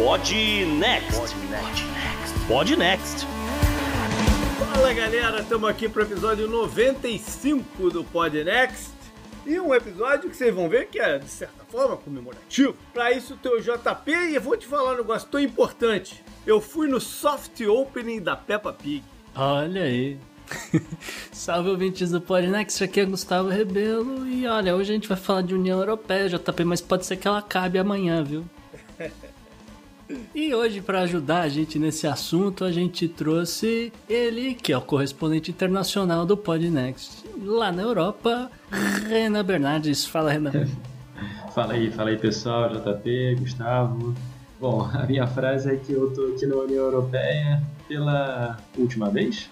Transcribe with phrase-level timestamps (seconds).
[0.00, 0.32] Pod
[0.78, 1.34] Next.
[2.48, 3.26] Pod Next.
[4.58, 8.92] Fala galera, estamos aqui para o episódio 95 do Pod Next.
[9.44, 12.74] E um episódio que vocês vão ver que é, de certa forma, comemorativo.
[12.94, 16.24] Para isso, tem o JP e eu vou te falar um negócio tão importante.
[16.46, 19.04] Eu fui no soft opening da Peppa Pig.
[19.36, 20.18] Olha aí.
[21.30, 25.42] Salve ouvintes do Podnext, aqui é Gustavo Rebelo e olha, hoje a gente vai falar
[25.42, 28.46] de União Europeia, JP, mas pode ser que ela acabe amanhã, viu?
[30.34, 34.80] E hoje, para ajudar a gente nesse assunto, a gente trouxe ele, que é o
[34.80, 38.50] correspondente internacional do Podnext, lá na Europa,
[39.08, 40.04] Renan Bernardes.
[40.04, 40.66] Fala, Renan.
[41.54, 44.14] fala aí, fala aí, pessoal, JP, Gustavo.
[44.60, 49.48] Bom, a minha frase é que eu tô aqui na União Europeia pela última vez.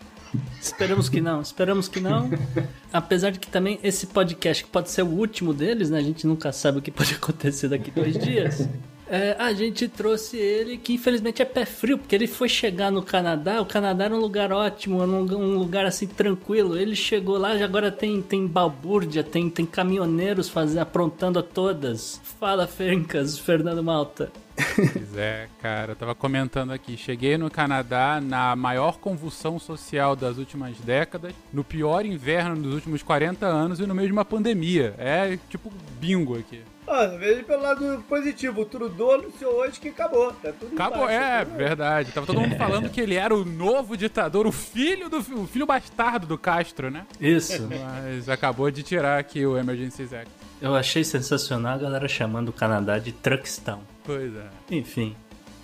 [0.61, 2.31] Esperamos que não, esperamos que não.
[2.93, 5.99] Apesar de que também esse podcast que pode ser o último deles, né?
[5.99, 8.69] A gente nunca sabe o que pode acontecer daqui dois dias.
[9.11, 13.03] É, a gente trouxe ele, que infelizmente é pé frio, porque ele foi chegar no
[13.03, 13.61] Canadá.
[13.61, 16.77] O Canadá era um lugar ótimo, um lugar assim tranquilo.
[16.77, 22.21] Ele chegou lá, já agora tem, tem balbúrdia, tem, tem caminhoneiros fazendo, aprontando a todas.
[22.39, 24.31] Fala, Fencas, Fernando Malta.
[24.75, 26.97] Pois é, cara, eu tava comentando aqui.
[26.97, 33.03] Cheguei no Canadá na maior convulsão social das últimas décadas, no pior inverno dos últimos
[33.03, 34.95] 40 anos e no meio de uma pandemia.
[34.99, 36.61] É tipo bingo aqui.
[36.91, 38.63] Ah, veja pelo lado positivo.
[38.63, 40.33] O Trudeau anunciou hoje que acabou.
[40.33, 42.13] Tá tudo Acabou, embaixo, é, tá verdade.
[42.13, 45.67] Tava todo mundo falando que ele era o novo ditador, o filho do o filho
[45.67, 47.07] bastardo do Castro, né?
[47.21, 47.69] Isso.
[47.69, 50.31] Mas acabou de tirar aqui o Emergency Act.
[50.61, 53.81] Eu achei sensacional a galera chamando o Canadá de Truckstown.
[54.05, 54.47] Pois é.
[54.71, 55.15] Enfim.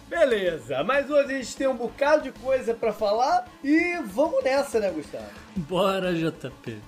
[0.08, 4.78] Beleza, mas hoje a gente tem um bocado de coisa pra falar e vamos nessa,
[4.78, 5.24] né, Gustavo?
[5.56, 6.78] Bora, JP.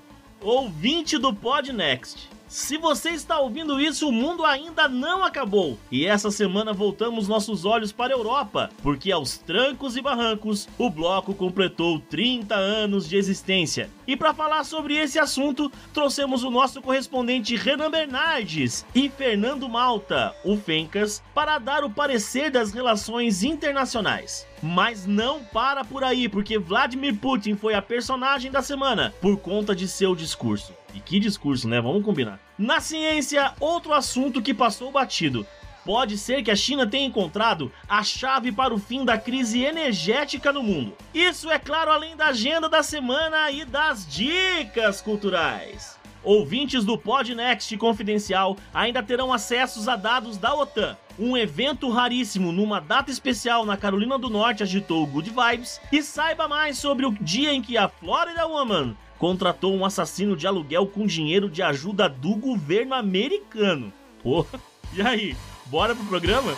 [0.41, 2.29] Ouvinte do Pod Next.
[2.49, 5.77] Se você está ouvindo isso, o mundo ainda não acabou.
[5.91, 10.89] E essa semana voltamos nossos olhos para a Europa, porque aos trancos e barrancos, o
[10.89, 13.91] bloco completou 30 anos de existência.
[14.07, 20.33] E para falar sobre esse assunto, trouxemos o nosso correspondente Renan Bernardes e Fernando Malta,
[20.45, 24.46] o Fencas, para dar o parecer das relações internacionais.
[24.63, 29.75] Mas não para por aí, porque Vladimir Putin foi a personagem da semana por conta
[29.75, 30.73] de seu discurso.
[30.95, 31.81] E que discurso, né?
[31.81, 32.41] Vamos combinar.
[32.59, 35.47] Na ciência, outro assunto que passou batido.
[35.85, 40.53] Pode ser que a China tenha encontrado a chave para o fim da crise energética
[40.53, 40.97] no mundo.
[41.15, 45.97] Isso é claro além da agenda da semana e das dicas culturais.
[46.27, 50.97] Ouvintes do Podnext Confidencial ainda terão acessos a dados da OTAN.
[51.17, 55.81] Um evento raríssimo numa data especial na Carolina do Norte agitou Good Vibes.
[55.93, 60.49] E saiba mais sobre o dia em que a Florida Woman contratou um assassino de
[60.49, 63.93] aluguel com dinheiro de ajuda do governo americano.
[64.21, 64.61] Porra,
[64.93, 65.37] e aí,
[65.67, 66.57] bora pro programa?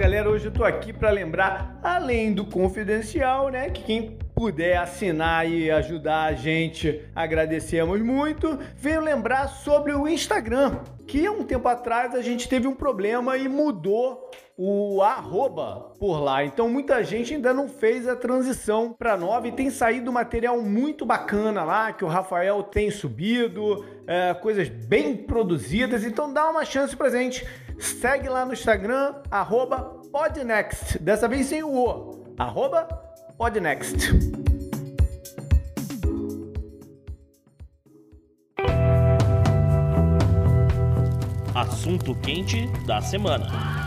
[0.00, 5.46] Galera, hoje eu tô aqui para lembrar, além do confidencial, né, que quem puder assinar
[5.46, 8.58] e ajudar a gente, agradecemos muito.
[8.78, 13.46] Venho lembrar sobre o Instagram, que um tempo atrás a gente teve um problema e
[13.46, 14.30] mudou
[14.62, 16.44] o arroba por lá.
[16.44, 21.06] Então muita gente ainda não fez a transição para nova e tem saído material muito
[21.06, 26.04] bacana lá que o Rafael tem subido, é, coisas bem produzidas.
[26.04, 27.48] Então dá uma chance pra gente.
[27.78, 30.98] Segue lá no Instagram, arroba Podnext.
[30.98, 32.34] Dessa vez sem o O.
[32.36, 32.84] Arroba
[33.38, 34.10] Podnext.
[41.54, 43.79] Assunto quente da semana.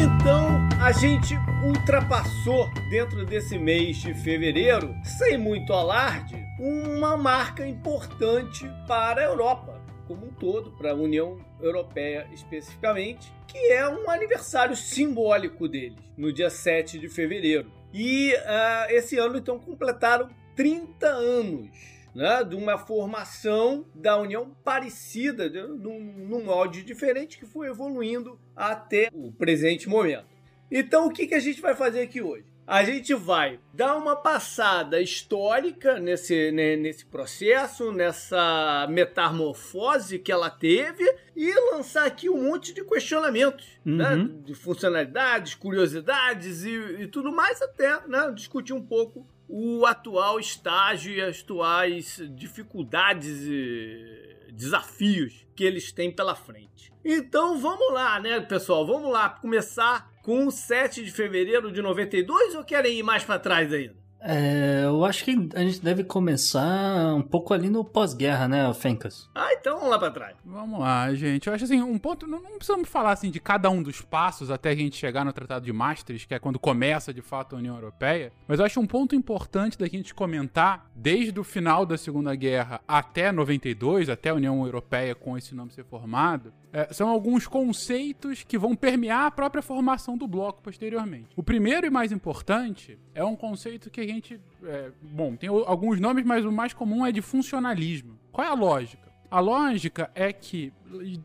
[0.00, 1.34] Então a gente
[1.64, 9.78] ultrapassou dentro desse mês de fevereiro, sem muito alarde, uma marca importante para a Europa
[10.06, 16.32] como um todo, para a União Europeia especificamente, que é um aniversário simbólico deles, no
[16.32, 17.70] dia 7 de fevereiro.
[17.92, 25.48] E uh, esse ano então completaram 30 anos né, de uma formação da União parecida,
[25.48, 30.26] de, num, num molde diferente que foi evoluindo até o presente momento.
[30.70, 32.44] Então, o que, que a gente vai fazer aqui hoje?
[32.66, 41.02] A gente vai dar uma passada histórica nesse, nesse processo, nessa metamorfose que ela teve
[41.34, 44.10] e lançar aqui um monte de questionamentos, né?
[44.10, 44.24] uhum.
[44.24, 44.30] né?
[44.44, 48.30] De funcionalidades, curiosidades e, e tudo mais, até né?
[48.34, 56.10] discutir um pouco o atual estágio e as atuais dificuldades e desafios que eles têm
[56.10, 56.92] pela frente.
[57.04, 58.86] Então vamos lá, né, pessoal?
[58.86, 63.38] Vamos lá começar com o 7 de fevereiro de 92 ou querem ir mais para
[63.38, 63.96] trás ainda?
[64.20, 69.28] É, eu acho que a gente deve começar um pouco ali no pós-guerra, né, Fencas?
[69.34, 70.36] Ah, então vamos lá pra trás.
[70.44, 71.46] Vamos lá, gente.
[71.46, 72.26] Eu acho assim, um ponto.
[72.26, 75.32] Não, não, precisamos falar assim de cada um dos passos até a gente chegar no
[75.32, 78.32] Tratado de Maastricht, que é quando começa de fato a União Europeia.
[78.46, 82.80] Mas eu acho um ponto importante da gente comentar, desde o final da Segunda Guerra
[82.88, 88.44] até 92, até a União Europeia com esse nome ser formado, é, são alguns conceitos
[88.44, 91.28] que vão permear a própria formação do bloco posteriormente.
[91.36, 94.40] O primeiro e mais importante é um conceito que a gente.
[94.64, 98.18] É, bom, tem alguns nomes, mas o mais comum é de funcionalismo.
[98.32, 99.08] Qual é a lógica?
[99.30, 100.72] A lógica é que,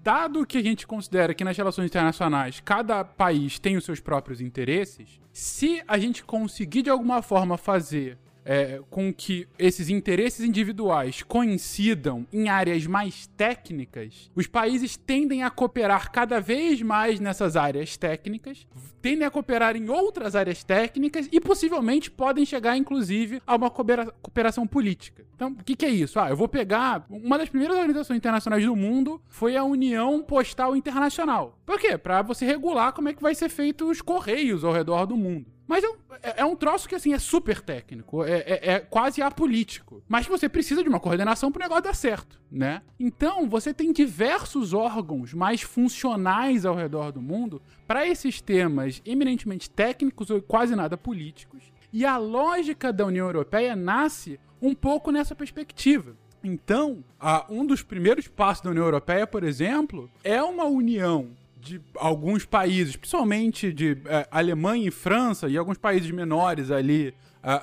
[0.01, 4.41] dado que a gente considera que nas relações internacionais cada país tem os seus próprios
[4.41, 11.23] interesses, se a gente conseguir de alguma forma fazer é, com que esses interesses individuais
[11.23, 17.97] coincidam em áreas mais técnicas, os países tendem a cooperar cada vez mais nessas áreas
[17.97, 18.67] técnicas,
[19.01, 24.67] tendem a cooperar em outras áreas técnicas e possivelmente podem chegar, inclusive, a uma cooperação
[24.67, 25.25] política.
[25.35, 26.19] Então, o que, que, é isso?
[26.19, 27.05] Ah, eu vou pegar.
[27.09, 31.59] Uma das primeiras organizações internacionais do mundo foi a União Postal Internacional.
[31.65, 31.97] Por quê?
[31.97, 35.47] Para você regular como é que vai ser feito os correios ao redor do mundo.
[35.73, 38.79] Mas é um, é, é um troço que, assim, é super técnico, é, é, é
[38.79, 40.03] quase apolítico.
[40.07, 42.83] Mas você precisa de uma coordenação pro negócio dar certo, né?
[42.99, 49.67] Então, você tem diversos órgãos mais funcionais ao redor do mundo para esses temas eminentemente
[49.67, 51.63] técnicos ou quase nada políticos.
[51.91, 56.15] E a lógica da União Europeia nasce um pouco nessa perspectiva.
[56.43, 57.03] Então,
[57.49, 61.31] um dos primeiros passos da União Europeia, por exemplo, é uma união
[61.63, 67.53] de alguns países, principalmente de é, Alemanha e França, e alguns países menores ali, a,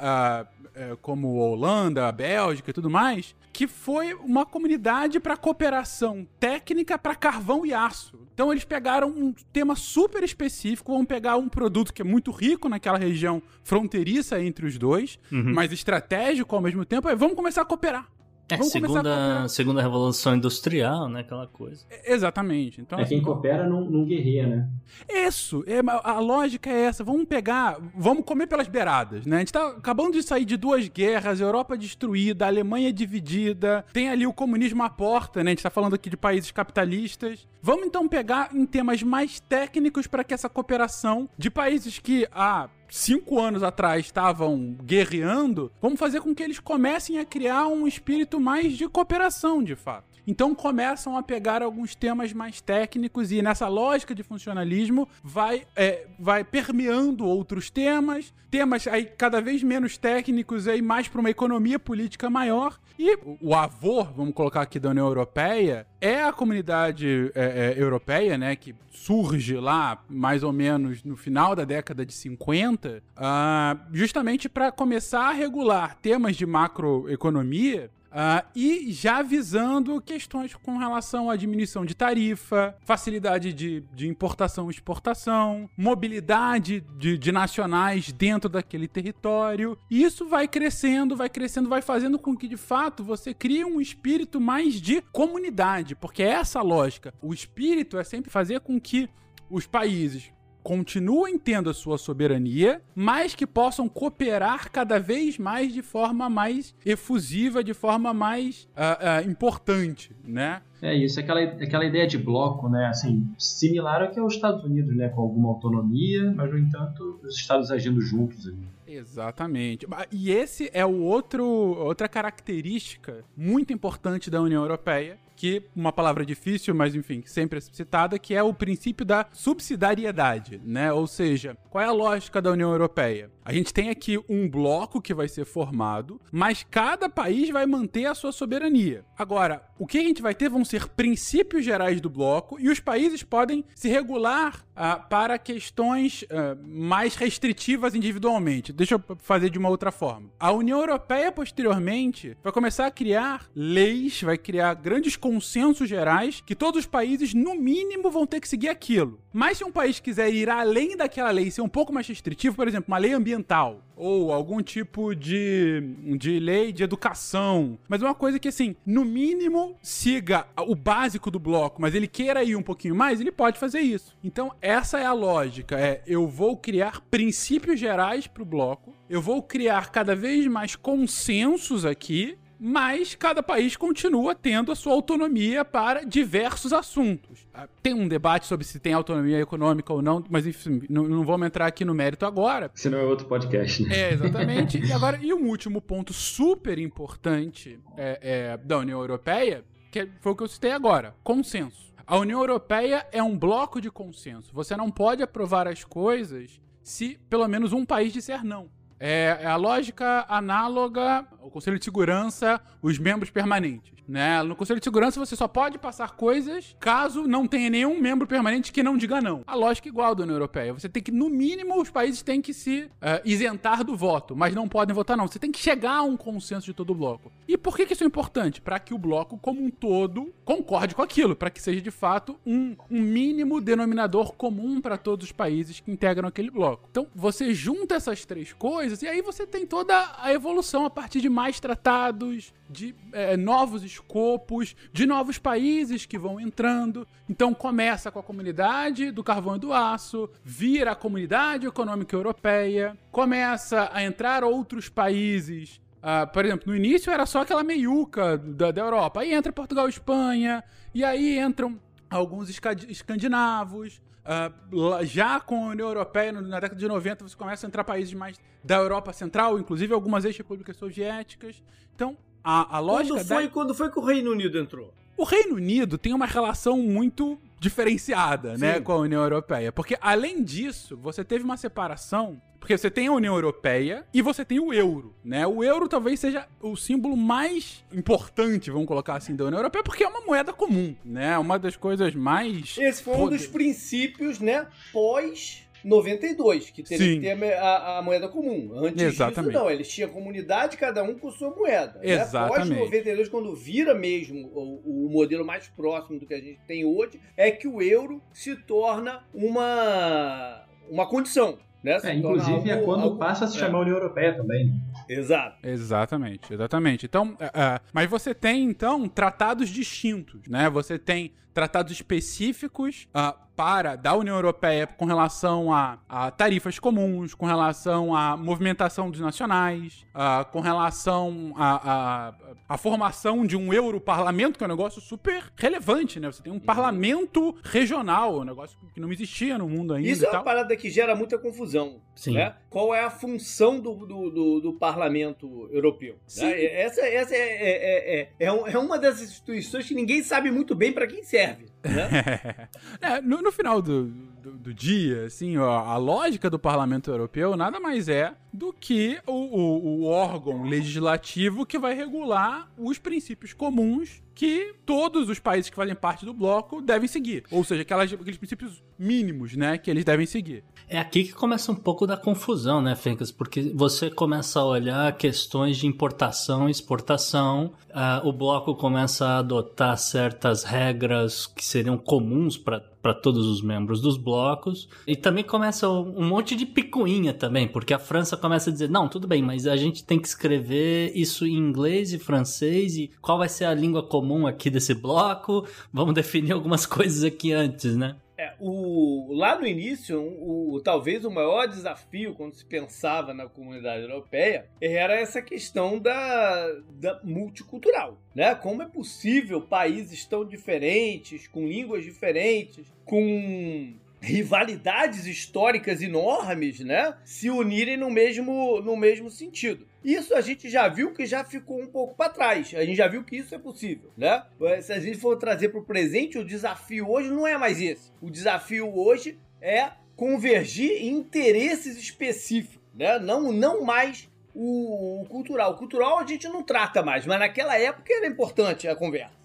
[0.41, 6.26] a, é, como Holanda, a Bélgica e tudo mais, que foi uma comunidade para cooperação
[6.38, 8.19] técnica para carvão e aço.
[8.32, 12.69] Então eles pegaram um tema super específico, vão pegar um produto que é muito rico
[12.69, 15.52] naquela região fronteiriça entre os dois, uhum.
[15.55, 18.08] mas estratégico ao mesmo tempo, e vamos começar a cooperar.
[18.50, 21.20] É, Vamos segunda, segunda revolução industrial, né?
[21.20, 21.85] Aquela coisa.
[21.91, 22.81] É, exatamente.
[22.81, 24.69] Então, é quem assim, coopera não, não guerreia, né?
[25.08, 25.64] Isso.
[25.67, 27.05] É, a lógica é essa.
[27.05, 27.79] Vamos pegar.
[27.94, 29.37] Vamos comer pelas beiradas, né?
[29.37, 34.26] A gente tá acabando de sair de duas guerras, Europa destruída, Alemanha dividida, tem ali
[34.26, 35.50] o comunismo à porta, né?
[35.50, 37.47] A gente tá falando aqui de países capitalistas.
[37.62, 42.69] Vamos então pegar em temas mais técnicos para que essa cooperação de países que, ah,
[42.90, 48.40] cinco anos atrás estavam guerreando, vamos fazer com que eles comecem a criar um espírito
[48.40, 50.10] mais de cooperação, de fato.
[50.26, 56.06] Então começam a pegar alguns temas mais técnicos e nessa lógica de funcionalismo vai, é,
[56.19, 61.78] vai permeando outros temas, temas aí cada vez menos técnicos aí mais para uma economia
[61.78, 67.75] política maior e o avô, vamos colocar aqui da União Europeia, é a comunidade é,
[67.75, 72.99] é, europeia, né, que surge lá mais ou menos no final da década de 50,
[72.99, 80.55] uh, ah, justamente para começar a regular temas de macroeconomia Uh, e já visando questões
[80.55, 87.31] com relação à diminuição de tarifa, facilidade de, de importação e exportação, mobilidade de, de,
[87.31, 89.79] nacionais dentro daquele território.
[89.88, 93.81] E isso vai crescendo, vai crescendo, vai fazendo com que de fato você crie um
[93.81, 97.14] espírito mais de comunidade, porque é essa a lógica.
[97.23, 99.09] O espírito é sempre fazer com que
[99.49, 105.83] os países continuem tendo a sua soberania, mas que possam cooperar cada vez mais de
[105.83, 110.62] forma mais efusiva, de forma mais uh, uh, importante, né?
[110.83, 112.87] É isso, aquela, aquela ideia de bloco, né?
[112.87, 115.09] Assim, similar ao que é os Estados Unidos, né?
[115.11, 118.67] Com alguma autonomia, mas no entanto os Estados agindo juntos ali.
[118.87, 119.87] Exatamente.
[120.11, 126.23] E esse é o outro outra característica muito importante da União Europeia, que uma palavra
[126.26, 130.92] difícil, mas enfim, sempre é citada, que é o princípio da subsidiariedade, né?
[130.92, 133.30] Ou seja, qual é a lógica da União Europeia?
[133.42, 138.04] A gente tem aqui um bloco que vai ser formado, mas cada país vai manter
[138.04, 139.02] a sua soberania.
[139.18, 142.78] Agora, o que a gente vai ter vão ser princípios gerais do bloco e os
[142.78, 148.75] países podem se regular uh, para questões uh, mais restritivas individualmente.
[148.75, 150.30] Deixa eu fazer de uma outra forma.
[150.38, 156.56] A União Europeia, posteriormente, vai começar a criar leis, vai criar grandes consensos gerais que
[156.56, 159.20] todos os países, no mínimo, vão ter que seguir aquilo.
[159.32, 162.56] Mas se um país quiser ir além daquela lei e ser um pouco mais restritivo,
[162.56, 167.78] por exemplo, uma lei ambiental, ou algum tipo de, de lei de educação.
[167.87, 172.42] Mas uma coisa que, assim, no mínimo siga o básico do bloco, mas ele queira
[172.42, 174.16] ir um pouquinho mais, ele pode fazer isso.
[174.25, 179.22] Então, essa é a lógica: é eu vou criar princípios gerais para o bloco, eu
[179.22, 185.64] vou criar cada vez mais consensos aqui mas cada país continua tendo a sua autonomia
[185.64, 187.47] para diversos assuntos.
[187.55, 191.25] Ah, tem um debate sobre se tem autonomia econômica ou não, mas enfim, não, não
[191.25, 192.71] vamos entrar aqui no mérito agora.
[192.75, 193.97] Se não é outro podcast, né?
[193.97, 194.79] É, exatamente.
[194.85, 200.33] e agora, e um último ponto super importante é, é, da União Europeia, que foi
[200.33, 201.90] o que eu citei agora: consenso.
[202.07, 204.52] A União Europeia é um bloco de consenso.
[204.52, 208.69] Você não pode aprovar as coisas se pelo menos um país disser não.
[209.02, 213.95] É, é, a lógica análoga ao Conselho de Segurança, os membros permanentes.
[214.11, 214.43] Né?
[214.43, 218.73] No Conselho de Segurança você só pode passar coisas caso não tenha nenhum membro permanente
[218.73, 219.45] que não diga não.
[219.47, 220.73] A lógica é igual da União Europeia.
[220.73, 224.52] Você tem que, no mínimo, os países têm que se uh, isentar do voto, mas
[224.52, 225.29] não podem votar não.
[225.29, 227.31] Você tem que chegar a um consenso de todo o bloco.
[227.47, 228.61] E por que, que isso é importante?
[228.61, 232.37] Para que o bloco como um todo concorde com aquilo, para que seja de fato
[232.45, 236.88] um, um mínimo denominador comum para todos os países que integram aquele bloco.
[236.90, 241.21] Então você junta essas três coisas e aí você tem toda a evolução a partir
[241.21, 247.06] de mais tratados, de é, novos escopos, de novos países que vão entrando.
[247.28, 252.96] Então começa com a comunidade do carvão e do aço, vira a comunidade econômica europeia,
[253.10, 255.80] começa a entrar outros países.
[255.98, 259.20] Uh, por exemplo, no início era só aquela meiuca da, da Europa.
[259.20, 262.48] Aí entra Portugal e Espanha, e aí entram alguns
[262.88, 264.00] escandinavos.
[264.20, 268.14] Uh, já com a União Europeia, na década de 90, você começa a entrar países
[268.14, 271.62] mais da Europa Central, inclusive algumas ex-repúblicas soviéticas.
[271.94, 273.14] Então, a, a lógica.
[273.14, 273.50] Quando foi, da...
[273.50, 274.92] quando foi que o Reino Unido entrou?
[275.16, 278.62] O Reino Unido tem uma relação muito diferenciada, né, Sim.
[278.62, 279.70] né, com a União Europeia.
[279.70, 282.40] Porque, além disso, você teve uma separação.
[282.59, 285.47] Porque você tem a União Europeia e você tem o euro, né?
[285.47, 290.04] O euro talvez seja o símbolo mais importante, vamos colocar assim, da União Europeia, porque
[290.04, 291.38] é uma moeda comum, né?
[291.38, 292.76] Uma das coisas mais.
[292.78, 294.66] Esse foi um dos princípios, né?
[294.92, 297.20] Pós 92, que teria Sim.
[297.20, 298.72] que ter a, a, moeda comum.
[298.75, 299.52] Antes Exatamente.
[299.52, 299.70] disso, não.
[299.70, 302.00] Eles tinham comunidade, cada um com sua moeda.
[302.02, 302.70] Exatamente.
[302.70, 302.76] Né?
[302.76, 306.84] Pós 92, quando vira mesmo o, o, modelo mais próximo do que a gente tem
[306.84, 311.58] hoje, é que o euro se torna uma, uma condição.
[311.82, 311.99] Né?
[312.04, 313.60] É, inclusive algo, é quando algo, passa a se é.
[313.60, 314.66] chamar União Europeia também.
[314.66, 314.80] Né?
[315.08, 315.66] Exato.
[315.66, 317.06] Exatamente, exatamente.
[317.06, 320.68] Então, uh, mas você tem, então, tratados distintos, né?
[320.68, 327.35] Você tem tratados específicos uh, para da União Europeia com relação a, a, tarifas comuns,
[327.35, 332.35] com relação à movimentação dos nacionais, uh, com relação à a,
[332.67, 336.33] a, formação de um Europarlamento, que é um negócio super relevante, né?
[336.33, 336.61] Você tem um uhum.
[336.62, 340.09] parlamento regional, um negócio que não existia no mundo ainda.
[340.09, 342.00] Isso é uma parada que gera muita confusão.
[342.14, 342.33] Sim.
[342.33, 342.55] Né?
[342.71, 346.17] Qual é a função do, do, do, do parlamento europeu?
[346.38, 346.64] Né?
[346.64, 351.07] Essa, essa é, é, é, é, uma das instituições que ninguém sabe muito bem para
[351.07, 351.67] quem serve.
[351.82, 352.68] Né?
[353.00, 357.56] é, no, no, final do, do, do, dia, assim, ó, a lógica do Parlamento Europeu
[357.56, 363.52] nada mais é do que o, o, o órgão legislativo que vai regular os princípios
[363.52, 367.44] comuns que todos os países que fazem parte do bloco devem seguir.
[367.50, 370.64] Ou seja, aquelas, aqueles princípios mínimos, né, que eles devem seguir.
[370.88, 373.30] É aqui que começa um pouco da confusão, né, Fencas?
[373.30, 379.38] Porque você começa a olhar questões de importação e exportação, uh, o bloco começa a
[379.38, 384.88] adotar certas regras que seriam comuns para para todos os membros dos blocos.
[385.07, 389.09] E também começa um monte de picuinha também, porque a França começa a dizer: não,
[389.09, 393.38] tudo bem, mas a gente tem que escrever isso em inglês e francês, e qual
[393.38, 395.66] vai ser a língua comum aqui desse bloco?
[395.92, 398.16] Vamos definir algumas coisas aqui antes, né?
[398.40, 404.00] É, o, lá no início, o, talvez o maior desafio quando se pensava na comunidade
[404.00, 408.18] europeia era essa questão da, da multicultural.
[408.35, 408.54] Né?
[408.54, 413.92] Como é possível países tão diferentes, com línguas diferentes, com
[414.23, 419.87] rivalidades históricas enormes, né, se unirem no mesmo, no mesmo sentido.
[420.04, 422.75] Isso a gente já viu que já ficou um pouco para trás.
[422.75, 424.42] A gente já viu que isso é possível, né?
[424.83, 428.12] Se a gente for trazer para o presente, o desafio hoje não é mais esse.
[428.21, 433.19] O desafio hoje é convergir em interesses específicos né?
[433.19, 435.73] Não, não mais o, cultural.
[435.73, 439.39] O cultural a gente não trata mais, mas naquela época era importante a conversa.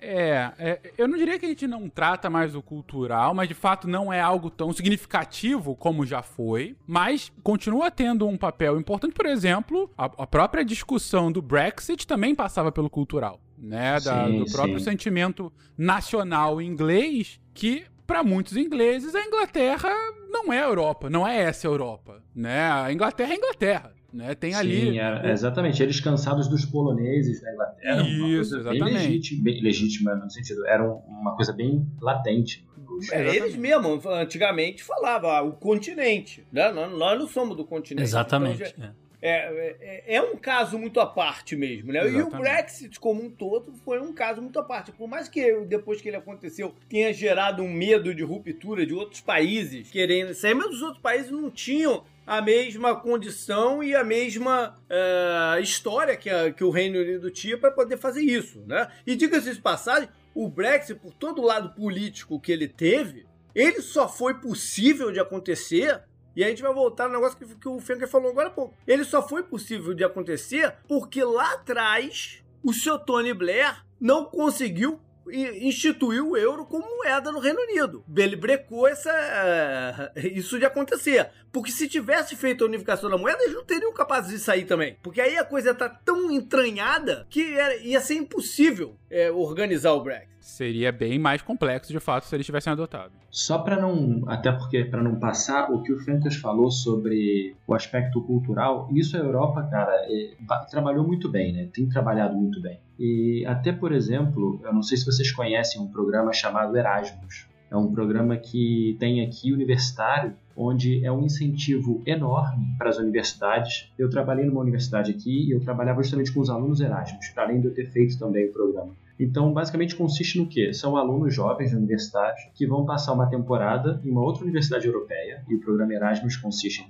[0.00, 3.54] É, é, eu não diria que a gente não trata mais o cultural, mas de
[3.54, 6.76] fato não é algo tão significativo como já foi.
[6.86, 12.34] Mas continua tendo um papel importante, por exemplo, a, a própria discussão do Brexit também
[12.34, 13.98] passava pelo cultural, né?
[14.00, 14.84] Da- Sim, do próprio sim.
[14.84, 17.84] sentimento nacional inglês que.
[18.06, 19.90] Para muitos ingleses, a Inglaterra
[20.30, 22.70] não é a Europa, não é essa a Europa, né?
[22.72, 24.34] A Inglaterra é a Inglaterra, né?
[24.34, 25.82] Tem ali Sim, era- exatamente.
[25.82, 28.02] Eles cansados dos poloneses da Inglaterra.
[28.02, 29.06] uma Isso, coisa bem exatamente.
[29.06, 32.66] legítima, bem legítima no sentido, era um- uma coisa bem latente.
[32.76, 33.36] É, Exatamente.
[33.36, 36.44] eles mesmos, antigamente, falavam ah, o continente.
[36.50, 36.70] Né?
[36.72, 38.02] Nós, nós não somos do continente.
[38.04, 38.62] Exatamente.
[38.62, 39.08] Então, já- é.
[39.20, 41.98] É, é, é um caso muito à parte mesmo, né?
[41.98, 42.40] E o Exatamente.
[42.40, 44.92] Brexit como um todo foi um caso muito à parte.
[44.92, 49.20] Por mais que depois que ele aconteceu tenha gerado um medo de ruptura de outros
[49.20, 54.78] países querendo sair, mas os outros países não tinham a mesma condição e a mesma
[54.90, 58.86] eh, história que, a- que o Reino Unido tinha para poder fazer isso, né?
[59.06, 63.80] E diga-se de passagem, o Brexit, por todo o lado político que ele teve, ele
[63.80, 66.02] só foi possível de acontecer
[66.36, 68.74] e a gente vai voltar no negócio que, que o Fenker falou agora há pouco.
[68.86, 75.00] Ele só foi possível de acontecer porque lá atrás o seu Tony Blair não conseguiu
[75.30, 78.04] i- instituir o euro como moeda no Reino Unido.
[78.16, 81.28] Ele brecou essa, eh, isso de acontecer.
[81.52, 84.96] Porque se tivesse feito a unificação da moeda, eles não teriam capazes de sair também.
[85.02, 90.28] Porque aí a coisa tá tão entranhada que ia ser impossível eh, organizar o Brexit.
[90.50, 93.12] Seria bem mais complexo de fato se eles tivessem adotado.
[93.30, 97.74] Só para não, até porque para não passar o que o Fencas falou sobre o
[97.74, 101.68] aspecto cultural, isso a Europa, cara, é, ba- trabalhou muito bem, né?
[101.72, 102.78] Tem trabalhado muito bem.
[102.98, 107.46] E até, por exemplo, eu não sei se vocês conhecem um programa chamado Erasmus.
[107.70, 113.92] É um programa que tem aqui universitário, onde é um incentivo enorme para as universidades.
[113.98, 117.66] Eu trabalhei numa universidade aqui e eu trabalhava justamente com os alunos Erasmus, além de
[117.66, 118.92] eu ter feito também o programa.
[119.18, 120.72] Então, basicamente consiste no quê?
[120.72, 125.54] São alunos jovens universitários que vão passar uma temporada em uma outra universidade europeia, e
[125.54, 126.88] o programa Erasmus consiste em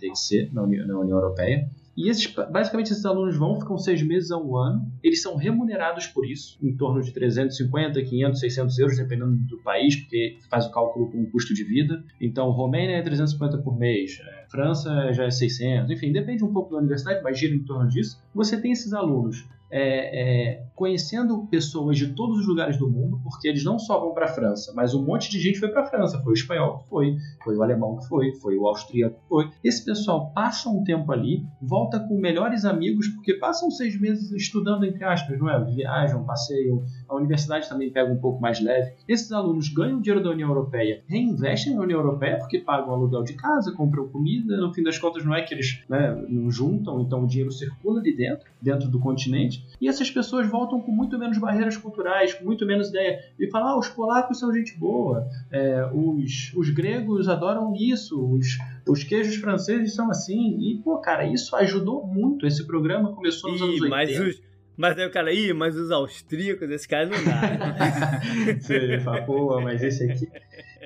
[0.63, 1.69] União, na União Europeia.
[1.99, 6.07] E esses, basicamente esses alunos vão, ficam seis meses a um ano, eles são remunerados
[6.07, 10.71] por isso, em torno de 350, 500, 600 euros, dependendo do país, porque faz o
[10.71, 12.05] cálculo com o custo de vida.
[12.21, 16.71] Então, Romênia é 350 por mês, é, França já é 600, enfim, depende um pouco
[16.71, 18.23] da universidade, mas gira em torno disso.
[18.33, 23.48] Você tem esses alunos é, é, conhecendo pessoas de todos os lugares do mundo, porque
[23.48, 25.87] eles não só vão para a França, mas um monte de gente foi para a
[25.87, 26.20] França.
[26.22, 29.50] Foi o espanhol que foi, foi o alemão que foi, foi o austríaco que foi.
[29.62, 34.85] Esse pessoal passa um tempo ali, volta com melhores amigos, porque passam seis meses estudando,
[34.85, 35.64] entre aspas, não é?
[35.64, 38.92] Viajam, passeiam, a universidade também pega um pouco mais leve.
[39.07, 43.35] Esses alunos ganham dinheiro da União Europeia, reinvestem na União Europeia porque pagam aluguel de
[43.35, 47.24] casa, compram comida, no fim das contas não é que eles né, não juntam, então
[47.24, 51.38] o dinheiro circula ali dentro, dentro do continente, e essas pessoas voltam com muito menos
[51.38, 53.21] barreiras culturais, com muito menos ideia.
[53.38, 58.59] E falam, ah, os polacos são gente boa, é, os, os gregos adoram isso, os,
[58.88, 60.59] os queijos franceses são assim.
[60.61, 62.47] E, pô, cara, isso ajudou muito.
[62.47, 63.97] Esse programa começou nos anos Ih, 80.
[63.97, 64.42] mas os,
[64.77, 68.21] mas aí o cara, ih, mas os austríacos, esse cara não dá.
[68.61, 70.29] Você fala, pô, mas esse aqui.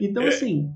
[0.00, 0.72] Então, assim,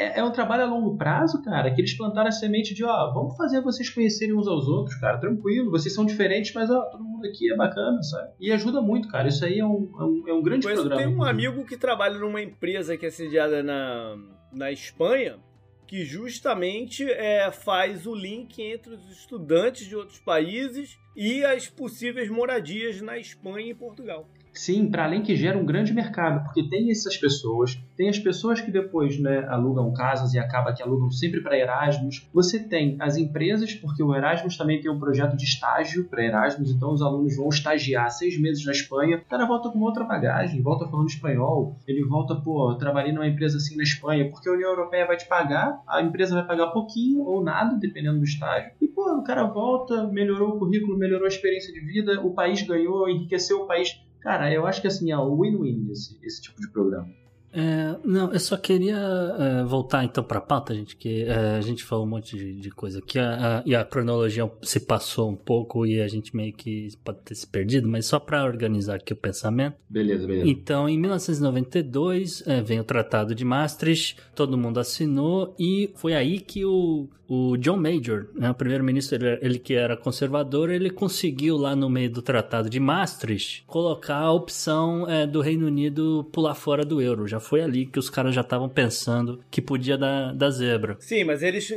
[0.00, 3.12] é, é um trabalho a longo prazo, cara, que eles plantaram a semente de, ó,
[3.12, 7.04] vamos fazer vocês conhecerem uns aos outros, cara, tranquilo, vocês são diferentes, mas, ó, todo
[7.04, 8.30] mundo aqui é bacana, sabe?
[8.40, 9.28] E ajuda muito, cara.
[9.28, 11.02] Isso aí é um, é um, é um grande eu programa.
[11.02, 14.16] tenho um amigo que trabalha numa empresa que é sediada na,
[14.52, 15.36] na Espanha,
[15.86, 22.30] que justamente é, faz o link entre os estudantes de outros países e as possíveis
[22.30, 24.28] moradias na Espanha e Portugal.
[24.52, 28.60] Sim, para além que gera um grande mercado, porque tem essas pessoas, tem as pessoas
[28.60, 32.28] que depois né, alugam casas e acaba que alugam sempre para Erasmus.
[32.32, 36.70] Você tem as empresas, porque o Erasmus também tem um projeto de estágio para Erasmus,
[36.70, 40.62] então os alunos vão estagiar seis meses na Espanha, o cara volta com outra bagagem,
[40.62, 44.70] volta falando espanhol, ele volta, pô, trabalhei numa empresa assim na Espanha, porque a União
[44.70, 48.88] Europeia vai te pagar, a empresa vai pagar pouquinho ou nada, dependendo do estágio, e
[48.88, 53.08] pô, o cara volta, melhorou o currículo, melhorou a experiência de vida, o país ganhou,
[53.08, 54.00] enriqueceu o país.
[54.20, 57.08] Cara, eu acho que assim, é win-win esse, esse tipo de programa.
[57.52, 61.60] É, não, eu só queria é, voltar então para a pauta, gente, que é, a
[61.60, 65.28] gente falou um monte de, de coisa aqui a, a- e a cronologia se passou
[65.30, 68.96] um pouco e a gente meio que pode ter se perdido, mas só para organizar
[68.96, 69.74] aqui o pensamento.
[69.88, 70.48] Beleza, beleza.
[70.48, 76.38] Então, em 1992, é, vem o Tratado de Maastricht, todo mundo assinou e foi aí
[76.40, 81.56] que o, o John Major, né, o primeiro-ministro, ele, ele que era conservador, ele conseguiu
[81.56, 86.54] lá no meio do Tratado de Maastricht colocar a opção é, do Reino Unido pular
[86.54, 87.26] fora do euro.
[87.26, 90.96] Já Foi ali que os caras já estavam pensando que podia dar, dar zebra.
[91.00, 91.70] Sim, mas eles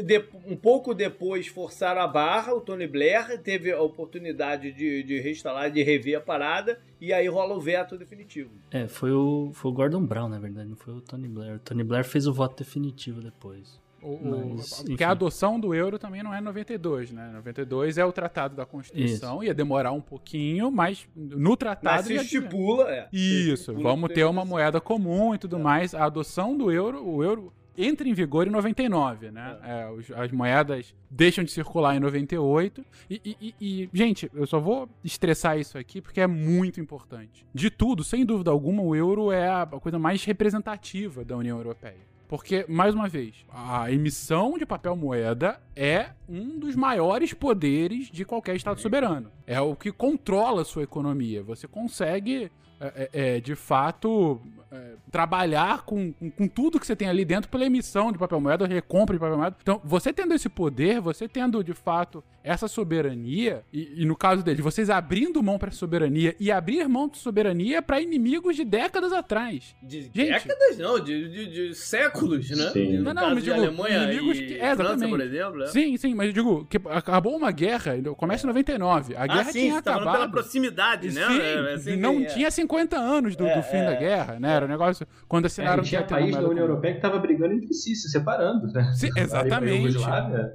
[0.46, 5.72] um pouco depois forçaram a barra, o Tony Blair teve a oportunidade de, de reinstalar,
[5.72, 8.52] de rever a parada, e aí rola o veto definitivo.
[8.72, 11.56] É, foi o, foi o Gordon Brown, na verdade, não foi o Tony Blair.
[11.56, 13.82] O Tony Blair fez o voto definitivo depois.
[14.04, 15.04] O, Mas, porque enfim.
[15.04, 17.32] a adoção do euro também não é 92, né?
[17.34, 19.46] 92 é o Tratado da Constituição, Isso.
[19.46, 21.96] ia demorar um pouquinho, mas no tratado.
[21.96, 23.08] Mas se estipula, é.
[23.12, 25.60] Isso, estipula vamos ter uma moeda comum e tudo é.
[25.60, 25.96] mais.
[25.96, 29.58] A adoção do euro, o euro entra em vigor em 99, né?
[29.64, 29.74] É.
[29.74, 32.86] É, as moedas deixam de circular em 98.
[33.10, 37.46] E, e, e, gente, eu só vou estressar isso aqui porque é muito importante.
[37.54, 42.13] De tudo, sem dúvida alguma, o euro é a coisa mais representativa da União Europeia.
[42.28, 48.26] Porque, mais uma vez, a emissão de papel moeda é um dos maiores poderes de
[48.26, 49.32] qualquer Estado soberano.
[49.46, 51.44] É o que controla a sua economia.
[51.44, 56.96] Você consegue, é, é, é de fato, é, trabalhar com, com, com, tudo que você
[56.96, 59.56] tem ali dentro pela emissão de papel moeda, recompra de papel moeda.
[59.62, 64.44] Então, você tendo esse poder, você tendo de fato essa soberania, e, e no caso
[64.44, 69.14] deles, vocês abrindo mão para soberania e abrir mão de soberania para inimigos de décadas
[69.14, 69.76] atrás.
[69.82, 72.70] De Gente, décadas não, de, de, de séculos, né?
[72.72, 72.98] Sim.
[72.98, 75.60] No não, não, de digo, Alemanha inimigos e que, é, França, por exemplo.
[75.60, 75.68] Né?
[75.68, 79.16] Sim, sim, mas eu digo que acabou uma guerra, começa em 99.
[79.16, 80.12] A ah, guerra ah, sim, tinha acabado.
[80.12, 81.28] pela proximidade, né?
[81.28, 82.26] Sim, é, assim, não é.
[82.26, 84.54] tinha 50 anos do, do fim da guerra, né?
[84.54, 85.08] Era um negócio.
[85.28, 85.82] Quando assinaram.
[85.82, 88.92] É, tinha país da União Europeia que estava brigando entre si, se separando, né?
[88.96, 89.98] Sim, exatamente.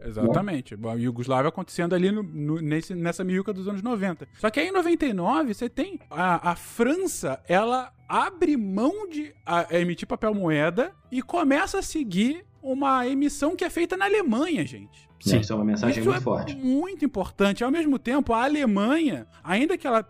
[0.05, 0.75] Exatamente.
[0.75, 4.29] A Iugoslávia acontecendo ali no, no, nesse, nessa miúca dos anos 90.
[4.39, 9.75] Só que aí em 99 você tem a, a França, ela abre mão de a,
[9.75, 14.67] a emitir papel moeda e começa a seguir uma emissão que é feita na Alemanha,
[14.67, 15.09] gente.
[15.21, 16.57] Sim, isso é uma mensagem isso muito é forte.
[16.57, 17.65] Muito importante.
[17.65, 20.05] Ao mesmo tempo, a Alemanha, ainda que ela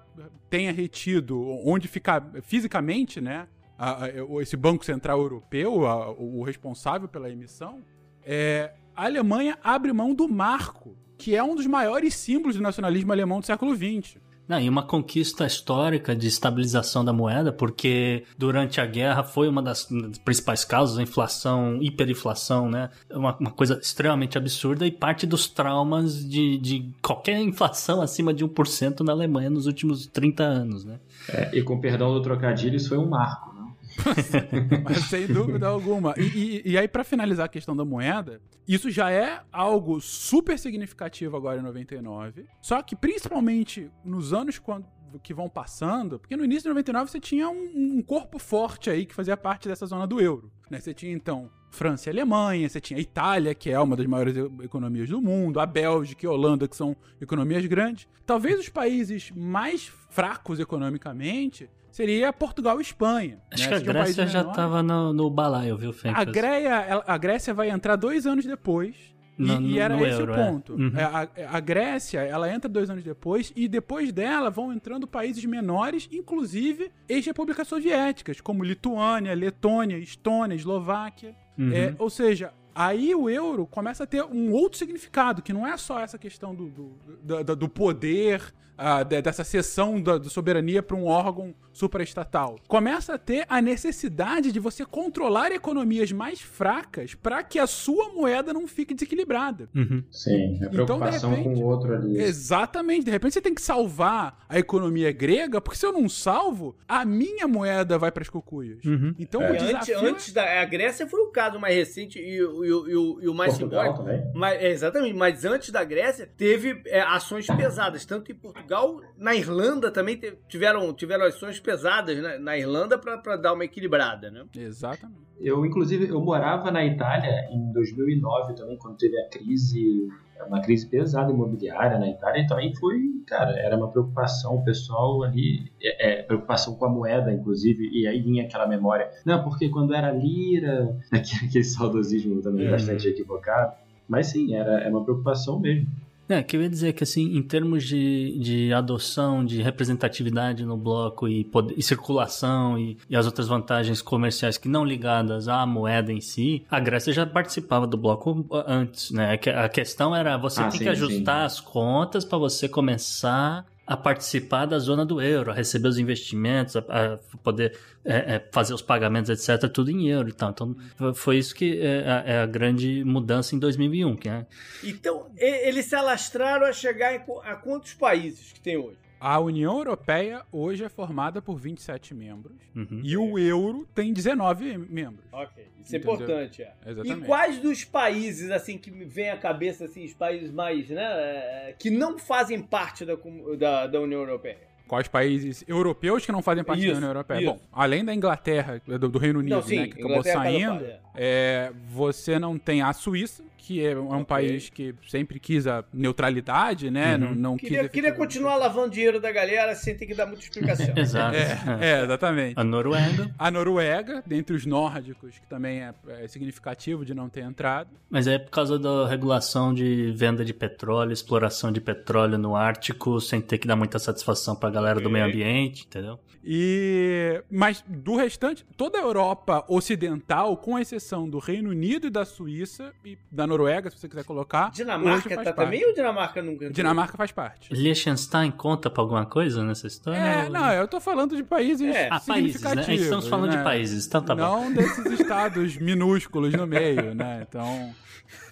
[0.50, 4.08] tenha retido onde ficar fisicamente, né, a, a,
[4.40, 7.82] esse Banco Central Europeu, a, o responsável pela emissão,
[8.24, 13.12] é, a Alemanha abre mão do marco, que é um dos maiores símbolos do nacionalismo
[13.12, 14.16] alemão do século XX.
[14.48, 19.62] Não, e uma conquista histórica de estabilização da moeda, porque durante a guerra foi uma
[19.62, 19.86] das
[20.24, 22.88] principais causas, a inflação, hiperinflação, né?
[23.12, 28.42] Uma, uma coisa extremamente absurda e parte dos traumas de, de qualquer inflação acima de
[28.42, 30.98] 1% na Alemanha nos últimos 30 anos, né?
[31.28, 33.54] É, e com perdão do trocadilho, isso foi um marco.
[33.54, 33.67] Mas
[35.08, 36.14] sem dúvida alguma.
[36.16, 40.58] E, e, e aí, para finalizar a questão da moeda, isso já é algo super
[40.58, 42.46] significativo agora em 99.
[42.60, 44.86] Só que, principalmente nos anos quando,
[45.22, 49.06] que vão passando, porque no início de 99 você tinha um, um corpo forte aí
[49.06, 50.50] que fazia parte dessa zona do euro.
[50.70, 50.80] Né?
[50.80, 54.36] Você tinha então França e Alemanha, você tinha a Itália, que é uma das maiores
[54.62, 58.06] economias do mundo, a Bélgica e a Holanda, que são economias grandes.
[58.26, 63.40] Talvez os países mais fracos economicamente seria Portugal e Espanha.
[63.50, 63.80] Acho né?
[63.80, 66.20] que a Grécia já estava no, no balaio, viu, Fênix?
[66.20, 68.94] A, Grécia, a Grécia vai entrar dois anos depois.
[69.36, 70.46] No, e, e, era esse euro, o é.
[70.46, 70.72] ponto.
[70.74, 70.76] É.
[70.76, 70.92] Uhum.
[70.96, 76.08] A, a, Grécia, ela entra dois anos depois, e depois dela vão entrando países menores,
[76.12, 81.34] inclusive ex-repúblicas soviéticas, como Lituânia, Letônia, Estônia, Eslováquia.
[81.58, 81.72] Uhum.
[81.72, 85.76] É, ou seja, aí o euro começa a ter um outro significado, que não é
[85.76, 90.96] só essa questão do, do, do, do poder, uh, dessa cessão da, da soberania para
[90.96, 92.58] um órgão supraestatal.
[92.66, 98.12] Começa a ter a necessidade de você controlar economias mais fracas para que a sua
[98.12, 99.68] moeda não fique desequilibrada.
[99.74, 100.02] Uhum.
[100.10, 102.18] Sim, a então, preocupação então, repente, com o outro ali.
[102.20, 103.04] Exatamente.
[103.04, 107.04] De repente você tem que salvar a economia grega, porque se eu não salvo, a
[107.04, 108.84] minha moeda vai para as cocuias.
[108.84, 109.14] Uhum.
[109.18, 109.50] Então é.
[109.50, 109.98] o desafio...
[109.98, 113.34] Antes, antes da a Grécia foi o caso mais recente e, e, e, e o
[113.34, 114.04] mais simbólico.
[114.34, 118.67] Mas, é, exatamente, mas antes da Grécia teve é, ações pesadas, tanto em Portugal,
[119.16, 124.44] na Irlanda também tiveram, tiveram ações pesadas na, na Irlanda para dar uma equilibrada, né?
[124.56, 125.28] Exatamente.
[125.40, 130.08] Eu, inclusive, eu morava na Itália em 2009 também, quando teve a crise,
[130.48, 135.22] uma crise pesada imobiliária na Itália, e também foi, cara, era uma preocupação, o pessoal
[135.22, 139.68] ali, é, é, preocupação com a moeda, inclusive, e aí vinha aquela memória, não, porque
[139.68, 142.72] quando era lira, aquele saudosismo também uhum.
[142.72, 143.76] bastante equivocado,
[144.08, 145.86] mas sim, era, era uma preocupação mesmo.
[146.28, 150.76] É, que eu ia dizer que, assim, em termos de, de adoção, de representatividade no
[150.76, 155.64] bloco e, poder, e circulação e, e, as outras vantagens comerciais que não ligadas à
[155.64, 159.38] moeda em si, a Grécia já participava do bloco antes, né?
[159.56, 161.46] A questão era você ah, tem sim, que ajustar sim.
[161.46, 166.76] as contas para você começar a participar da zona do euro, a receber os investimentos,
[166.76, 167.74] a, a poder
[168.04, 170.50] é, é, fazer os pagamentos, etc., tudo em euro e tal.
[170.50, 170.76] Então,
[171.14, 174.16] foi isso que é, a, é a grande mudança em 2001.
[174.16, 174.46] Que é...
[174.84, 178.98] Então, eles se alastraram a chegar a quantos países que tem hoje?
[179.20, 183.00] A União Europeia hoje é formada por 27 membros Uhum.
[183.02, 185.24] e o euro tem 19 membros.
[185.32, 186.14] Ok, isso é Entendeu?
[186.14, 186.72] importante, é.
[186.86, 187.22] Exatamente.
[187.22, 191.02] E quais dos países, assim, que me vem à cabeça, assim, os países mais, né,
[191.02, 193.16] é, que não fazem parte da,
[193.58, 194.58] da, da União Europeia?
[194.86, 197.38] Quais países europeus que não fazem parte Isso, da União Europeia?
[197.40, 197.52] isso.
[197.52, 200.50] Bom, além da Inglaterra, do, do Reino Unido, Não, sim, né, que acabou Inglaterra cada
[200.50, 204.24] saindo, é, você não tem a Suíça, que é um Ok.
[204.24, 207.14] país que sempre quis a neutralidade, né?
[207.16, 207.18] Uhum.
[207.20, 210.24] Não, não quis Queria, queria efetivamente- continuar lavando dinheiro da galera sem ter que dar
[210.24, 210.86] muita explicação.
[210.96, 211.36] Exato.
[211.36, 211.58] É,
[212.00, 212.54] é, exatamente.
[212.58, 217.42] A Noruega, A Noruega, dentre os nórdicos, que também é, é significativo de não ter
[217.42, 217.90] entrado.
[218.08, 223.20] mas é por causa da regulação de venda de petróleo, exploração de petróleo no Ártico,
[223.20, 226.18] sem ter que dar muita satisfação pra galera do meio ambiente, entendeu?
[226.50, 232.24] E mas do restante, toda a Europa ocidental, com exceção do Reino Unido e da
[232.24, 233.57] Suíça e da Noruega,
[233.90, 235.66] se você quiser colocar, Dinamarca faz tá parte.
[235.66, 236.72] também ou Dinamarca nunca entrou?
[236.72, 237.72] Dinamarca faz parte.
[237.74, 240.18] Liechtenstein conta pra alguma coisa nessa história?
[240.18, 242.08] É, não, eu tô falando de países É.
[242.10, 242.68] Ah, países, né?
[242.70, 243.02] significativos.
[243.02, 243.64] Estamos falando de né?
[243.64, 244.42] países, então tá bom.
[244.64, 247.46] Não desses estados minúsculos no meio, né?
[247.48, 247.94] Então,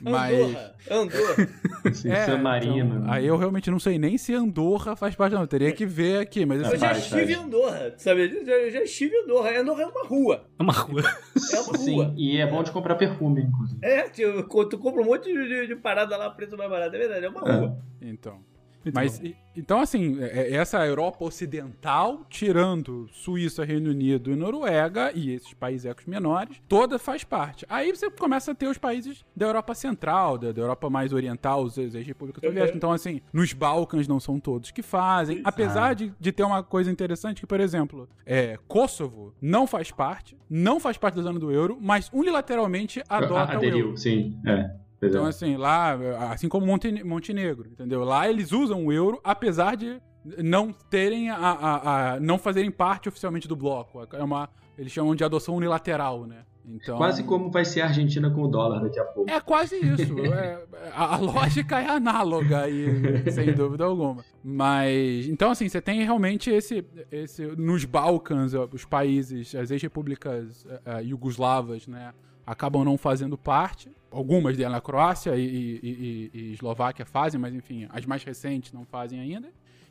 [0.01, 1.49] mas Andorra, Andorra.
[2.07, 2.97] É, San Marino.
[2.97, 5.43] então, aí eu realmente não sei nem se Andorra faz parte, não.
[5.43, 7.37] Eu teria que ver aqui, mas Eu assim, já Faz, estive em.
[7.37, 8.23] Andorra, sabe?
[8.23, 9.51] Eu já, eu já estive em Andorra.
[9.59, 10.45] Andorra é uma rua.
[10.59, 11.03] É uma rua.
[11.53, 12.15] É uma Sim, rua.
[12.17, 13.79] e é bom de comprar perfume, inclusive.
[13.83, 16.95] É, tu, tu compra um monte de, de- de parada lá, preço mais barato.
[16.95, 17.53] É verdade, é uma É.
[17.53, 17.79] rua.
[18.01, 18.41] Então.
[18.95, 25.11] Mas, e- então, assim, é- é- essa Europa Ocidental, tirando Suíça, Reino Unido e Noruega,
[25.13, 27.67] e esses países ecos menores, toda faz parte.
[27.69, 31.65] Aí você começa a ter os países da Europa Central, da, da Europa mais oriental,
[31.65, 32.51] os, as repúblicas Uhum.
[32.51, 32.77] soviéticas.
[32.77, 35.41] Então, assim, nos Balcãs não são todos que fazem.
[35.43, 40.39] Apesar de, de ter uma coisa interessante, que, por exemplo, é, Kosovo não faz parte,
[40.49, 43.97] não faz parte da zona do euro, mas unilateralmente adota o Aderiu, euro.
[43.97, 44.39] sim.
[44.47, 44.86] É.
[45.03, 45.93] Então, assim, lá,
[46.31, 48.03] assim como Monte- Montenegro, entendeu?
[48.05, 50.01] Lá eles usam o euro, apesar de
[50.43, 54.07] não terem a, a- a- não fazerem parte oficialmente do bloco.
[54.13, 56.39] É uma, eles chamam de adoção unilateral, né?
[56.69, 59.31] Então, Quase como vai ser a Argentina com o dólar daqui a pouco.
[59.31, 60.17] É quase isso.
[60.35, 60.59] É,
[60.97, 64.25] a, lógica é análoga aí, sem dúvida alguma.
[64.43, 71.03] Mas, então assim, você tem realmente esse, esse nos Balcãs, os países, as ex-repúblicas eh,
[71.05, 72.13] iugoslavas, né,
[72.45, 73.91] acabam não fazendo parte.
[74.17, 78.73] Algumas delas, a Croácia e, e- e- e Eslováquia fazem, mas enfim, as mais recentes
[78.73, 79.49] não fazem ainda.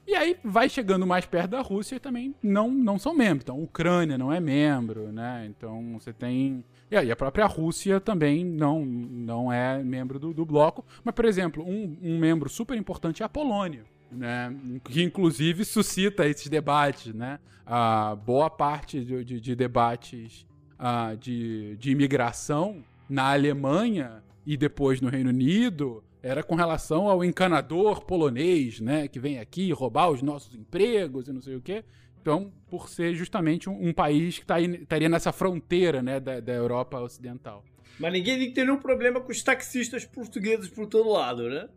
[0.07, 3.43] E aí vai chegando mais perto da Rússia e também não, não são membros.
[3.43, 5.45] Então, Ucrânia não é membro, né?
[5.49, 6.63] Então você tem.
[6.91, 10.85] E aí a própria Rússia também não, não é membro do, do bloco.
[11.03, 13.83] Mas, por exemplo, um, um membro super importante é a Polônia.
[14.11, 17.39] Né, que inclusive suscita esses debates, né?
[17.65, 20.45] A boa parte de, de- de debates
[20.77, 27.23] ah, de, de imigração na Alemanha e depois no Reino Unido era com relação ao
[27.23, 29.07] encanador polonês, né?
[29.07, 31.83] Que vem aqui roubar os nossos empregos e não sei o quê.
[32.21, 36.19] Então, por ser justamente um, um país que tá aí- estaria nessa fronteira, né?
[36.19, 37.63] Da, da Europa Ocidental.
[37.99, 41.67] Mas ninguém tem que ter nenhum problema com os taxistas portugueses por todo lado, né?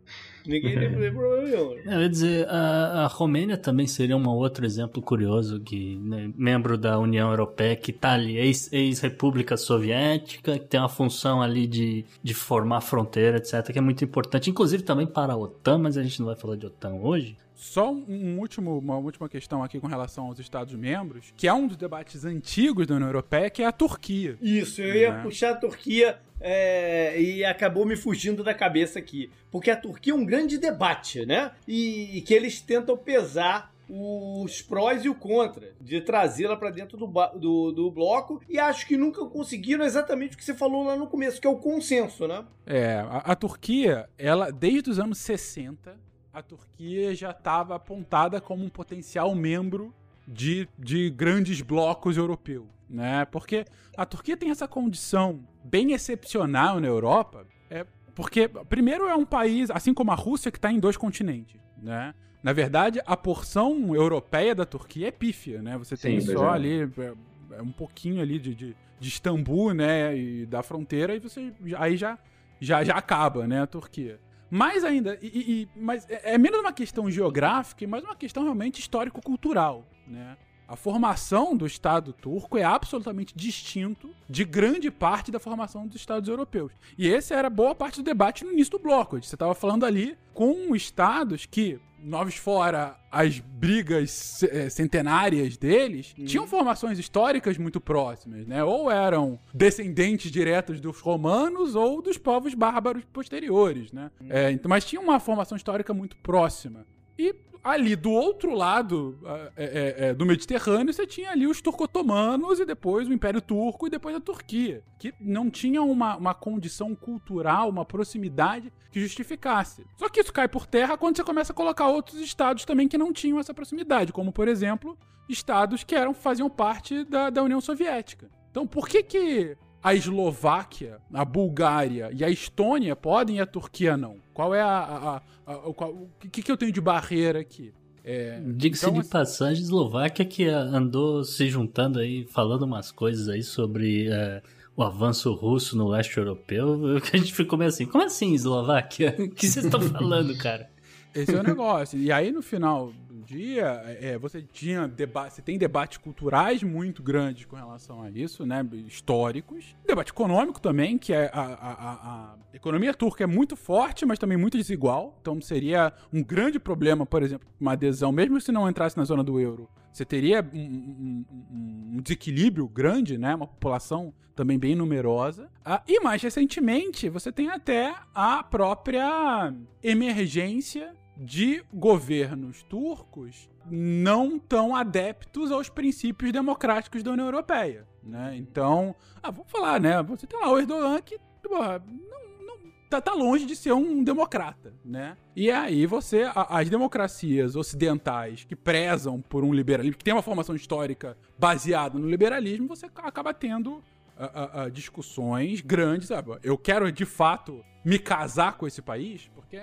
[0.45, 1.77] Ninguém tem problema nenhum.
[1.85, 6.77] Eu ia dizer, a, a Romênia também seria um outro exemplo curioso, que né, membro
[6.77, 12.05] da União Europeia, que tá ali, ex- ex-república soviética, que tem uma função ali de,
[12.23, 16.03] de formar fronteira, etc., que é muito importante, inclusive também para a OTAN, mas a
[16.03, 17.37] gente não vai falar de OTAN hoje.
[17.59, 21.67] Só um, um último, uma última questão aqui com relação aos Estados-membros, que é um
[21.67, 24.37] dos debates antigos da União Europeia, que é a Turquia.
[24.41, 25.21] Isso, eu ia Né?
[25.21, 29.29] puxar a Turquia é, e acabou me fugindo da cabeça aqui.
[29.51, 31.51] Porque a Turquia é um grande debate, né?
[31.67, 36.95] E, e que eles tentam pesar os prós e o contra de trazê-la para dentro
[36.95, 40.95] do, do, do bloco e acho que nunca conseguiram exatamente o que você falou lá
[40.95, 42.45] no começo, que é o consenso, né?
[42.65, 45.97] É, a, a Turquia, ela, desde os anos 60,
[46.33, 49.93] a Turquia já estava apontada como um potencial membro
[50.27, 53.25] de, de grandes blocos europeus, né?
[53.25, 53.65] Porque
[53.97, 59.71] a Turquia tem essa condição bem excepcional na Europa, é porque, primeiro, é um país,
[59.71, 62.13] assim como a Rússia, que está em dois continentes, né?
[62.43, 65.77] Na verdade, a porção europeia da Turquia é pífia, né?
[65.77, 67.13] Você tem Sim, só ali é,
[67.57, 70.17] é um pouquinho ali de, de, de Istambul, né?
[70.17, 72.17] E da fronteira, e você aí já,
[72.59, 73.61] já, já acaba, né?
[73.61, 74.19] A Turquia.
[74.49, 78.43] Mais ainda, e, e- mas é é menos uma questão geográfica, e mais uma questão
[78.43, 80.37] realmente histórico-cultural, né?
[80.67, 86.29] A formação do Estado turco é absolutamente distinto de grande parte da formação dos Estados
[86.29, 86.71] europeus.
[86.95, 89.19] E esse era boa parte do debate no início do bloco.
[89.19, 96.47] Você estava falando ali com estados que, novos fora as brigas eh, centenárias deles, tinham
[96.47, 98.63] formações históricas muito próximas, né?
[98.63, 104.11] Ou eram descendentes diretos dos romanos ou dos povos bárbaros posteriores, né?
[104.29, 106.85] É, então, mas tinha uma formação histórica muito próxima.
[107.17, 112.59] E ali do outro lado é, é, é, do Mediterrâneo, você tinha ali os turco-otomanos
[112.59, 116.95] e depois o Império Turco e depois a Turquia, que não tinha uma, uma condição
[116.95, 119.85] cultural, uma proximidade que justificasse.
[119.97, 122.97] Só que isso cai por terra quando você começa a colocar outros estados também que
[122.97, 127.61] não tinham essa proximidade, como por exemplo, estados que eram faziam parte da, da União
[127.61, 128.29] Soviética.
[128.49, 133.95] Então, por que que a Eslováquia, a Bulgária e a Estônia podem e a Turquia
[133.95, 134.17] não?
[134.33, 134.67] Qual é a.
[134.67, 137.73] a, a, a o, o que, que eu tenho de barreira aqui?
[138.03, 143.27] É, Diga-se então, de assim, passagem, Eslováquia que andou se juntando aí, falando umas coisas
[143.29, 144.41] aí sobre é,
[144.75, 149.15] o avanço russo no leste europeu, que a gente ficou meio assim, como assim Eslováquia?
[149.19, 150.69] O que vocês estão falando, cara?
[151.13, 151.99] Esse é o negócio.
[151.99, 152.93] E aí, no final
[153.29, 158.43] dia, é, você tinha debate, você tem debates culturais muito grandes com relação a isso,
[158.43, 158.67] né?
[158.87, 159.75] Históricos.
[159.85, 164.17] Debate econômico também, que é a, a, a, a economia turca é muito forte, mas
[164.17, 165.15] também muito desigual.
[165.21, 169.23] Então seria um grande problema, por exemplo, uma adesão, mesmo se não entrasse na zona
[169.23, 169.69] do euro.
[169.93, 173.35] Você teria um, um, um desequilíbrio grande, né?
[173.35, 175.49] Uma população também bem numerosa.
[175.63, 184.73] Ah, e mais recentemente, você tem até a própria emergência de governos turcos não tão
[184.73, 188.35] adeptos aos princípios democráticos da União Europeia, né?
[188.37, 190.01] Então, ah, vamos falar, né?
[190.03, 194.01] Você tem lá o Erdogan que porra, não, não tá, tá, longe de ser um
[194.01, 195.17] democrata, né?
[195.35, 200.21] E aí você, a, as democracias ocidentais que prezam por um liberalismo, que tem uma
[200.21, 203.83] formação histórica baseada no liberalismo, você acaba tendo
[204.17, 206.37] a, a, discussões grandes, sabe?
[206.43, 209.61] Eu quero de fato me casar com esse país, porque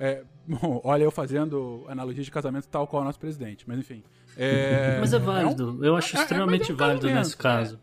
[0.00, 4.02] é, bom, olha eu fazendo analogia de casamento tal qual o nosso presidente, mas enfim.
[4.36, 7.78] É, mas é válido, é um, eu acho é, é, extremamente é, válido nesse caso.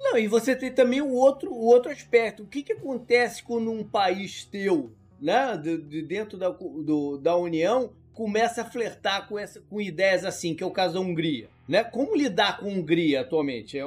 [0.00, 2.42] Não, e você tem também o outro, o outro aspecto.
[2.42, 7.36] O que, que acontece quando um país teu, né, de, de dentro da, do, da
[7.36, 11.48] União, começa a flertar com, essa, com ideias assim, que é o caso da Hungria?
[11.68, 11.84] Né?
[11.84, 13.78] Como lidar com a Hungria atualmente?
[13.78, 13.82] É,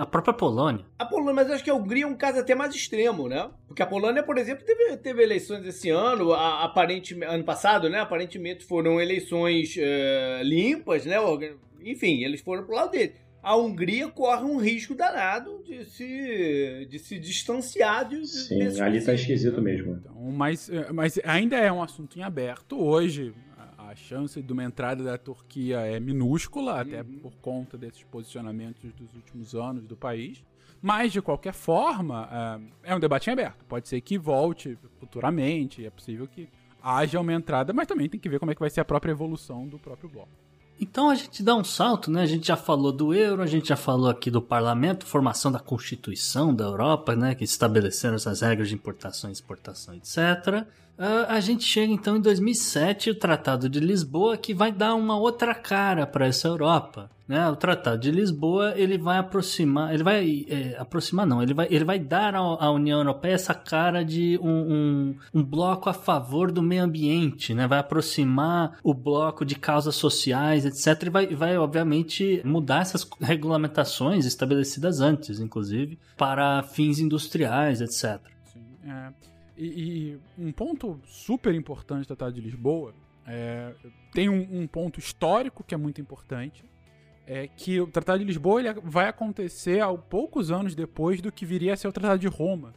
[0.00, 0.84] a própria Polônia.
[0.98, 3.50] A Polônia, mas eu acho que a Hungria é um caso até mais extremo, né?
[3.66, 8.00] Porque a Polônia, por exemplo, teve, teve eleições esse ano, a, aparente, ano passado, né?
[8.00, 11.16] Aparentemente foram eleições uh, limpas, né?
[11.82, 13.14] Enfim, eles foram pro lado dele.
[13.42, 19.14] A Hungria corre um risco danado de se, de se distanciar de, Sim, ali tá
[19.14, 19.94] esquisito mesmo.
[19.94, 23.32] Então, mas, eh, mas ainda é um assunto em aberto hoje
[23.90, 26.80] a chance de uma entrada da Turquia é minúscula, uhum.
[26.80, 30.44] até por conta desses posicionamentos dos últimos anos do país.
[30.80, 33.64] Mas, de qualquer forma, é, é um debate em aberto.
[33.64, 36.48] Pode ser que volte futuramente, é possível que
[36.80, 39.10] haja uma entrada, mas também tem que ver como é que vai ser a própria
[39.10, 40.30] evolução do próprio bloco.
[40.80, 42.22] Então a gente dá um salto, né?
[42.22, 45.58] A gente já falou do euro, a gente já falou aqui do parlamento, formação da
[45.58, 47.34] Constituição da Europa, né?
[47.34, 50.66] Que estabeleceram essas regras de importação, exportação, etc.
[51.00, 55.18] Uh, a gente chega então em 2007, o Tratado de Lisboa, que vai dar uma
[55.18, 57.10] outra cara para essa Europa.
[57.26, 57.48] Né?
[57.48, 61.86] O Tratado de Lisboa ele vai aproximar, ele vai é, aproximar não, ele vai, ele
[61.86, 66.62] vai dar à União Europeia essa cara de um, um, um, bloco a favor do
[66.62, 67.66] meio ambiente, né?
[67.66, 71.06] Vai aproximar o bloco de causas sociais, etc.
[71.06, 78.20] E vai, vai obviamente mudar essas regulamentações estabelecidas antes, inclusive, para fins industriais, etc.
[78.52, 79.29] Sim, é.
[79.60, 82.94] E, e, um ponto super importante do Tratado de Lisboa
[83.26, 83.74] é,
[84.14, 86.64] tem um, um, ponto histórico que é muito importante,
[87.26, 91.44] é que o Tratado de Lisboa ele vai acontecer há poucos anos depois do que
[91.44, 92.72] viria a ser o Tratado de Roma,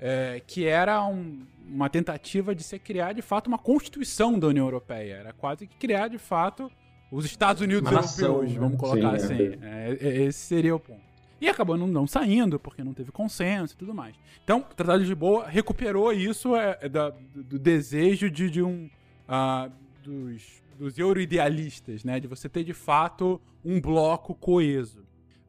[0.00, 4.64] é, que era um, uma tentativa de se criar de fato uma constituição da União
[4.64, 6.72] Europeia, era quase que criar de fato
[7.12, 8.58] os Estados Unidos europeus, né?
[8.58, 9.58] vamos colocar Sim, assim.
[9.62, 11.13] É, é, esse seria o ponto.
[11.44, 14.16] E acabou não, não, saindo, porque não teve consenso e tudo mais.
[14.42, 18.88] Então, o Tratado de Lisboa recuperou isso é, é da, do desejo de, de um.
[19.28, 19.70] Uh,
[20.02, 22.18] dos, dos euroidealistas, né?
[22.18, 25.00] De você ter de fato um bloco coeso.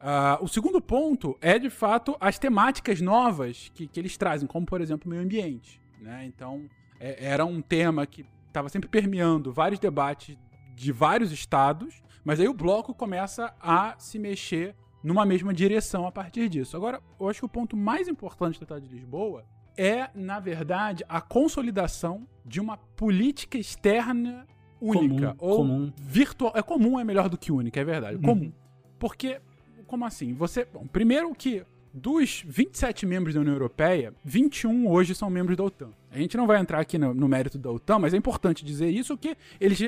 [0.01, 4.65] Uh, o segundo ponto é, de fato, as temáticas novas que, que eles trazem, como,
[4.65, 5.81] por exemplo, o meio ambiente.
[6.01, 6.25] Né?
[6.25, 6.65] Então,
[6.99, 10.38] é, era um tema que estava sempre permeando vários debates
[10.75, 14.75] de vários estados, mas aí o bloco começa a se mexer
[15.06, 16.76] numa mesma direção a partir disso.
[16.76, 19.46] Agora, eu acho que o ponto mais importante do Tratado de Lisboa
[19.78, 24.48] é, na verdade, a consolidação de uma política externa
[24.82, 25.36] única.
[25.36, 25.94] Comum, ou comum.
[25.96, 26.54] virtual.
[26.56, 28.15] É comum, é melhor do que única, é verdade.
[28.15, 28.22] Uhum.
[28.22, 28.54] Comum.
[28.98, 29.39] Porque,
[29.86, 30.34] como assim?
[30.34, 30.65] Você.
[30.65, 31.63] Bom, primeiro que
[31.94, 35.91] dos 27 membros da União Europeia, 21 hoje são membros da OTAN.
[36.10, 38.89] A gente não vai entrar aqui no, no mérito da OTAN, mas é importante dizer
[38.89, 39.80] isso que eles.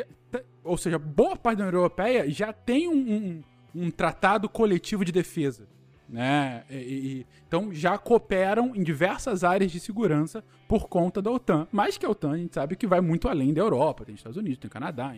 [0.63, 3.43] Ou seja, boa parte da União Europeia já tem um, um
[3.73, 5.67] um tratado coletivo de defesa.
[6.09, 6.63] Né?
[6.69, 11.67] E, e, então já cooperam em diversas áreas de segurança por conta da OTAN.
[11.71, 14.05] Mais que a OTAN, a gente sabe que vai muito além da Europa.
[14.05, 15.15] Tem Estados Unidos, tem Canadá.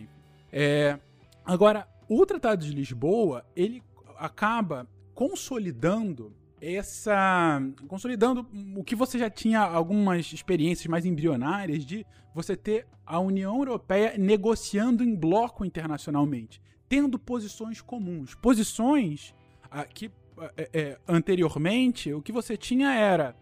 [0.52, 0.98] É,
[1.44, 3.82] agora, o Tratado de Lisboa, ele
[4.18, 8.46] acaba consolidando essa consolidando
[8.76, 14.14] o que você já tinha algumas experiências mais embrionárias de você ter a União Europeia
[14.18, 16.60] negociando em bloco internacionalmente,
[16.90, 19.32] tendo posições comuns, posições
[19.70, 20.10] ah, que
[20.56, 23.36] é, é, anteriormente o que você tinha era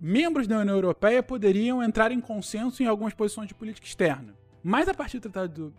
[0.00, 4.34] membros da União Europeia poderiam entrar em consenso em algumas posições de política externa.
[4.64, 5.72] Mas a partir do Tratado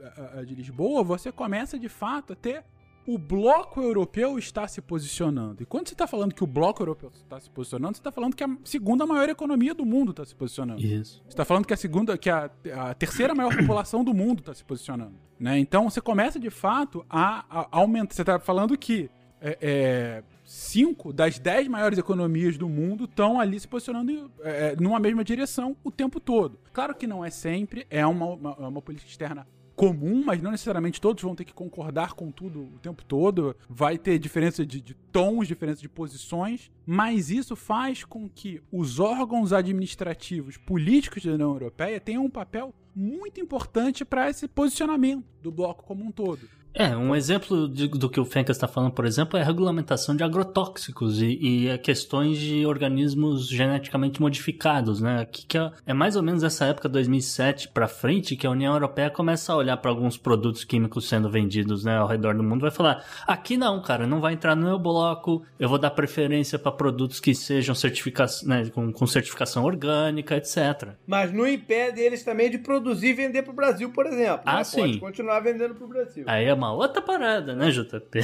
[0.46, 2.64] de Lisboa, você começa de fato a ter
[3.12, 5.64] o bloco europeu está se posicionando.
[5.64, 8.36] E quando você está falando que o bloco europeu está se posicionando, você está falando
[8.36, 10.80] que a segunda maior economia do mundo está se posicionando.
[10.80, 11.24] Isso.
[11.24, 14.54] Você está falando que a segunda, que a, a terceira maior população do mundo está
[14.54, 15.16] se posicionando.
[15.40, 15.58] Né?
[15.58, 18.14] Então você começa de fato a, a aumentar.
[18.14, 19.10] Você está falando que
[19.42, 25.00] é, é, cinco das dez maiores economias do mundo estão ali se posicionando é, numa
[25.00, 26.60] mesma direção o tempo todo.
[26.72, 29.48] Claro que não é sempre, é uma, uma, uma política externa
[29.80, 33.56] comum, mas não necessariamente todos vão ter que concordar com tudo o tempo todo.
[33.70, 39.00] Vai ter diferença de, de tons, diferença de posições, mas isso faz com que os
[39.00, 45.50] órgãos administrativos políticos da União Europeia tenham um papel muito importante para esse posicionamento do
[45.50, 46.42] bloco como um todo.
[46.74, 50.16] É, um exemplo de, do que o Fencas está falando, por exemplo, é a regulamentação
[50.16, 55.26] de agrotóxicos e, e questões de organismos geneticamente modificados, né?
[55.26, 58.74] Que, que é, é, mais ou menos essa época, 2007 para frente, que a União
[58.74, 62.62] Europeia começa a olhar para alguns produtos químicos sendo vendidos né, ao redor do mundo
[62.62, 66.60] vai falar: aqui não, cara, não vai entrar no meu bloco, eu vou dar preferência
[66.60, 70.90] para produtos que sejam certificados, né, com, com certificação orgânica, etc.
[71.08, 74.44] Mas não impede eles também de produzir e vender para o Brasil, por exemplo.
[74.46, 74.64] Ah, né?
[74.64, 74.82] sim.
[74.82, 76.24] Pode continuar vendendo para o Brasil.
[76.28, 78.22] Aí é uma outra parada, né, JP?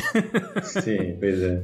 [0.61, 1.63] Sim, pois é.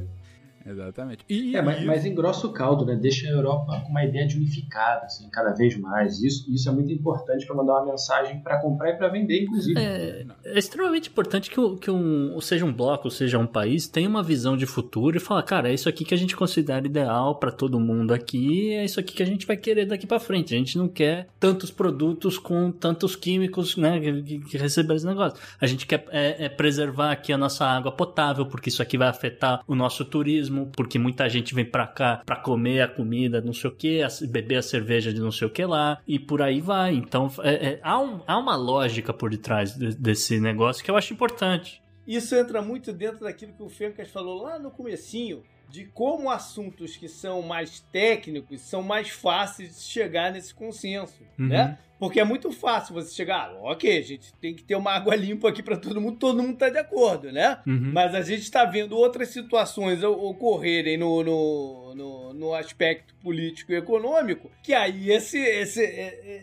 [0.66, 1.24] Exatamente.
[1.28, 2.96] E, é, mas, mas engrossa o caldo, né?
[2.96, 6.22] Deixa a Europa com uma ideia de unificada, assim, cada vez mais.
[6.22, 9.78] Isso, isso é muito importante para mandar uma mensagem para comprar e para vender, inclusive.
[9.78, 14.22] É, é, extremamente importante que, que um, seja um bloco, seja um país, tenha uma
[14.22, 17.50] visão de futuro e fala, cara, é isso aqui que a gente considera ideal para
[17.50, 20.54] todo mundo aqui, é isso aqui que a gente vai querer daqui para frente.
[20.54, 25.38] A gente não quer tantos produtos com tantos químicos, né, que, que recebem esse negócio.
[25.60, 29.08] A gente quer é, é preservar aqui a nossa água potável, porque isso aqui vai
[29.08, 33.40] afetar o nosso turismo turismo, porque muita gente vem pra cá pra comer a comida,
[33.40, 36.42] não sei o que, beber a cerveja de não sei o que lá, e por
[36.42, 36.94] aí vai.
[36.94, 40.96] Então, é, é, há, um, há uma lógica por detrás de, desse negócio que eu
[40.96, 41.82] acho importante.
[42.06, 46.96] Isso entra muito dentro daquilo que o Fencas falou lá no comecinho, de como assuntos
[46.96, 51.48] que são mais técnicos são mais fáceis de chegar nesse consenso, uhum.
[51.48, 51.78] né?
[52.02, 55.14] Porque é muito fácil você chegar, ah, ok, a gente tem que ter uma água
[55.14, 57.60] limpa aqui para todo mundo, todo mundo tá de acordo, né?
[57.64, 57.92] Uhum.
[57.92, 63.76] Mas a gente está vendo outras situações ocorrerem no, no, no, no, aspecto político e
[63.76, 65.80] econômico, que aí esse, esse,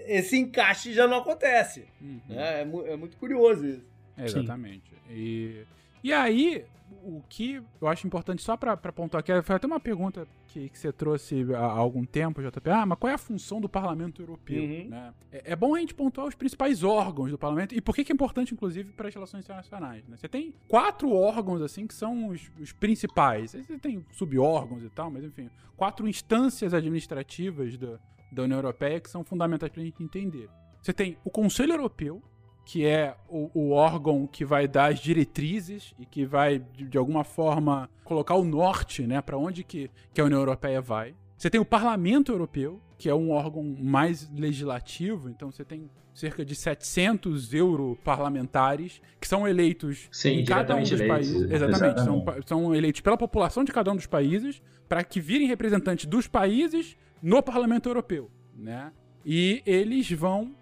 [0.08, 1.84] esse encaixe já não acontece.
[2.00, 2.22] Uhum.
[2.30, 2.62] Né?
[2.62, 3.84] É, é, muito curioso isso.
[4.18, 4.94] exatamente.
[5.10, 5.64] E,
[6.02, 6.64] e aí,
[7.04, 10.78] o que eu acho importante, só para pontuar aqui, foi até uma pergunta que, que
[10.78, 12.70] você trouxe há, algum tempo, JP.
[12.70, 14.62] Ah, mas qual é a função do Parlamento Europeu?
[14.62, 14.90] Uhum.
[14.90, 15.14] Né?
[15.32, 18.12] É, é, bom a gente pontuar os principais órgãos do Parlamento e por que, que
[18.12, 20.08] é importante, inclusive, para as relações internacionais.
[20.08, 20.18] Né?
[20.18, 23.52] Você tem quatro órgãos, assim, que são os, os principais.
[23.52, 28.00] Você tem sub-órgãos e tal, mas enfim, quatro instâncias administrativas da,
[28.32, 30.50] da União Europeia que são fundamentais para a gente entender.
[30.82, 32.22] Você tem o Conselho Europeu,
[32.70, 37.00] que é o, o, órgão que vai dar as diretrizes e que vai, de, de
[37.00, 41.16] alguma forma, colocar o norte né, para onde que, que a União Europeia vai.
[41.36, 46.46] Você tem o Parlamento Europeu, que é um órgão mais legislativo, então você tem cerca
[46.46, 51.52] de 700 europarlamentares que são eleitos Sim, em cada um dos eleitos, países.
[51.52, 56.06] Exatamente, são, são, eleitos pela população de cada um dos países para que virem representantes
[56.06, 58.92] dos países no Parlamento Europeu, né?
[59.26, 60.54] E eles vão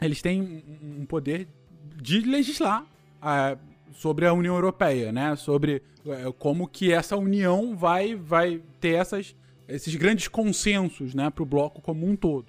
[0.00, 1.48] eles têm um poder
[2.00, 3.58] de legislar uh,
[3.92, 5.34] sobre a União Europeia, né?
[5.36, 9.34] Sobre uh, como que essa união vai, vai ter essas,
[9.66, 11.30] esses grandes consensos, né?
[11.30, 12.46] Para o bloco como um todo.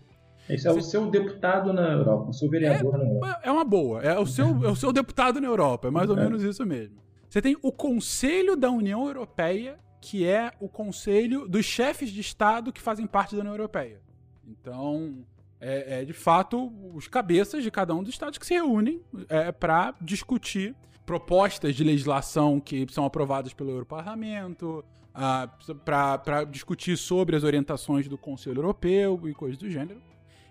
[0.49, 3.39] Esse é o seu deputado na Europa, o seu vereador é, na Europa.
[3.43, 4.01] É uma boa.
[4.01, 6.23] É o, seu, é o seu deputado na Europa, é mais ou é.
[6.23, 6.97] menos isso mesmo.
[7.29, 12.71] Você tem o Conselho da União Europeia, que é o conselho dos chefes de Estado
[12.71, 13.99] que fazem parte da União Europeia.
[14.47, 15.25] Então,
[15.59, 19.51] é, é, de fato os cabeças de cada um dos estados que se reúnem é,
[19.51, 24.83] para discutir propostas de legislação que são aprovadas pelo Europarlamento,
[25.13, 25.49] ah,
[25.83, 29.99] para discutir sobre as orientações do Conselho Europeu e coisas do gênero.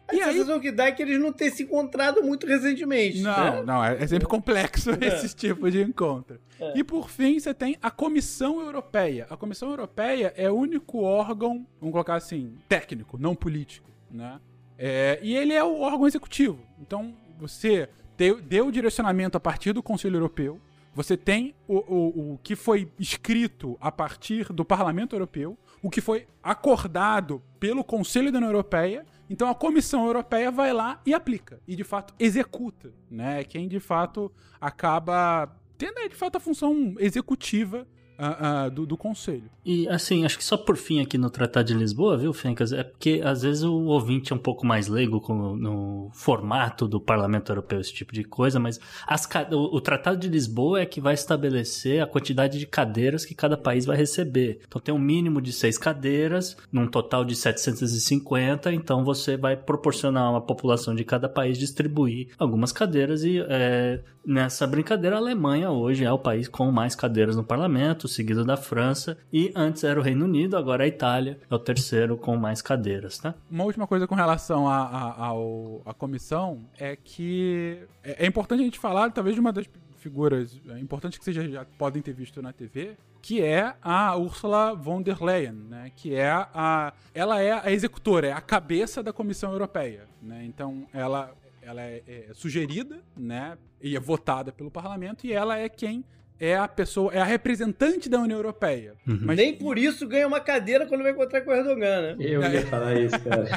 [0.09, 0.61] A e sensação aí...
[0.61, 3.21] que dá é que eles não têm se encontrado muito recentemente.
[3.21, 3.63] Não, né?
[3.65, 5.07] não, é, é sempre complexo é.
[5.07, 6.41] esse tipo de encontro.
[6.61, 6.79] É.
[6.79, 9.27] E por fim, você tem a Comissão Europeia.
[9.29, 14.41] A Comissão Europeia é o único órgão, vamos colocar assim, técnico, não político, né?
[14.79, 16.61] É, e ele é o órgão executivo.
[16.81, 20.61] Então, você deu, deu direcionamento a partir do Conselho Europeu.
[20.95, 26.01] Você tem o, o, o que foi escrito a partir do Parlamento Europeu, o que
[26.01, 29.05] foi acordado pelo Conselho da União Europeia.
[29.29, 31.61] Então a Comissão Europeia vai lá e aplica.
[31.69, 32.93] E de fato executa.
[33.11, 33.45] Né?
[33.45, 37.87] Quem de fato acaba tendo de fato a função executiva
[38.19, 39.45] uh, uh, do, do, conselho.
[39.65, 42.73] E assim, acho que só por fim aqui no Tratado de Lisboa, viu, Fencas?
[42.73, 47.01] É porque às vezes o ouvinte é um pouco mais leigo com, no formato do
[47.01, 51.01] Parlamento Europeu, esse tipo de coisa, mas as, o, o Tratado de Lisboa é que
[51.01, 54.61] vai estabelecer a quantidade de cadeiras que cada país vai receber.
[54.67, 60.31] Então tem um mínimo de seis cadeiras, num total de 750, então você vai proporcionar
[60.31, 66.05] uma população de cada país distribuir algumas cadeiras e é, nessa brincadeira a Alemanha hoje
[66.05, 70.03] é o país com mais cadeiras no parlamento seguido da França, e antes era o
[70.03, 73.35] Reino Unido, agora a Itália é o terceiro com mais cadeiras, tá?
[73.51, 79.11] Uma última coisa com relação à comissão é que é, é importante a gente falar,
[79.11, 79.67] talvez, de uma das
[80.07, 84.73] figuras é importantes que vocês já podem ter visto na TV, que é a Ursula
[84.73, 85.91] von der Leyen, né?
[85.97, 90.45] Que é a, ela é a executora, é a cabeça da Comissão Europeia, né?
[90.45, 93.59] Então ela, ela é, é sugerida, né?
[93.83, 96.05] E é votada pelo Parlamento e ela é quem
[96.39, 98.95] é a pessoa, é a representante da União Europeia.
[99.07, 99.21] Uhum.
[99.23, 99.37] Mas...
[99.37, 102.17] Nem por isso ganha uma cadeira quando vai encontrar com o Erdogan, né?
[102.19, 103.49] Eu ia falar isso, cara.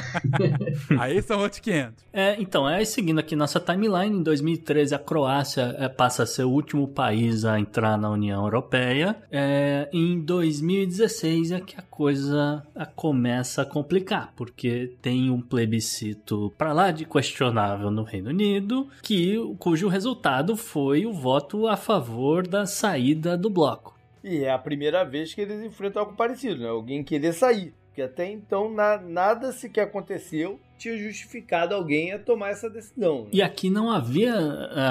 [0.98, 2.04] aí são outros 500.
[2.12, 6.44] É, então, é seguindo aqui nossa timeline, em 2013 a Croácia é, passa a ser
[6.44, 9.16] o último país a entrar na União Europeia.
[9.30, 16.52] É, em 2016 é que a coisa a, começa a complicar, porque tem um plebiscito
[16.56, 22.46] para lá de questionável no Reino Unido, que, cujo resultado foi o voto a favor
[22.46, 23.98] da saída do bloco.
[24.24, 26.68] E é a primeira vez que eles enfrentam algo parecido, né?
[26.68, 27.74] Alguém querer sair.
[27.86, 33.24] Porque até então na, nada sequer aconteceu tinha justificado alguém a tomar essa decisão.
[33.24, 33.30] Né?
[33.34, 34.34] E aqui não havia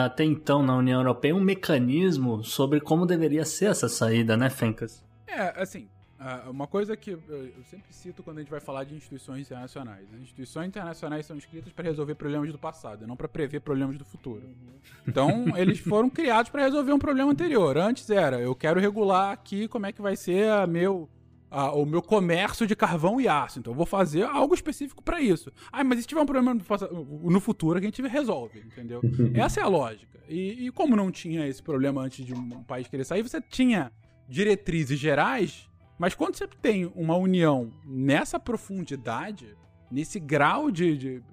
[0.05, 5.03] até então na União Europeia um mecanismo sobre como deveria ser essa saída, né, Fencas?
[5.25, 5.87] É, assim,
[6.19, 10.05] Uh, uma coisa que eu sempre cito quando a gente vai falar de instituições internacionais.
[10.13, 14.03] As instituições internacionais são escritas para resolver problemas do passado, não para prever problemas do
[14.03, 14.43] futuro.
[15.07, 17.77] Então, eles foram criados para resolver um problema anterior.
[17.77, 21.07] Antes era, eu quero regular aqui como é que vai ser a meu,
[21.73, 23.59] o meu comércio de carvão e aço.
[23.59, 25.53] Então, eu vou fazer algo específico para isso.
[25.71, 28.99] Ah, mas se tiver um problema no, no futuro, a gente resolve, entendeu?
[29.33, 30.19] Essa é a lógica.
[30.27, 33.89] E, e como não tinha esse problema antes de um país querer sair, você tinha
[34.27, 35.68] diretrizes gerais
[35.99, 39.53] mas quando você tem uma união nessa profundidade,
[39.91, 41.23] nesse grau de, de,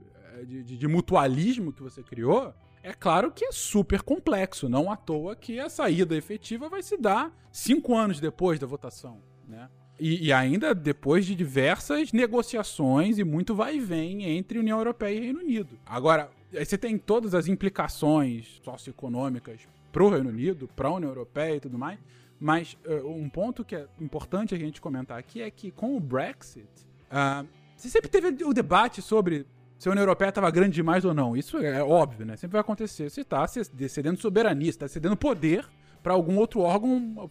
[0.45, 2.53] de, de, mutualismo que você criou,
[2.83, 4.69] é claro que é super complexo.
[4.69, 9.23] Não à toa que a saída efetiva vai se dar cinco anos depois da votação,
[9.47, 9.71] né?
[9.99, 15.17] E, e, ainda depois de diversas negociações e muito vai e vem entre União Europeia
[15.17, 15.79] e Reino Unido.
[15.87, 19.61] Agora, você tem todas as implicações socioeconômicas
[19.91, 21.99] para o Reino Unido, para a União Europeia e tudo mais.
[22.39, 26.01] Mas uh, um ponto que é importante a gente comentar aqui é que com o
[26.01, 26.69] Brexit,
[27.11, 29.47] uh, você sempre teve o debate sobre
[29.79, 31.37] se a União Europeia estava grande demais ou não.
[31.37, 32.37] Isso é óbvio, né?
[32.37, 33.11] Sempre vai acontecer.
[33.11, 35.69] Você está cedendo soberania, está cedendo poder
[36.03, 37.31] para algum outro órgão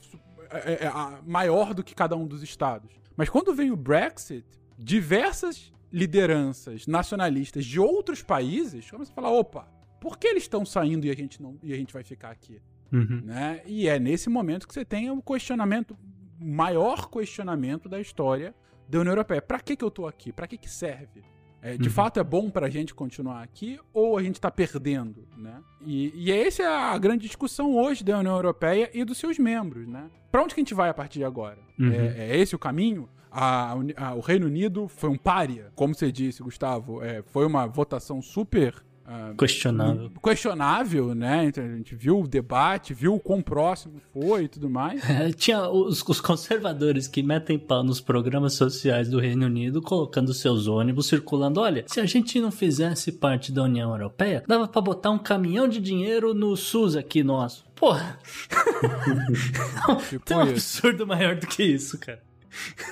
[0.51, 0.91] é, é,
[1.25, 2.91] maior do que cada um dos estados.
[3.15, 4.45] Mas quando vem o Brexit,
[4.77, 9.67] diversas lideranças nacionalistas de outros países começam a falar: opa,
[9.99, 12.61] por que eles estão saindo e a gente, não, e a gente vai ficar aqui?
[12.91, 13.21] Uhum.
[13.25, 13.61] Né?
[13.65, 15.97] E é nesse momento que você tem o questionamento,
[16.39, 18.53] maior questionamento da história
[18.87, 19.41] da União Europeia.
[19.41, 20.31] Para que, que eu tô aqui?
[20.31, 21.23] Para que, que serve?
[21.61, 21.95] É, de uhum.
[21.95, 25.59] fato é bom para a gente continuar aqui ou a gente está perdendo, né?
[25.83, 29.87] E, e essa é a grande discussão hoje da União Europeia e dos seus membros,
[29.87, 30.07] né?
[30.31, 31.57] Para onde que a gente vai a partir de agora?
[31.79, 31.91] Uhum.
[31.91, 33.09] É, é, esse o caminho?
[33.31, 37.01] A, a, o Reino Unido foi um pária, como você disse, Gustavo.
[37.03, 40.11] É, foi uma votação super Uh, questionável.
[40.23, 41.45] Questionável, né?
[41.45, 45.03] Então, a gente viu o debate, viu o quão próximo foi e tudo mais.
[45.15, 50.33] É, tinha os, os, conservadores que metem pau nos programas sociais do Reino Unido, colocando
[50.33, 51.61] seus ônibus circulando.
[51.61, 55.67] Olha, se a gente não fizesse parte da União Europeia, dava para botar um caminhão
[55.67, 57.63] de dinheiro no SUS aqui nosso.
[57.75, 58.17] Porra!
[60.09, 62.21] tipo Tem um absurdo maior do que isso, cara.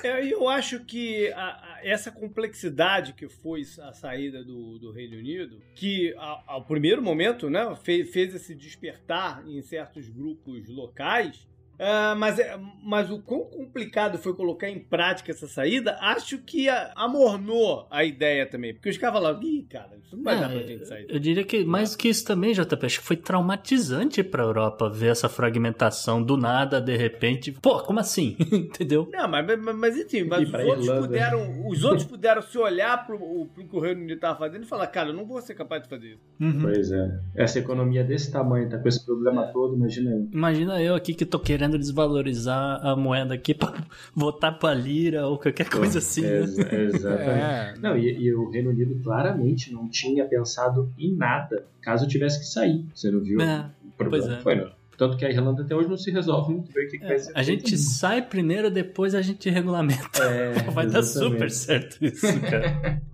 [0.02, 5.16] É, eu acho que a, a, essa complexidade que foi a saída do, do Reino
[5.16, 12.16] Unido, que ao primeiro momento né, fez, fez esse despertar em certos grupos locais, Uh,
[12.16, 17.86] mas, é, mas o quão complicado foi colocar em prática essa saída, acho que amornou
[17.90, 18.72] a ideia também.
[18.74, 21.06] Porque os caras falaram, ih, cara, isso não vai é, dar pra gente sair.
[21.08, 25.08] Eu diria que mais que isso também, JP, acho que foi traumatizante pra Europa ver
[25.08, 27.52] essa fragmentação do nada, de repente.
[27.52, 28.36] Pô, como assim?
[28.52, 29.08] Entendeu?
[29.12, 33.18] Não, mas, mas, mas enfim, mas os outros, puderam, os outros puderam se olhar pro,
[33.46, 35.82] pro que o Reino Unido tava fazendo e falar, cara, eu não vou ser capaz
[35.82, 36.22] de fazer isso.
[36.40, 36.60] Uhum.
[36.62, 37.18] Pois é.
[37.34, 39.52] Essa economia desse tamanho, tá com esse problema é.
[39.52, 40.28] todo, imagina eu.
[40.32, 43.74] Imagina eu aqui que tô querendo querendo desvalorizar a moeda aqui para
[44.14, 46.22] votar para lira ou qualquer coisa assim.
[46.22, 46.40] Né?
[46.40, 47.30] exatamente.
[47.30, 47.74] É.
[47.80, 52.46] Não, e, e, o Reino Unido claramente não tinha pensado em nada caso tivesse que
[52.46, 52.84] sair.
[52.94, 53.40] Você não viu?
[53.40, 54.40] É, o problema é.
[54.40, 54.70] foi, não.
[54.96, 57.06] Tanto que a Irlanda até hoje não se resolve muito bem o que, é, que
[57.06, 57.32] vai ser.
[57.34, 60.22] A gente sai primeiro, depois a gente regulamenta.
[60.22, 60.92] É, vai exatamente.
[60.92, 63.02] dar super certo isso, cara.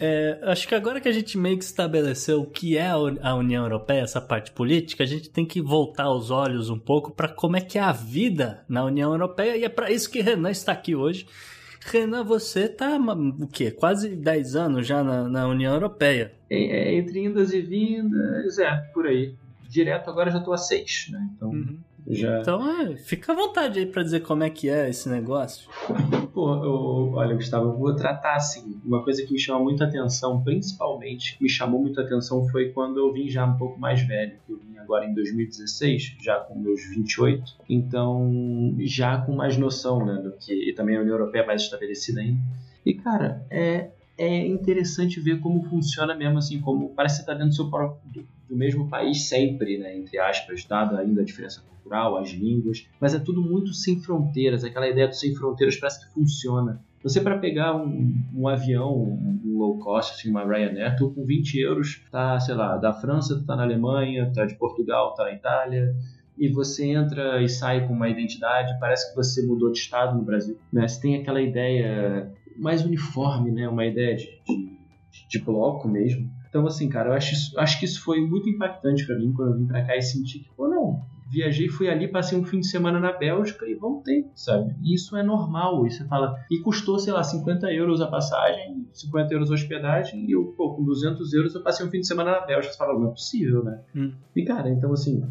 [0.00, 3.64] É, acho que agora que a gente meio que estabeleceu o que é a União
[3.64, 7.56] Europeia, essa parte política, a gente tem que voltar os olhos um pouco para como
[7.56, 10.72] é que é a vida na União Europeia e é para isso que Renan está
[10.72, 11.26] aqui hoje.
[11.84, 13.70] Renan, você tá o quê?
[13.70, 16.32] Quase 10 anos já na, na União Europeia.
[16.48, 19.34] É, é, entre indas e vindas, é, por aí.
[19.68, 21.30] Direto agora já estou a 6, né?
[21.36, 21.50] Então.
[21.50, 21.78] Uhum.
[22.06, 22.40] Já...
[22.40, 25.68] Então, é, fica à vontade aí para dizer como é que é esse negócio.
[26.32, 28.80] Pô, eu, olha, Gustavo, eu vou tratar assim.
[28.84, 32.98] Uma coisa que me chama muita atenção, principalmente, que me chamou muita atenção foi quando
[32.98, 34.32] eu vim já um pouco mais velho.
[34.48, 37.44] Eu vim agora em 2016, já com meus 28.
[37.68, 40.70] Então, já com mais noção, né, do que.
[40.70, 42.40] E também a União Europeia é mais estabelecida ainda.
[42.84, 43.90] E, cara, é,
[44.20, 47.70] é interessante ver como funciona mesmo assim, como parece que você está dentro do seu
[47.70, 52.86] próprio, do, mesmo país sempre, né, entre aspas, dada ainda a diferença cultural, as línguas,
[53.00, 56.84] mas é tudo muito sem fronteiras, aquela ideia do sem fronteiras parece que funciona.
[57.02, 61.58] Você para pegar um, um avião, um, low cost, assim, uma Ryanair, tu com 20
[61.58, 65.96] euros tá, sei lá, da França, tá na Alemanha, tá de Portugal, tá na Itália,
[66.36, 70.22] e você entra e sai com uma identidade, parece que você mudou de estado no
[70.22, 70.58] Brasil.
[70.70, 70.86] Né?
[70.86, 72.30] Você tem aquela ideia
[72.60, 73.68] mais uniforme, né?
[73.68, 76.30] Uma ideia de, de, de bloco mesmo.
[76.48, 79.58] Então, assim, cara, eu acho, acho que isso foi muito impactante para mim quando eu
[79.58, 81.00] vim para cá e senti que, pô, não,
[81.30, 84.74] viajei, fui ali, passei um fim de semana na Bélgica e voltei, sabe?
[84.82, 88.84] E isso é normal, e você fala, e custou, sei lá, 50 euros a passagem,
[88.92, 92.08] 50 euros a hospedagem, e eu, pô, com 200 euros eu passei um fim de
[92.08, 92.72] semana na Bélgica.
[92.72, 93.80] Você fala, não é possível, né?
[93.94, 94.12] Hum.
[94.34, 95.24] E, cara, então, assim,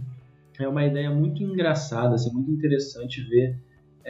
[0.58, 3.58] é uma ideia muito engraçada, assim, muito interessante ver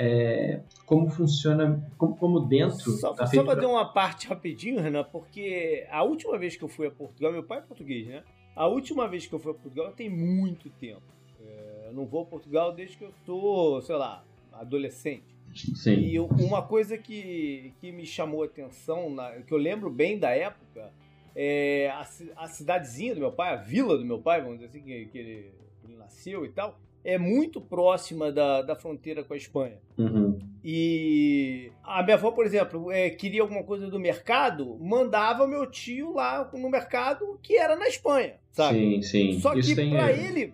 [0.02, 2.92] é, como funciona, como, como dentro.
[2.94, 6.88] Só, da só fazer uma parte rapidinho, Renan, porque a última vez que eu fui
[6.88, 8.24] a Portugal, meu pai é português, né?
[8.56, 11.02] A última vez que eu fui a Portugal tem muito tempo.
[11.42, 14.24] É, eu não vou a Portugal desde que eu sou, sei lá,
[14.54, 15.38] adolescente.
[15.54, 15.96] Sim.
[15.96, 20.30] E uma coisa que, que me chamou a atenção, na, que eu lembro bem da
[20.30, 20.94] época,
[21.36, 24.82] é a, a cidadezinha do meu pai, a vila do meu pai, vamos dizer assim,
[24.82, 25.52] que, que ele,
[25.84, 29.78] ele nasceu e tal é muito próxima da, da fronteira com a Espanha.
[29.98, 30.40] Uhum.
[30.64, 36.14] E a minha avó, por exemplo, é, queria alguma coisa do mercado, mandava meu tio
[36.14, 38.80] lá no mercado que era na Espanha, sabe?
[38.80, 39.40] Sim, sim.
[39.40, 40.54] Só Isso que para ele,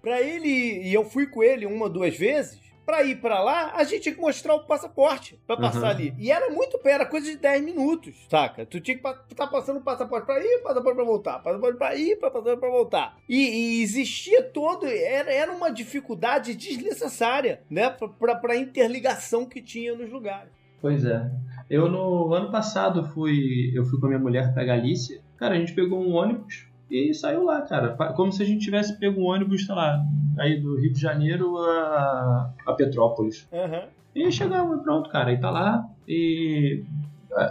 [0.00, 3.84] para ele, e eu fui com ele uma, duas vezes, Pra ir para lá, a
[3.84, 5.88] gente tinha que mostrar o passaporte para passar uhum.
[5.88, 6.14] ali.
[6.18, 8.66] E era muito perto, era coisa de 10 minutos, saca?
[8.66, 11.94] Tu tinha que estar tá passando o passaporte pra ir, passaporte pra voltar, passaporte pra
[11.94, 13.16] ir, passaporte pra voltar.
[13.28, 13.38] E,
[13.78, 17.88] e existia todo, era, era uma dificuldade desnecessária, né?
[17.90, 20.52] Pra, pra, pra interligação que tinha nos lugares.
[20.80, 21.30] Pois é.
[21.70, 25.22] Eu no ano passado fui, eu fui com a minha mulher pra Galícia.
[25.38, 27.96] Cara, a gente pegou um ônibus e saiu lá, cara.
[28.14, 30.04] Como se a gente tivesse pego um ônibus, sei lá,
[30.38, 33.48] aí do Rio de Janeiro a, a Petrópolis.
[33.52, 33.88] Uhum.
[34.14, 35.32] E chegamos, pronto, cara.
[35.32, 35.88] E tá lá.
[36.06, 36.84] E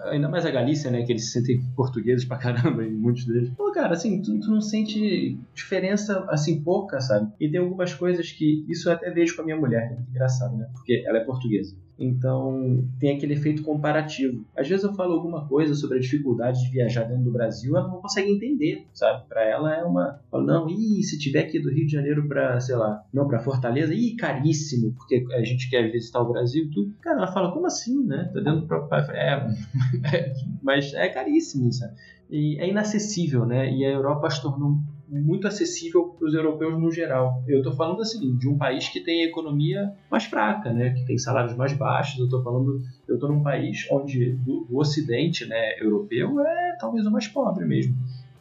[0.05, 1.03] ainda mais a Galícia, né?
[1.03, 3.49] Que eles se sentem portugueses pra caramba, e muitos deles.
[3.57, 7.31] Pô, cara, assim, tu, tu, não sente diferença, assim, pouca, sabe?
[7.39, 8.65] E tem algumas coisas que.
[8.69, 10.67] Isso eu até vejo com a minha mulher, que é muito engraçado, né?
[10.73, 11.75] Porque ela é portuguesa.
[11.98, 14.46] Então tem aquele efeito comparativo.
[14.58, 17.88] Às vezes eu falo alguma coisa sobre a dificuldade de viajar dentro do Brasil, ela
[17.88, 19.28] não consegue entender, sabe?
[19.28, 22.60] Para ela é uma, falo, não, e se tiver aqui do Rio de Janeiro para,
[22.60, 26.94] sei lá, não para Fortaleza, ih, caríssimo, porque a gente quer visitar o Brasil, tudo.
[27.02, 28.30] Cara, ela fala, como assim, né?
[28.34, 29.48] Tá dentro do próprio é,
[30.14, 31.94] é, mas é caríssimo, sabe?
[32.30, 33.72] E é inacessível, né?
[33.72, 34.78] E a Europa se tornou
[35.22, 37.43] muito acessível para os europeus no geral.
[37.47, 41.18] Eu estou falando assim de um país que tem economia mais fraca, né, que tem
[41.18, 42.18] salários mais baixos.
[42.20, 47.05] Eu estou falando, eu estou num país onde do, do Ocidente, né, europeu é talvez
[47.05, 47.95] o mais pobre mesmo.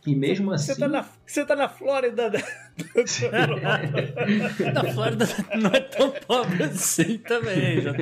[0.04, 0.80] E mesmo você, assim.
[0.80, 2.38] Tá na, você tá na Flórida da,
[4.72, 5.26] na Flórida
[5.56, 8.00] não é tão pobre assim também, já tá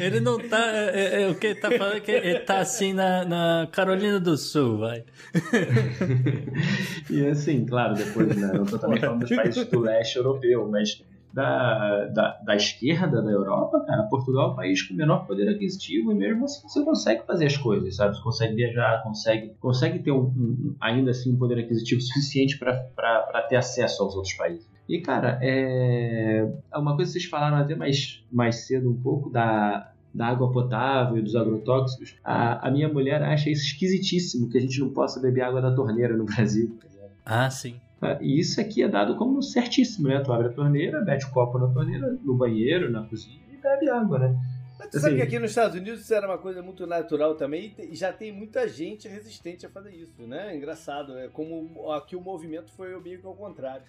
[0.00, 0.64] Ele não tá.
[0.72, 3.68] É, é, é, o que ele tá falando é que ele tá assim na, na
[3.72, 5.04] Carolina do Sul, vai.
[7.10, 8.52] e assim, claro, depois, né?
[8.54, 13.30] Não tô também falando dos países do leste europeu, mas da, da, da, esquerda da
[13.30, 17.26] Europa, cara, Portugal é um país com menor poder aquisitivo e mesmo assim você consegue
[17.26, 18.14] fazer as coisas, sabe?
[18.14, 23.46] Você consegue viajar, consegue, consegue ter um, um ainda assim um poder aquisitivo suficiente para
[23.48, 24.70] ter acesso aos outros países.
[24.88, 26.46] E, cara, é...
[26.74, 31.16] uma coisa que vocês falaram até mais, mais cedo um pouco da, da água potável
[31.16, 35.20] e dos agrotóxicos, a, a minha mulher acha isso esquisitíssimo que a gente não possa
[35.20, 36.76] beber água da torneira no Brasil.
[37.24, 37.76] Ah, sim.
[38.02, 40.18] Ah, e isso aqui é dado como certíssimo, né?
[40.18, 43.88] Tu abre a torneira, mete o copo na torneira, no banheiro, na cozinha e bebe
[43.88, 44.36] água, né?
[44.76, 47.36] Mas tu assim, sabe que aqui nos Estados Unidos isso era uma coisa muito natural
[47.36, 50.56] também e já tem muita gente resistente a fazer isso, né?
[50.56, 53.84] Engraçado, é como aqui o movimento foi meio que ao contrário.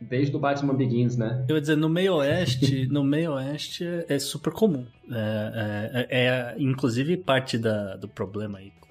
[0.00, 1.44] Desde o Batman Begins, né?
[1.48, 4.86] Eu ia dizer, no meio oeste, no meio oeste é, é super comum.
[5.10, 8.85] É, é, é, inclusive parte da, do problema aí com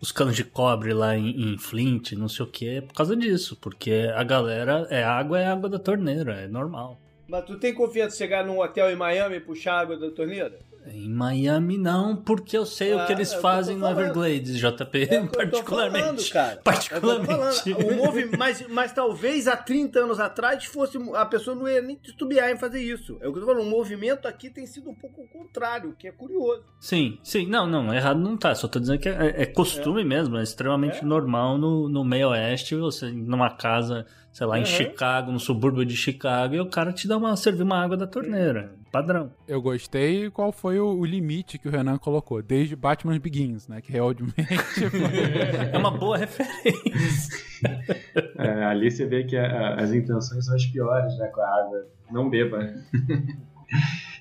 [0.00, 3.14] os canos de cobre lá em, em Flint, não sei o que, é por causa
[3.16, 3.56] disso.
[3.60, 6.98] Porque a galera, é água, é água da torneira, é normal.
[7.28, 10.58] Mas tu tem confiança de chegar num hotel em Miami e puxar água da torneira?
[10.86, 15.26] Em Miami não, porque eu sei ah, o que eles fazem no Everglades, JP, é
[15.26, 16.02] particularmente.
[16.02, 16.60] Falando, cara.
[16.64, 17.72] Particularmente.
[17.72, 18.30] O movi...
[18.36, 22.56] mas, mas talvez há 30 anos atrás fosse a pessoa não ia nem titubear em
[22.56, 23.18] fazer isso.
[23.20, 25.90] É o que eu tô falando, o movimento aqui tem sido um pouco o contrário,
[25.90, 26.64] o que é curioso.
[26.80, 30.04] Sim, sim, não, não, errado não tá, só tô dizendo que é, é costume é.
[30.04, 31.04] mesmo, é extremamente é.
[31.04, 34.62] normal no, no meio oeste, você numa casa sei lá, uhum.
[34.62, 37.96] em Chicago, no subúrbio de Chicago, e o cara te dá uma servir uma água
[37.96, 38.72] da torneira.
[38.90, 39.30] Padrão.
[39.46, 43.80] Eu gostei qual foi o, o limite que o Renan colocou, desde Batman Begins, né?
[43.80, 44.24] Que realmente
[45.72, 47.38] é uma boa referência.
[48.36, 51.28] É, ali você vê que a, a, as intenções são as piores, né?
[51.28, 51.86] Com a água.
[52.10, 52.74] Não beba.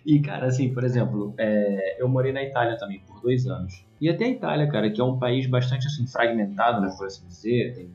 [0.05, 3.85] E, cara, assim, por exemplo, é, eu morei na Itália também por dois anos.
[3.99, 7.27] E até a Itália, cara, que é um país bastante assim, fragmentado, né, por assim
[7.27, 7.91] dizer, tem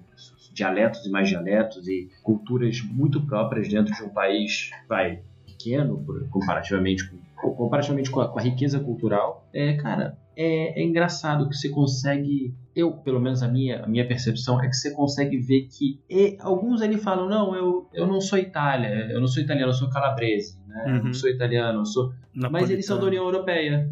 [0.55, 7.11] dialetos e mais dialetos e culturas muito próprias dentro de um país, vai, pequeno, comparativamente
[7.11, 11.69] com, comparativamente com a, com a riqueza cultural, é, cara, é, é, engraçado que você
[11.69, 16.01] consegue, eu, pelo menos a minha, a minha percepção é que você consegue ver que
[16.09, 19.75] e, alguns ali falam, não, eu, eu não sou Itália, eu não sou italiano, eu
[19.75, 20.85] sou calabrese, né?
[20.87, 20.97] Uhum.
[20.97, 22.05] Eu não sou italiano, eu sou...
[22.35, 22.51] Napolitano.
[22.53, 23.89] Mas eles são da União Europeia.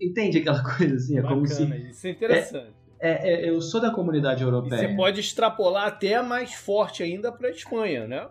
[0.00, 1.18] Entende aquela coisa assim?
[1.18, 1.64] É Bacana, como se...
[1.90, 2.66] Isso é interessante.
[2.68, 4.84] É, é, eu sou da comunidade europeia.
[4.84, 8.28] E você pode extrapolar até mais forte ainda para a Espanha, né?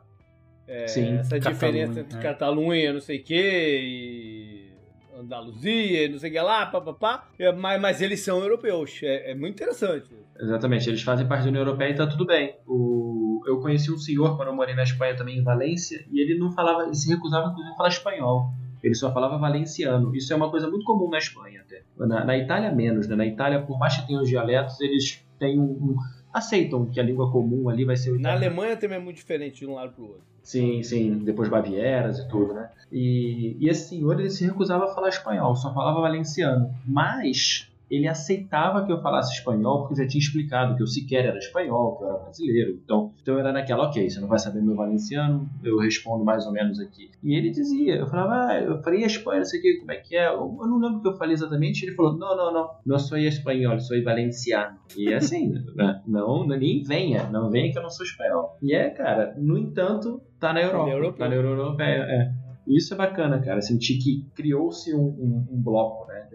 [0.68, 2.22] É, Sim, essa Catalunha, diferença entre é.
[2.22, 4.76] Catalunha, não sei o quê, e
[5.20, 8.99] Andaluzia, não sei o que lá, papapá, é, mas, mas eles são europeus.
[9.03, 10.09] É, é, muito interessante.
[10.39, 12.55] Exatamente, eles fazem parte da União Europeia e tá tudo bem.
[12.68, 16.38] O, eu conheci um senhor quando eu morei na Espanha também, em Valência, e ele
[16.38, 18.49] não falava, ele se recusava inclusive a falar espanhol.
[18.86, 20.15] Ele só falava valenciano.
[20.15, 21.81] Isso é uma coisa muito comum na Espanha até.
[21.97, 23.15] Na, na Itália menos, né?
[23.15, 25.95] Na Itália, por mais que tenham os dialetos, eles têm um, um,
[26.31, 28.39] aceitam que a língua comum ali vai ser o italiano.
[28.39, 30.23] Na Alemanha também é muito diferente de um lado para o outro.
[30.43, 32.69] Sim, sim, depois Bavieras e tudo, né?
[32.91, 36.71] E, e esse senhor ele se recusava a falar espanhol, só falava valenciano.
[36.86, 41.25] Mas ele aceitava que eu falasse espanhol porque eu já tinha explicado que eu sequer
[41.25, 42.79] era espanhol, que eu era brasileiro.
[42.83, 46.51] Então, então era naquela, ok, você não vai saber meu valenciano, eu respondo mais ou
[46.51, 47.11] menos aqui.
[47.23, 49.97] E ele dizia, eu falava, ah, eu falei espanhol, não sei o que, como é
[49.97, 50.27] que é.
[50.27, 51.86] Eu, eu não lembro o que eu falei exatamente.
[51.86, 54.77] Ele falou, não, não, não, não sou espanhol, sou valenciano.
[54.97, 56.01] E é assim, né?
[56.07, 58.57] não, nem venha, não venha que eu não sou espanhol.
[58.61, 60.79] E é, cara, no entanto, tá na Europa.
[60.79, 62.45] Tá na Europa, tá na Europa é.
[62.67, 66.27] Isso é bacana, cara, sentir que criou-se um, um, um bloco, né?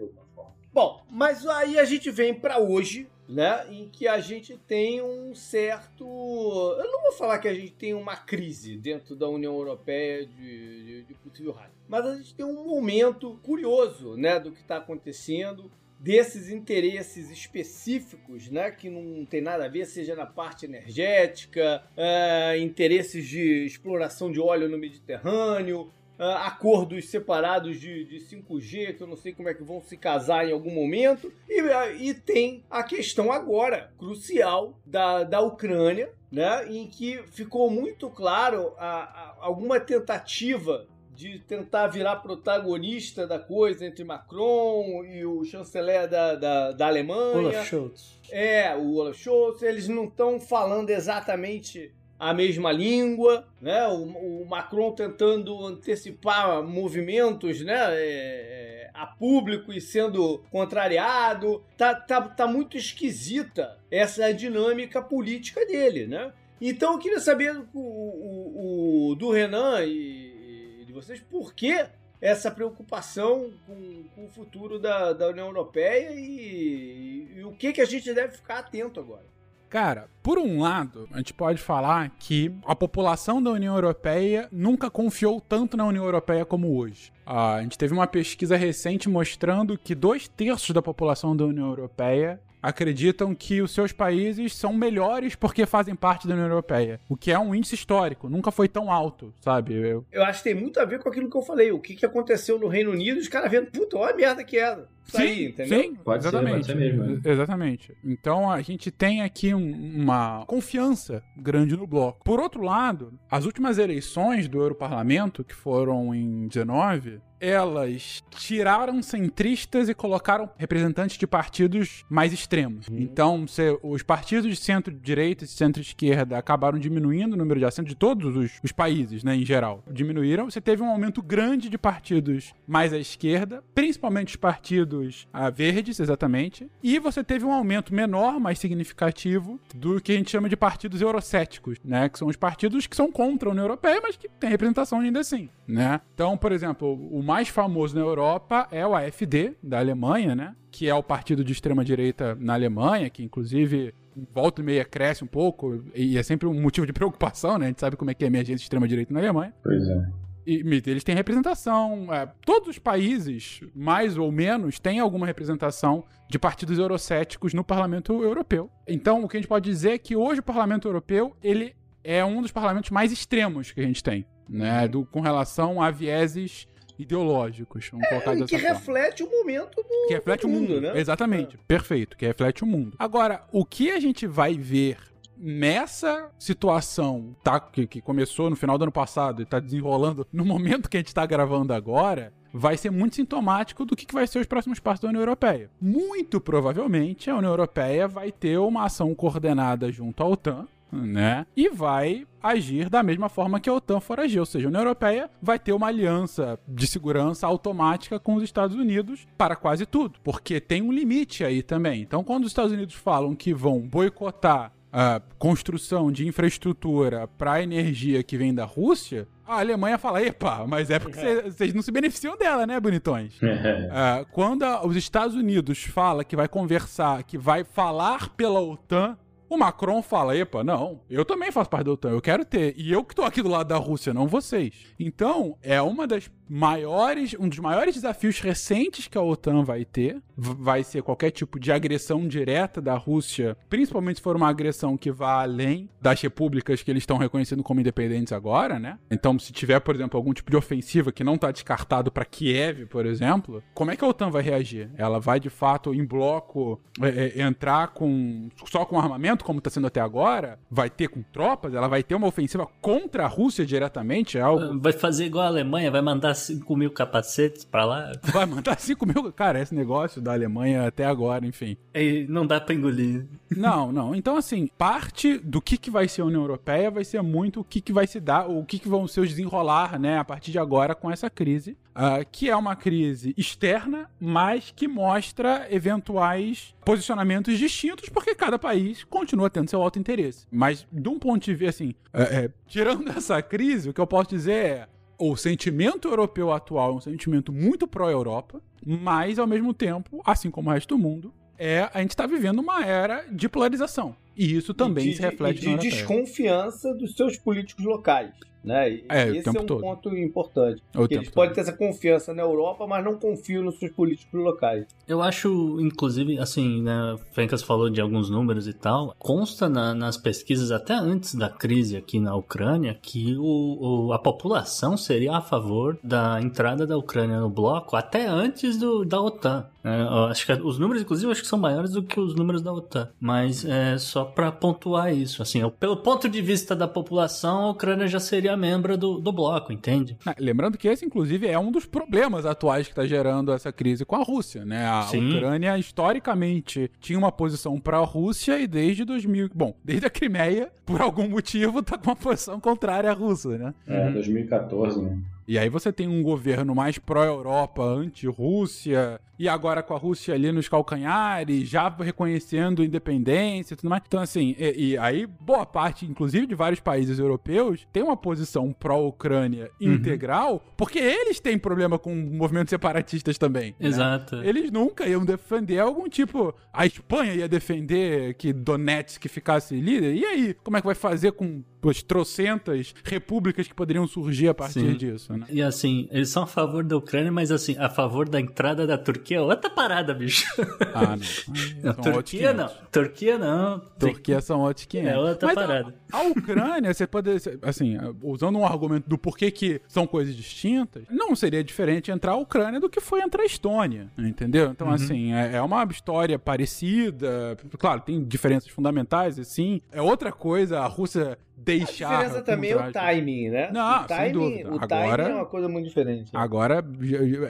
[0.73, 5.35] Bom, mas aí a gente vem para hoje, né, em que a gente tem um
[5.35, 6.05] certo.
[6.05, 10.83] Eu não vou falar que a gente tem uma crise dentro da União Europeia de,
[10.83, 14.77] de, de possível rádio, mas a gente tem um momento curioso, né, do que está
[14.77, 15.69] acontecendo
[15.99, 22.57] desses interesses específicos, né, que não tem nada a ver, seja na parte energética, é,
[22.57, 29.07] interesses de exploração de óleo no Mediterrâneo, uh, acordos separados de, de 5G, que eu
[29.07, 31.31] não sei como é que vão se casar em algum momento.
[31.49, 37.69] E, uh, e tem a questão agora, crucial, da, da Ucrânia, né, em que ficou
[37.69, 40.87] muito claro a, a, alguma tentativa
[41.21, 47.37] de tentar virar protagonista da coisa entre Macron e o chanceler da, da, da Alemanha.
[47.37, 48.19] Olaf Scholz.
[48.31, 49.61] É, o Olaf Scholz.
[49.61, 53.87] Eles não estão falando exatamente a mesma língua, né?
[53.87, 57.95] O, o Macron tentando antecipar movimentos, né?
[57.95, 61.63] É, é, a público e sendo contrariado.
[61.75, 66.31] Tá, tá, tá muito esquisita essa dinâmica política dele, né?
[66.61, 71.87] Então eu queria saber o, o, o do Renan e, e, de vocês por que
[72.21, 77.73] essa preocupação com, com o futuro da, da União Europeia e, e, e o que,
[77.73, 79.25] que a gente deve ficar atento agora.
[79.71, 84.89] Cara, por um lado, a gente pode falar que a população da União Europeia nunca
[84.89, 87.09] confiou tanto na União Europeia como hoje.
[87.25, 91.69] Ah, a gente teve uma pesquisa recente mostrando que dois terços da população da União
[91.69, 96.99] Europeia acreditam que os seus países são melhores porque fazem parte da União Europeia.
[97.09, 99.73] O que é um índice histórico, nunca foi tão alto, sabe?
[99.73, 101.71] Eu, eu acho que tem muito a ver com aquilo que eu falei.
[101.71, 104.57] O que, que aconteceu no Reino Unido, os caras vendo, puta, olha a merda que
[104.57, 104.87] era.
[105.05, 105.81] Sim, aí, entendeu?
[105.81, 106.65] Sim, pode exatamente.
[106.65, 107.03] Ser, pode ser mesmo.
[107.03, 107.21] Né?
[107.25, 107.97] Exatamente.
[108.03, 112.23] Então a gente tem aqui um, uma confiança grande no bloco.
[112.23, 119.89] Por outro lado, as últimas eleições do Europarlamento, que foram em 19, elas tiraram centristas
[119.89, 122.87] e colocaram representantes de partidos mais extremos.
[122.87, 122.99] Uhum.
[122.99, 127.95] Então, se, os partidos de centro-direita e centro-esquerda acabaram diminuindo o número de assentos de
[127.95, 129.83] todos os, os, países, né, em geral.
[129.91, 130.49] Diminuíram.
[130.49, 134.90] Você teve um aumento grande de partidos mais à esquerda, principalmente os partidos
[135.31, 136.69] ah, verdes, exatamente.
[136.81, 141.01] E você teve um aumento menor, mais significativo, do que a gente chama de partidos
[141.01, 144.49] eurocéticos, né, que são os partidos que são contra a União Europeia, mas que têm
[144.49, 146.01] representação ainda assim, né?
[146.13, 150.55] Então, por exemplo, o mais famoso na Europa é o AfD, da Alemanha, né?
[150.69, 153.93] Que é o partido de extrema-direita na Alemanha, que inclusive
[154.33, 157.65] volta e meia cresce um pouco, e é sempre um motivo de preocupação, né?
[157.65, 159.53] A gente sabe como é que é a emergência de extrema-direita na Alemanha.
[159.63, 160.07] Pois é.
[160.45, 162.13] E eles têm representação.
[162.13, 168.23] É, todos os países, mais ou menos, têm alguma representação de partidos eurocéticos no parlamento
[168.23, 168.69] europeu.
[168.87, 172.23] Então, o que a gente pode dizer é que hoje o parlamento europeu ele é
[172.25, 174.87] um dos parlamentos mais extremos que a gente tem, né?
[174.87, 176.67] Do, com relação a vieses
[176.97, 177.89] ideológicos.
[177.91, 178.73] Vamos colocar é, que forma.
[178.73, 180.99] reflete o momento do, que reflete do o mundo, mundo, né?
[180.99, 181.59] Exatamente, é.
[181.67, 182.95] perfeito, que reflete o mundo.
[182.97, 184.97] Agora, o que a gente vai ver
[185.41, 190.45] nessa situação tá, que, que começou no final do ano passado e está desenrolando no
[190.45, 194.27] momento que a gente está gravando agora, vai ser muito sintomático do que, que vai
[194.27, 195.69] ser os próximos passos da União Europeia.
[195.81, 201.45] Muito provavelmente a União Europeia vai ter uma ação coordenada junto à OTAN, né?
[201.55, 204.81] E vai agir da mesma forma que a OTAN for agir, ou seja, a União
[204.81, 210.19] Europeia vai ter uma aliança de segurança automática com os Estados Unidos para quase tudo,
[210.23, 212.01] porque tem um limite aí também.
[212.01, 218.21] Então, quando os Estados Unidos falam que vão boicotar a construção de infraestrutura para energia
[218.23, 222.37] que vem da Rússia, a Alemanha fala, epa, mas é porque vocês não se beneficiam
[222.37, 223.35] dela, né, bonitões?
[223.41, 229.17] uh, quando a, os Estados Unidos fala que vai conversar, que vai falar pela OTAN,
[229.51, 232.73] o Macron fala, epa, não, eu também faço parte da OTAN, eu quero ter.
[232.77, 234.73] E eu que tô aqui do lado da Rússia, não vocês.
[234.97, 240.21] Então, é uma das maiores, um dos maiores desafios recentes que a OTAN vai ter,
[240.35, 245.11] vai ser qualquer tipo de agressão direta da Rússia, principalmente se for uma agressão que
[245.11, 248.99] vá além das repúblicas que eles estão reconhecendo como independentes agora, né?
[249.09, 252.85] Então, se tiver, por exemplo, algum tipo de ofensiva que não está descartado para Kiev,
[252.87, 254.89] por exemplo, como é que a OTAN vai reagir?
[254.97, 259.69] Ela vai de fato em bloco é, é, entrar com só com armamento, como está
[259.69, 260.59] sendo até agora?
[260.69, 261.73] Vai ter com tropas?
[261.73, 264.37] Ela vai ter uma ofensiva contra a Rússia diretamente?
[264.37, 264.79] É algo...
[264.79, 268.11] Vai fazer igual a Alemanha, vai mandar 5 mil capacetes pra lá.
[268.31, 269.31] Vai mandar 5 mil.
[269.33, 271.77] Cara, esse negócio da Alemanha até agora, enfim.
[271.93, 273.25] E não dá pra engolir.
[273.55, 274.15] Não, não.
[274.15, 277.63] Então, assim, parte do que, que vai ser a União Europeia vai ser muito o
[277.63, 280.51] que, que vai se dar, o que, que vão ser os desenrolar, né, a partir
[280.51, 281.77] de agora com essa crise.
[281.91, 289.03] Uh, que é uma crise externa, mas que mostra eventuais posicionamentos distintos, porque cada país
[289.31, 290.45] continua tendo seu alto interesse.
[290.51, 294.07] Mas, de um ponto de vista, assim, é, é, tirando essa crise, o que eu
[294.07, 299.73] posso dizer é o sentimento europeu atual é um sentimento muito pró-Europa, mas ao mesmo
[299.73, 303.47] tempo, assim como o resto do mundo, é a gente está vivendo uma era de
[303.47, 304.15] polarização.
[304.35, 308.33] E isso também de, se reflete e de desconfiança dos seus políticos locais.
[308.63, 309.01] Né?
[309.09, 309.81] É, Esse é um todo.
[309.81, 310.83] ponto importante.
[311.09, 314.85] eles podem ter essa confiança na Europa, mas não confiam nos seus políticos locais.
[315.07, 320.15] Eu acho, inclusive, assim, né, Fencas falou de alguns números e tal, consta na, nas
[320.15, 325.41] pesquisas até antes da crise aqui na Ucrânia que o, o, a população seria a
[325.41, 329.65] favor da entrada da Ucrânia no bloco até antes do, da OTAN.
[329.83, 332.71] É, acho que os números, inclusive, acho que são maiores do que os números da
[332.71, 333.09] OTAN.
[333.19, 335.41] Mas é só para pontuar isso.
[335.41, 339.71] Assim, pelo ponto de vista da população, a Ucrânia já seria membro do, do bloco,
[339.71, 340.17] entende?
[340.25, 344.05] Ah, lembrando que esse, inclusive, é um dos problemas atuais que está gerando essa crise
[344.05, 344.85] com a Rússia, né?
[344.87, 345.35] A Sim.
[345.35, 349.49] Ucrânia, historicamente, tinha uma posição para a Rússia e desde 2000.
[349.53, 353.73] Bom, desde a Crimeia, por algum motivo, tá com uma posição contrária à Rússia, né?
[353.87, 355.17] É, 2014, né?
[355.47, 360.51] E aí você tem um governo mais pró-Europa, anti-Rússia, e agora com a Rússia ali
[360.51, 364.01] nos calcanhares, já reconhecendo independência e tudo mais.
[364.05, 368.71] Então, assim, e, e aí boa parte, inclusive, de vários países europeus tem uma posição
[368.71, 369.93] pró-Ucrânia Uhum.
[369.93, 373.75] integral, porque eles têm problema com movimentos separatistas também.
[373.79, 373.87] né?
[373.87, 374.35] Exato.
[374.43, 376.53] Eles nunca iam defender algum tipo.
[376.73, 380.13] A Espanha ia defender que Donetsk ficasse líder.
[380.15, 380.53] E aí?
[380.63, 384.93] Como é que vai fazer com as trocentas repúblicas que poderiam surgir a partir Sim.
[384.95, 385.45] disso, né?
[385.49, 388.97] E assim, eles são a favor da Ucrânia, mas assim, a favor da entrada da
[388.99, 390.45] Turquia é outra parada, bicho.
[390.93, 391.21] Ah, não.
[391.83, 392.67] Não, Turquia não.
[392.67, 392.87] 500.
[392.91, 393.79] Turquia não.
[393.99, 395.09] Turquia são outros 500.
[395.11, 395.95] É outra Mas parada.
[396.11, 397.29] A, a Ucrânia, você pode,
[397.61, 402.35] assim, usando um argumento do porquê que são coisas distintas, não seria diferente entrar a
[402.37, 404.69] Ucrânia do que foi entrar a Estônia, entendeu?
[404.71, 404.93] Então, Uhum.
[404.93, 410.87] assim, é, é uma história parecida, claro, tem diferenças fundamentais, assim, é outra coisa a
[410.87, 412.09] Rússia A deixar...
[412.09, 413.69] diferença também é o timing, né?
[413.71, 414.69] Não, o sem timing, dúvida.
[414.71, 416.29] O Agora- timing é uma coisa muito diferente.
[416.33, 416.83] Agora,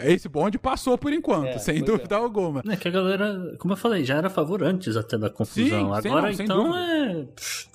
[0.04, 2.62] esse bonde passou por enquanto, É, sem pois dúvida alguma.
[2.70, 5.66] É que a galera, como eu falei, já era a favor antes até da confusão.
[6.02, 7.28] Sim, agora não, sem então dúvida.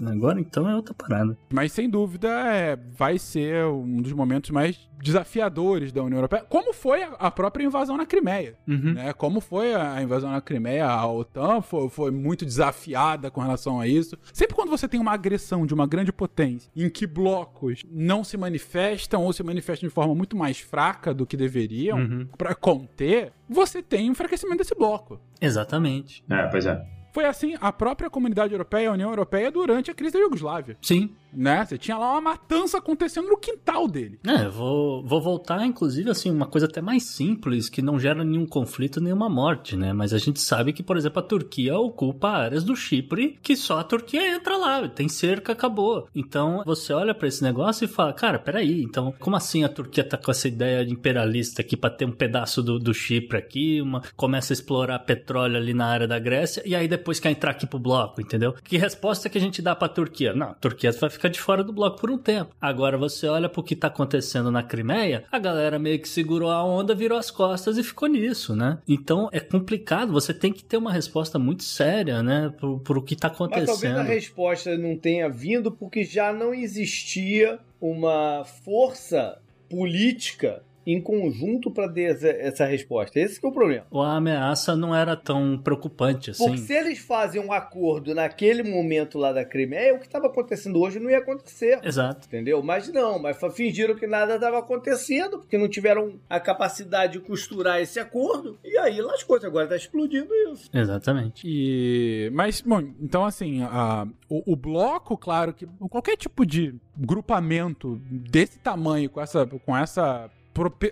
[0.05, 0.07] é.
[0.11, 1.37] Agora então é outra parada.
[1.53, 6.73] Mas sem dúvida é, vai ser um dos momentos mais desafiadores da União Europeia, como
[6.73, 8.55] foi a, a própria invasão na Crimeia.
[8.67, 9.13] Né?
[9.13, 13.79] Como foi a, a invasão na Crimeia, a OTAN foi, foi muito desafiada com relação
[13.79, 14.17] a isso.
[14.33, 16.26] Sempre quando você tem uma agressão de uma grande potência
[16.75, 21.27] em que blocos não se manifestam ou se manifestam de forma muito mais fraca do
[21.27, 25.21] que deveriam pra conter, você tem um enfraquecimento desse bloco.
[25.41, 26.25] Exatamente.
[26.29, 26.97] É, pois é.
[27.13, 30.77] Foi assim a própria comunidade europeia, a União Europeia, durante a crise da Iugoslávia.
[30.83, 31.15] Sim.
[31.33, 31.65] Né?
[31.65, 34.19] Você tinha lá uma matança acontecendo no quintal dele.
[34.27, 38.47] É, vou, vou voltar, inclusive, assim, uma coisa até mais simples, que não gera nenhum
[38.47, 39.93] conflito, nenhuma morte, né?
[39.93, 43.79] Mas a gente sabe que, por exemplo, a Turquia ocupa áreas do Chipre que só
[43.79, 46.09] a Turquia entra lá, tem cerca, acabou.
[46.15, 50.05] Então, você olha pra esse negócio e fala, cara, peraí, então, como assim a Turquia
[50.05, 53.81] tá com essa ideia de imperialista aqui pra ter um pedaço do, do Chipre aqui,
[53.81, 57.53] uma, começa a explorar petróleo ali na área da Grécia, e aí depois quer entrar
[57.53, 58.55] aqui pro bloco, entendeu?
[58.65, 60.33] Que resposta que a gente dá pra Turquia?
[60.35, 62.55] Não, a Turquia vai ficar de fora do bloco por um tempo.
[62.61, 66.65] Agora você olha pro que tá acontecendo na Crimeia, a galera meio que segurou a
[66.65, 68.79] onda, virou as costas e ficou nisso, né?
[68.89, 73.17] Então é complicado, você tem que ter uma resposta muito séria, né, pro, pro que
[73.17, 73.99] tá Mas talvez acontecendo.
[73.99, 81.89] a resposta não tenha vindo porque já não existia uma força política em conjunto para
[81.89, 83.19] dar essa, resposta.
[83.19, 83.85] Esse que é o problema.
[83.91, 86.45] Ou a ameaça não era tão preocupante assim.
[86.45, 90.81] Porque se eles fazem um acordo naquele momento lá da Crimeia, o que estava acontecendo
[90.81, 91.81] hoje não ia acontecer.
[91.83, 92.29] Exato.
[92.29, 92.63] Entendeu?
[92.63, 97.81] Mas não, mas fingiram que nada estava acontecendo, porque não tiveram a capacidade de costurar
[97.81, 98.59] esse acordo.
[98.65, 100.71] E aí lascou, agora está explodindo isso.
[100.73, 101.43] Exatamente.
[101.47, 102.31] E.
[102.33, 108.59] Mas, bom, então assim, a- o, o bloco, claro que qualquer tipo de grupamento desse
[108.59, 109.47] tamanho, com essa.
[109.47, 110.31] Com essa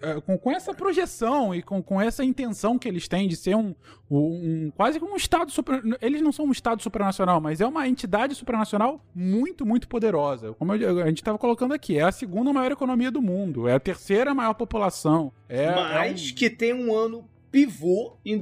[0.03, 3.55] eh, Com, com essa projeção e com, com essa intenção que eles têm de ser
[3.57, 3.75] um,
[4.11, 7.89] um quase que um estado super, eles não são um estado supranacional, mas é uma
[7.89, 10.53] entidade supranacional muito, muito poderosa.
[10.55, 13.75] Como eu- a gente estava colocando aqui, é a segunda maior economia do mundo, é
[13.75, 15.33] a terceira maior população.
[15.49, 18.37] É, mas é um- que tem um ano pivô em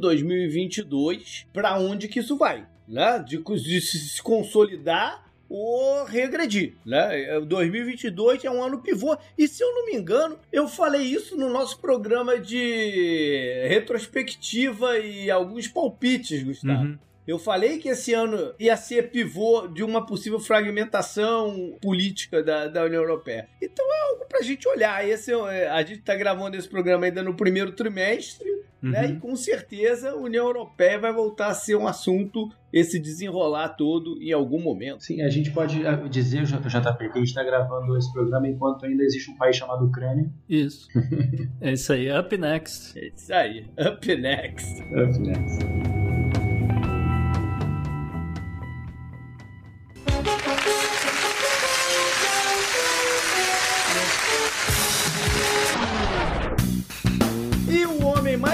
[0.66, 3.18] 2022 para onde que isso vai, né?
[3.18, 7.37] De, de se consolidar ou regredir, né?
[7.37, 11.37] É, 2022 é um ano pivô e se eu não me engano, eu falei isso
[11.37, 16.85] no nosso programa de retrospectiva e alguns palpites, Gustavo.
[16.85, 16.99] Uhum.
[17.27, 22.85] Eu falei que esse ano ia ser pivô de uma possível fragmentação política da, da
[22.85, 23.49] União Europeia.
[23.61, 25.07] Então é algo pra gente olhar.
[25.07, 28.49] Esse é, é, a gente tá gravando esse programa ainda no primeiro trimestre,
[28.83, 29.11] né?
[29.11, 34.20] E com certeza a União Europeia vai voltar a ser um assunto, esse desenrolar todo
[34.20, 35.05] em algum momento.
[35.05, 36.59] Sim, a gente pode ah, dizer, JP,
[36.99, 40.29] que a gente está gravando esse programa enquanto ainda existe um país chamado Ucrânia.
[40.49, 40.89] Isso.
[41.61, 42.11] é isso aí.
[42.11, 42.99] Up next.
[42.99, 43.70] É isso aí.
[43.79, 44.83] Up next.
[44.83, 46.32] E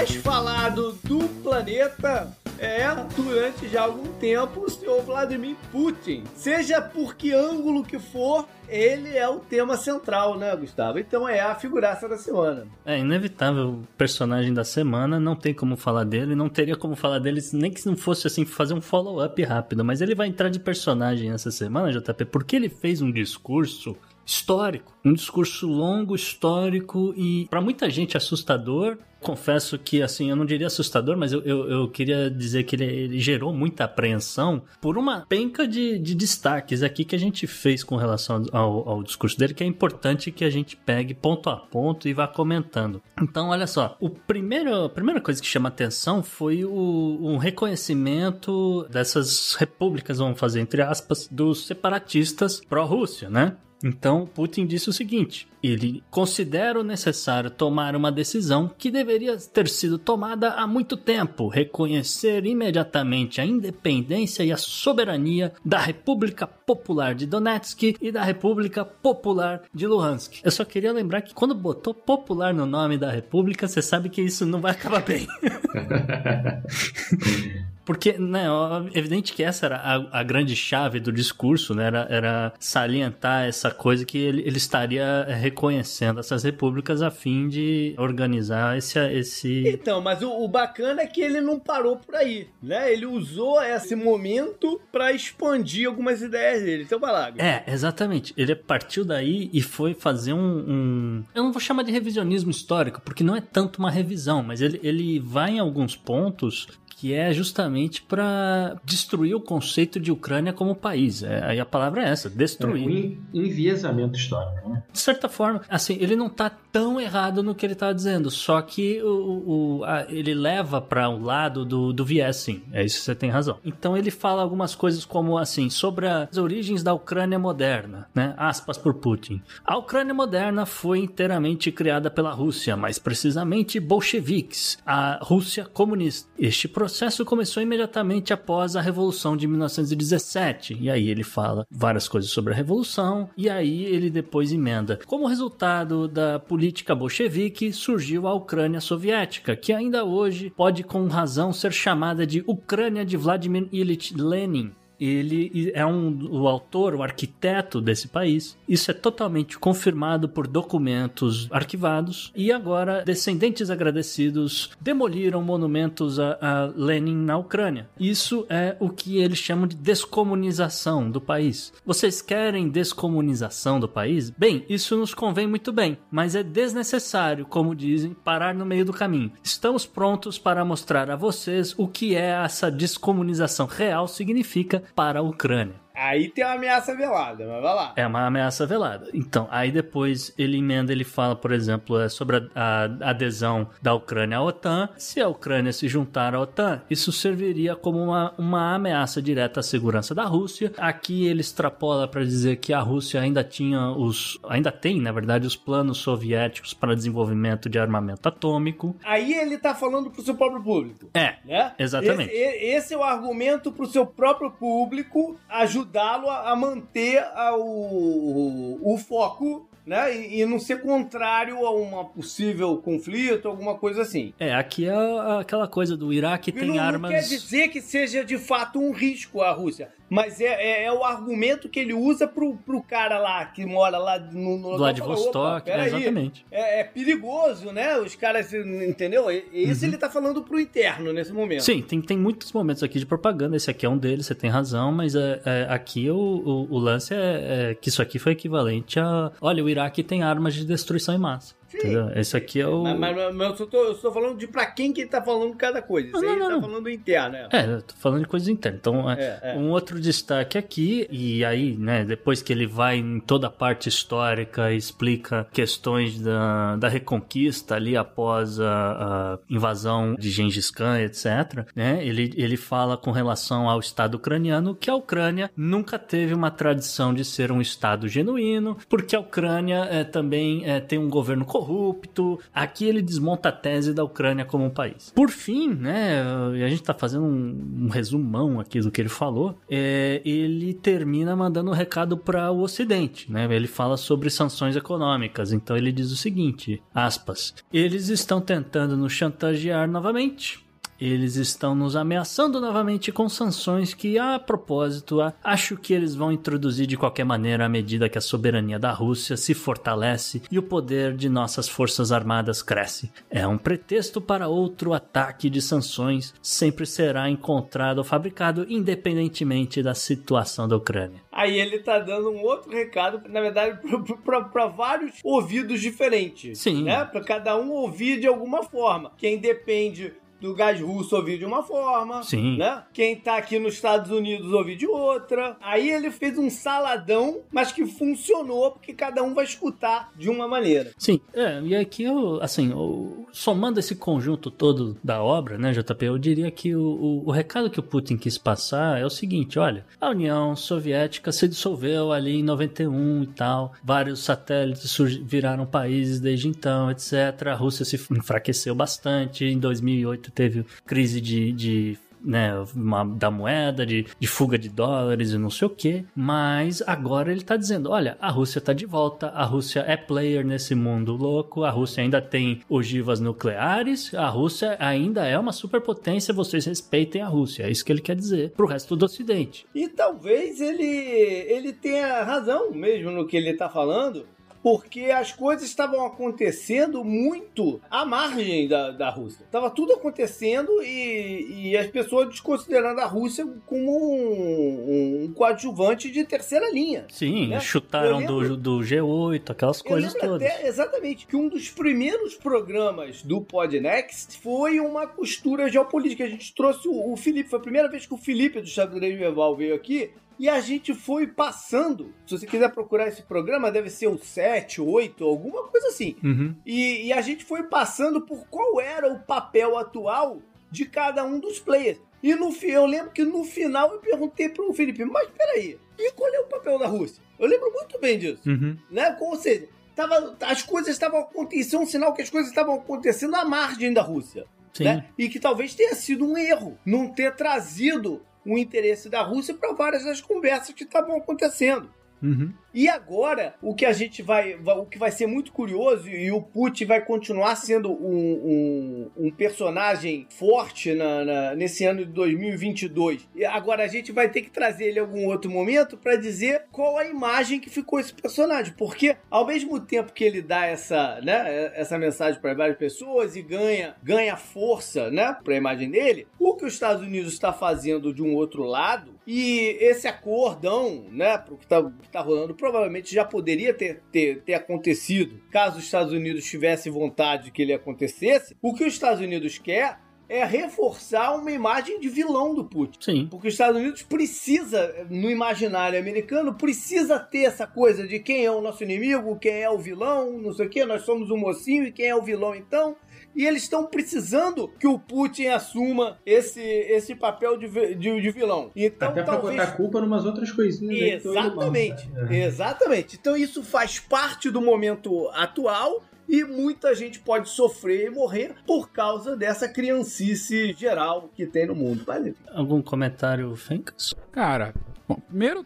[0.09, 6.23] mais falado do planeta é, durante já algum tempo, o senhor Vladimir Putin.
[6.35, 10.99] Seja por que ângulo que for, ele é o tema central, né, Gustavo?
[10.99, 12.67] Então é a figuraça da semana.
[12.85, 17.19] É inevitável o personagem da semana, não tem como falar dele, não teria como falar
[17.19, 20.59] dele nem que não fosse assim fazer um follow-up rápido, mas ele vai entrar de
[20.59, 23.95] personagem essa semana, JP, porque ele fez um discurso
[24.29, 24.93] histórico.
[25.03, 28.97] Um discurso longo, histórico e, para muita gente, assustador.
[29.19, 32.85] Confesso que, assim, eu não diria assustador, mas eu, eu, eu queria dizer que ele,
[32.85, 37.83] ele, gerou muita apreensão por uma penca de, de destaques aqui que a gente fez
[37.83, 41.57] com relação ao, ao, discurso dele, que é importante que a gente pegue ponto a
[41.57, 43.01] ponto e vá comentando.
[43.21, 48.87] Então, olha só, o primeiro, a primeira coisa que chama atenção foi o, um reconhecimento
[48.89, 53.57] dessas repúblicas, vamos fazer entre aspas, dos separatistas pró-Rússia, né?
[53.83, 59.97] Então, Putin disse o seguinte: ele considera necessário tomar uma decisão que deveria ter sido
[59.97, 67.25] tomada há muito tempo, reconhecer imediatamente a independência e a soberania da República Popular de
[67.25, 70.41] Donetsk e da República Popular de Luhansk.
[70.43, 74.21] Eu só queria lembrar que quando botou popular no nome da república, você sabe que
[74.21, 75.27] isso não vai acabar bem.
[77.89, 78.45] Porque, né,
[78.93, 81.87] é evidente que essa era a, a, grande chave do discurso, né?
[81.87, 87.95] Era, era salientar essa coisa que ele, ele, estaria reconhecendo essas repúblicas a fim de
[87.97, 88.99] organizar esse.
[88.99, 89.67] esse...
[89.67, 92.93] Então, mas o, o bacana é que ele não parou por aí, né?
[92.93, 96.83] Ele usou esse momento para expandir algumas ideias dele.
[96.83, 97.33] Então, vai lá.
[97.39, 98.35] É, exatamente.
[98.37, 103.01] Ele partiu daí e foi fazer um, um, Eu não vou chamar de revisionismo histórico,
[103.01, 106.67] porque não é tanto uma revisão, mas ele, ele vai em alguns pontos
[106.99, 111.23] que é justamente para destruir o conceito de Ucrânia como país.
[111.23, 113.15] É, aí a palavra é essa, destruir.
[113.33, 114.83] É um enviesamento histórico, né?
[114.91, 118.61] De certa forma, assim, ele não está tão errado no que ele está dizendo, só
[118.61, 122.63] que o, o a, ele leva para o um lado do, do viés, sim.
[122.73, 123.57] É isso que você tem razão.
[123.63, 128.33] Então ele fala algumas coisas como assim, sobre as origens da Ucrânia moderna, né?
[128.35, 129.41] Aspas por Putin.
[129.63, 136.29] A Ucrânia moderna foi inteiramente criada pela Rússia, mais precisamente bolcheviques, a Rússia comunista.
[136.37, 140.75] Este processo processo começou imediatamente após a Revolução de 1917.
[140.81, 144.99] E aí ele fala várias coisas sobre a Revolução, e aí ele depois emenda.
[145.05, 151.53] Como resultado da política bolchevique, surgiu a Ucrânia soviética, que ainda hoje pode com razão
[151.53, 157.81] ser chamada de Ucrânia de Vladimir Ilyich Lenin ele é um, o autor, o arquiteto
[157.81, 158.57] desse país.
[158.67, 162.31] Isso é totalmente confirmado por documentos arquivados.
[162.35, 167.89] E agora, descendentes agradecidos demoliram monumentos a, a Lenin na Ucrânia.
[167.99, 171.73] Isso é o que eles chamam de descomunização do país.
[171.85, 174.29] Vocês querem descomunização do país?
[174.29, 178.93] Bem, isso nos convém muito bem, mas é desnecessário, como dizem, parar no meio do
[178.93, 179.31] caminho.
[179.43, 185.21] Estamos prontos para mostrar a vocês o que é essa descomunização real significa para a
[185.23, 185.75] Ucrânia.
[185.99, 187.93] Aí tem uma ameaça velada, mas vai lá.
[187.97, 189.09] É uma ameaça velada.
[189.13, 193.93] Então, aí depois ele emenda, ele fala, por exemplo, é sobre a, a, adesão da
[193.93, 194.87] Ucrânia à OTAN.
[194.97, 199.63] Se a Ucrânia se juntar à OTAN, isso serviria como uma, uma ameaça direta à
[199.63, 200.71] segurança da Rússia.
[200.77, 204.39] Aqui ele extrapola para dizer que a Rússia ainda tinha os.
[204.47, 208.95] ainda tem, na verdade, os planos soviéticos para desenvolvimento de armamento atômico.
[209.03, 211.09] Aí ele tá falando pro seu próprio público.
[211.13, 211.35] É.
[211.43, 211.73] Né?
[211.77, 212.31] Exatamente.
[212.31, 218.79] Esse, esse é o argumento pro seu próprio público ajudar ajudá-lo a, manter a, o,
[218.81, 220.15] o foco né?
[220.15, 224.33] E, e, não ser contrário a um possível conflito, alguma coisa assim.
[224.39, 224.93] É, aqui é
[225.39, 227.11] aquela coisa do Iraque tem não, armas.
[227.11, 229.89] Não quer dizer que seja de fato um risco a Rússia.
[230.09, 233.97] Mas é, é, é, o argumento que ele usa pro, pro cara lá, que mora
[233.97, 234.57] lá no...
[234.57, 236.45] no Vladivostok, é, exatamente.
[236.49, 237.97] É, é, perigoso, né?
[237.97, 239.29] Os caras, entendeu?
[239.29, 239.89] Isso uhum.
[239.89, 241.63] ele tá falando pro interno nesse momento.
[241.63, 244.49] Sim, tem, tem muitos momentos aqui de propaganda, esse aqui é um deles, você tem
[244.49, 248.31] razão, mas é, é aqui o, o, o lance é, é, que isso aqui foi
[248.31, 249.31] equivalente a...
[249.39, 251.58] Olha, o Iraque tem armas de destruição em massa.
[251.73, 252.09] Entendeu?
[252.15, 252.83] Esse aqui é o.
[252.83, 255.55] Mas, mas, mas eu, tô, eu estou falando de pra quem que ele tá falando
[255.55, 256.09] cada coisa.
[256.09, 257.49] Isso não, aí não, ele tá falando interno, né?
[257.51, 258.79] É, eu tô falando de coisas internas.
[258.79, 259.55] Então, é, é.
[259.57, 263.89] um outro destaque aqui, e aí, né, depois que ele vai em toda a parte
[263.89, 270.99] histórica e explica questões da, da reconquista ali após a, a invasão de Gengis Khan,
[270.99, 276.33] etc., né, ele, ele fala com relação ao Estado ucraniano que a Ucrânia nunca teve
[276.33, 281.09] uma tradição de ser um Estado genuíno, porque a Ucrânia é, também é, tem um
[281.09, 282.39] governo corrupto.
[282.53, 285.11] Aqui ele desmonta a tese da Ucrânia como um país.
[285.13, 289.57] Por fim, né, a gente tá fazendo um, um resumão aqui do que ele falou,
[289.69, 293.47] é, ele termina mandando um recado para o Ocidente, né?
[293.49, 295.51] Ele fala sobre sanções econômicas.
[295.51, 300.68] Então ele diz o seguinte, aspas, eles estão tentando nos chantagear novamente
[300.99, 306.85] eles estão nos ameaçando novamente com sanções que, a propósito, acho que eles vão introduzir
[306.85, 311.15] de qualquer maneira à medida que a soberania da Rússia se fortalece e o poder
[311.15, 313.11] de nossas forças armadas cresce.
[313.29, 319.93] É um pretexto para outro ataque de sanções, sempre será encontrado ou fabricado independentemente da
[319.93, 321.21] situação da Ucrânia.
[321.31, 323.79] Aí ele tá dando um outro recado, na verdade,
[324.51, 326.59] para vários ouvidos diferentes.
[326.59, 326.83] Sim.
[326.83, 327.05] Né?
[327.05, 329.11] Para cada um ouvir de alguma forma.
[329.17, 332.57] Quem depende do gás russo ouvir de uma forma, Sim.
[332.57, 332.83] né?
[332.93, 335.57] Quem tá aqui nos Estados Unidos ouvir de outra.
[335.61, 340.47] Aí ele fez um saladão, mas que funcionou porque cada um vai escutar de uma
[340.47, 340.91] maneira.
[340.97, 346.05] Sim, é, e aqui eu, assim, eu, somando esse conjunto todo da obra, né, JP,
[346.05, 349.59] eu diria que o, o, o, recado que o Putin quis passar é o seguinte,
[349.59, 356.19] olha, a União Soviética se dissolveu ali em 91 e tal, vários satélites viraram países
[356.19, 357.47] desde então, etc.
[357.47, 363.85] A Rússia se enfraqueceu bastante, em 2008 teve crise de, de né, uma, da moeda,
[363.85, 367.89] de, de fuga de dólares e não sei o que, mas agora ele tá dizendo,
[367.89, 372.03] olha, a Rússia tá de volta, a Rússia é player nesse mundo louco, a Rússia
[372.03, 377.71] ainda tem ogivas nucleares, a Rússia ainda é uma superpotência, vocês respeitem a Rússia, é
[377.71, 379.65] isso que ele quer dizer pro resto do ocidente.
[379.73, 384.25] E talvez ele, ele tenha razão mesmo no que ele tá falando,
[384.61, 389.43] porque as coisas estavam acontecendo muito à margem da, da Rússia.
[389.43, 396.23] Estava tudo acontecendo e, e as pessoas desconsiderando a Rússia como um, um coadjuvante de
[396.25, 397.05] terceira linha.
[397.09, 397.59] Sim, né?
[397.59, 400.41] chutaram lembro, do, do G8, aquelas coisas todas.
[400.41, 406.25] Até, exatamente, que um dos primeiros programas do Podnext foi uma costura geopolítica.
[406.25, 409.13] A gente trouxe o, o Felipe, foi a primeira vez que o Felipe do Xadrez
[409.13, 412.13] Medieval veio aqui e a gente foi passando.
[412.25, 416.15] Se você quiser procurar esse programa, deve ser o 7, 8, alguma coisa assim.
[416.23, 416.55] Uhum.
[416.65, 420.41] E, e a gente foi passando por qual era o papel atual
[420.71, 421.99] de cada um dos players.
[422.23, 426.33] E no eu lembro que no final eu perguntei pro Felipe, mas peraí, e qual
[426.33, 427.21] é o papel da Rússia?
[427.37, 428.49] Eu lembro muito bem disso.
[428.49, 428.77] Uhum.
[428.89, 429.17] Né?
[429.19, 433.35] Ou seja, tava, as coisas estavam acontecendo, é um sinal que as coisas estavam acontecendo
[433.35, 434.45] à margem da Rússia.
[434.79, 435.05] Né?
[435.17, 438.21] E que talvez tenha sido um erro não ter trazido
[438.53, 441.89] o interesse da Rússia para várias das conversas que estavam acontecendo.
[442.21, 442.53] Uhum.
[442.73, 446.41] E agora, o que a gente vai, o que vai ser muito curioso, e o
[446.41, 453.27] Putin vai continuar sendo um, um, um personagem forte na, na, nesse ano de 2022.
[453.35, 456.65] E agora a gente vai ter que trazer ele em algum outro momento para dizer
[456.71, 461.19] qual a imagem que ficou esse personagem, porque ao mesmo tempo que ele dá essa,
[461.21, 466.27] né, essa mensagem para várias pessoas e ganha, ganha força, né, para a imagem dele,
[466.37, 471.37] o que os Estados Unidos está fazendo de um outro lado e esse acordão, né,
[471.59, 476.13] que tá, que tá rolando provavelmente já poderia ter, ter, ter acontecido caso os Estados
[476.13, 478.55] Unidos tivesse vontade que ele acontecesse.
[478.61, 479.99] O que os Estados Unidos quer
[480.29, 482.99] é reforçar uma imagem de vilão do Putin.
[483.01, 483.27] Sim.
[483.31, 488.51] Porque os Estados Unidos precisa, no imaginário americano, precisa ter essa coisa de quem é
[488.51, 491.85] o nosso inimigo, quem é o vilão, não sei o que, nós somos o mocinho
[491.85, 492.95] e quem é o vilão então
[493.35, 498.71] e eles estão precisando que o Putin assuma esse, esse papel de, de, de vilão.
[498.75, 499.55] Então, Até talvez...
[499.55, 501.25] pra botar culpa em umas outras coisinhas.
[501.25, 502.45] Exatamente, é.
[502.45, 503.17] exatamente.
[503.19, 508.91] Então isso faz parte do momento atual e muita gente pode sofrer e morrer por
[508.91, 512.05] causa dessa criancice geral que tem no mundo.
[512.21, 512.35] Enfim.
[512.51, 514.13] Algum comentário, Fencas?
[514.31, 514.73] Cara,
[515.07, 515.65] bom, primeiro,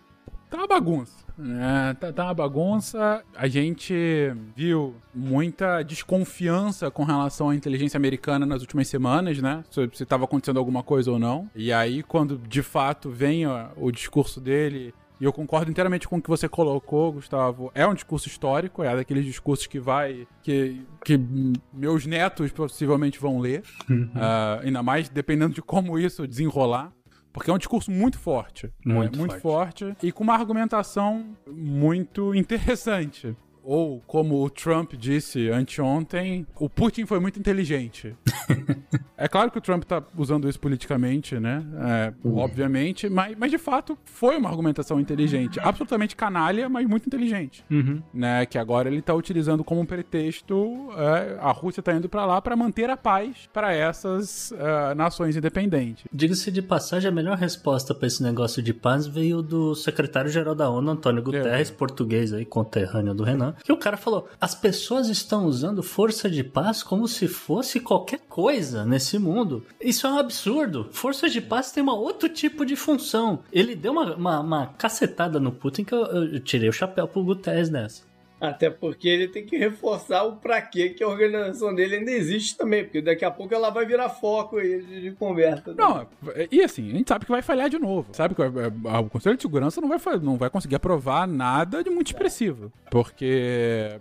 [0.53, 1.25] tá uma bagunça.
[1.39, 3.23] É, tá, tá uma bagunça.
[3.35, 3.93] A gente
[4.55, 9.63] viu muita desconfiança com relação à inteligência americana nas últimas semanas, né?
[9.71, 11.49] Se, se tava acontecendo alguma coisa ou não.
[11.55, 16.17] E aí, quando de fato vem ó, o discurso dele e eu concordo inteiramente com
[16.17, 17.71] o que você colocou, Gustavo.
[17.73, 20.27] É um discurso histórico, é daqueles discursos que vai.
[20.41, 21.17] que, que
[21.73, 23.63] meus netos possivelmente vão ler.
[23.89, 24.09] Uhum.
[24.13, 26.91] Uh, ainda mais dependendo de como isso desenrolar.
[27.34, 28.72] Porque é um discurso muito forte.
[28.85, 29.84] Muito, é, muito forte.
[29.85, 30.05] forte.
[30.05, 33.35] E com uma argumentação muito interessante.
[33.64, 38.15] Ou, como o Trump disse anteontem, o Putin foi muito inteligente.
[39.18, 41.65] é claro que o Trump tá usando isso politicamente, né?
[41.81, 42.38] É, uhum.
[42.38, 45.60] Obviamente, mas, mas de fato foi uma argumentação inteligente.
[45.61, 47.64] Absolutamente canalha, mas muito inteligente.
[47.72, 48.02] Uhum.
[48.14, 48.45] Né?
[48.45, 52.56] Que agora ele tá utilizando como pretexto é, a Rússia tá indo para lá para
[52.56, 56.06] manter a paz para essas uh, nações independentes.
[56.11, 60.69] Diga-se de passagem, a melhor resposta para esse negócio de paz veio do secretário-geral da
[60.69, 61.73] ONU, Antônio Guterres, é.
[61.73, 66.43] português aí, conterrâneo do Renan que o cara falou: as pessoas estão usando força de
[66.43, 69.65] paz como se fosse qualquer coisa nesse mundo.
[69.80, 70.89] Isso é um absurdo.
[70.91, 73.39] Força de paz tem uma outro tipo de função.
[73.51, 77.23] Ele deu uma, uma, uma cacetada no Putin que eu, eu tirei o chapéu pro
[77.23, 78.12] Guterres nessa.
[78.43, 82.57] Até porque ele tem que reforçar o pra quê que a organização dele ainda existe
[82.57, 85.73] também, porque daqui a pouco ela vai virar foco de, conversa.
[85.73, 86.05] Não,
[86.51, 88.09] e assim, a gente sabe que vai falhar de novo.
[88.11, 92.07] Sabe que o Conselho de Segurança não vai, não vai conseguir aprovar nada de muito
[92.07, 92.69] expressivo.
[92.91, 93.97] Porque,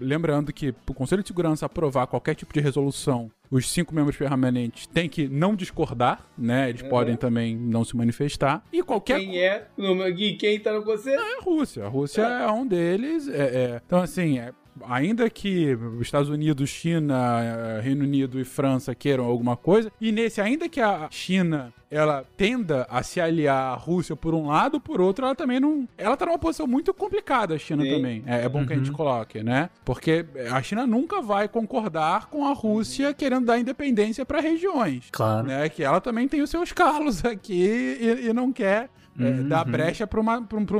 [0.00, 4.86] lembrando que o Conselho de Segurança aprovar qualquer tipo de resolução os cinco membros permanentes
[4.86, 6.70] têm que não discordar, né?
[6.70, 6.88] Eles uhum.
[6.88, 8.64] podem também não se manifestar.
[8.72, 9.20] E qualquer.
[9.20, 9.68] Quem é?
[10.14, 11.20] Gui, quem tá no conselho?
[11.20, 11.84] É a Rússia.
[11.84, 13.28] A Rússia é, é um deles.
[13.28, 13.82] É, é.
[13.84, 14.54] Então, assim, é,
[14.84, 20.12] ainda que os Estados Unidos, China, eh, Reino Unido e França queiram alguma coisa, e
[20.12, 24.80] nesse, ainda que a China ela tenda a se aliar à Rússia por um lado,
[24.80, 25.86] por outro, ela também não.
[25.98, 27.90] Ela tá numa posição muito complicada, a China Sim.
[27.90, 28.24] também.
[28.26, 28.66] É, é bom uhum.
[28.66, 28.96] que a gente uhum.
[28.96, 29.68] coloque, né?
[29.84, 35.08] Porque a China nunca vai concordar com a Rússia querendo dar independência para regiões.
[35.12, 35.48] Claro.
[35.48, 35.68] Né?
[35.68, 38.88] Que ela também tem os seus carlos aqui e, e não quer
[39.18, 39.48] é, uhum.
[39.48, 40.26] dá brecha para um,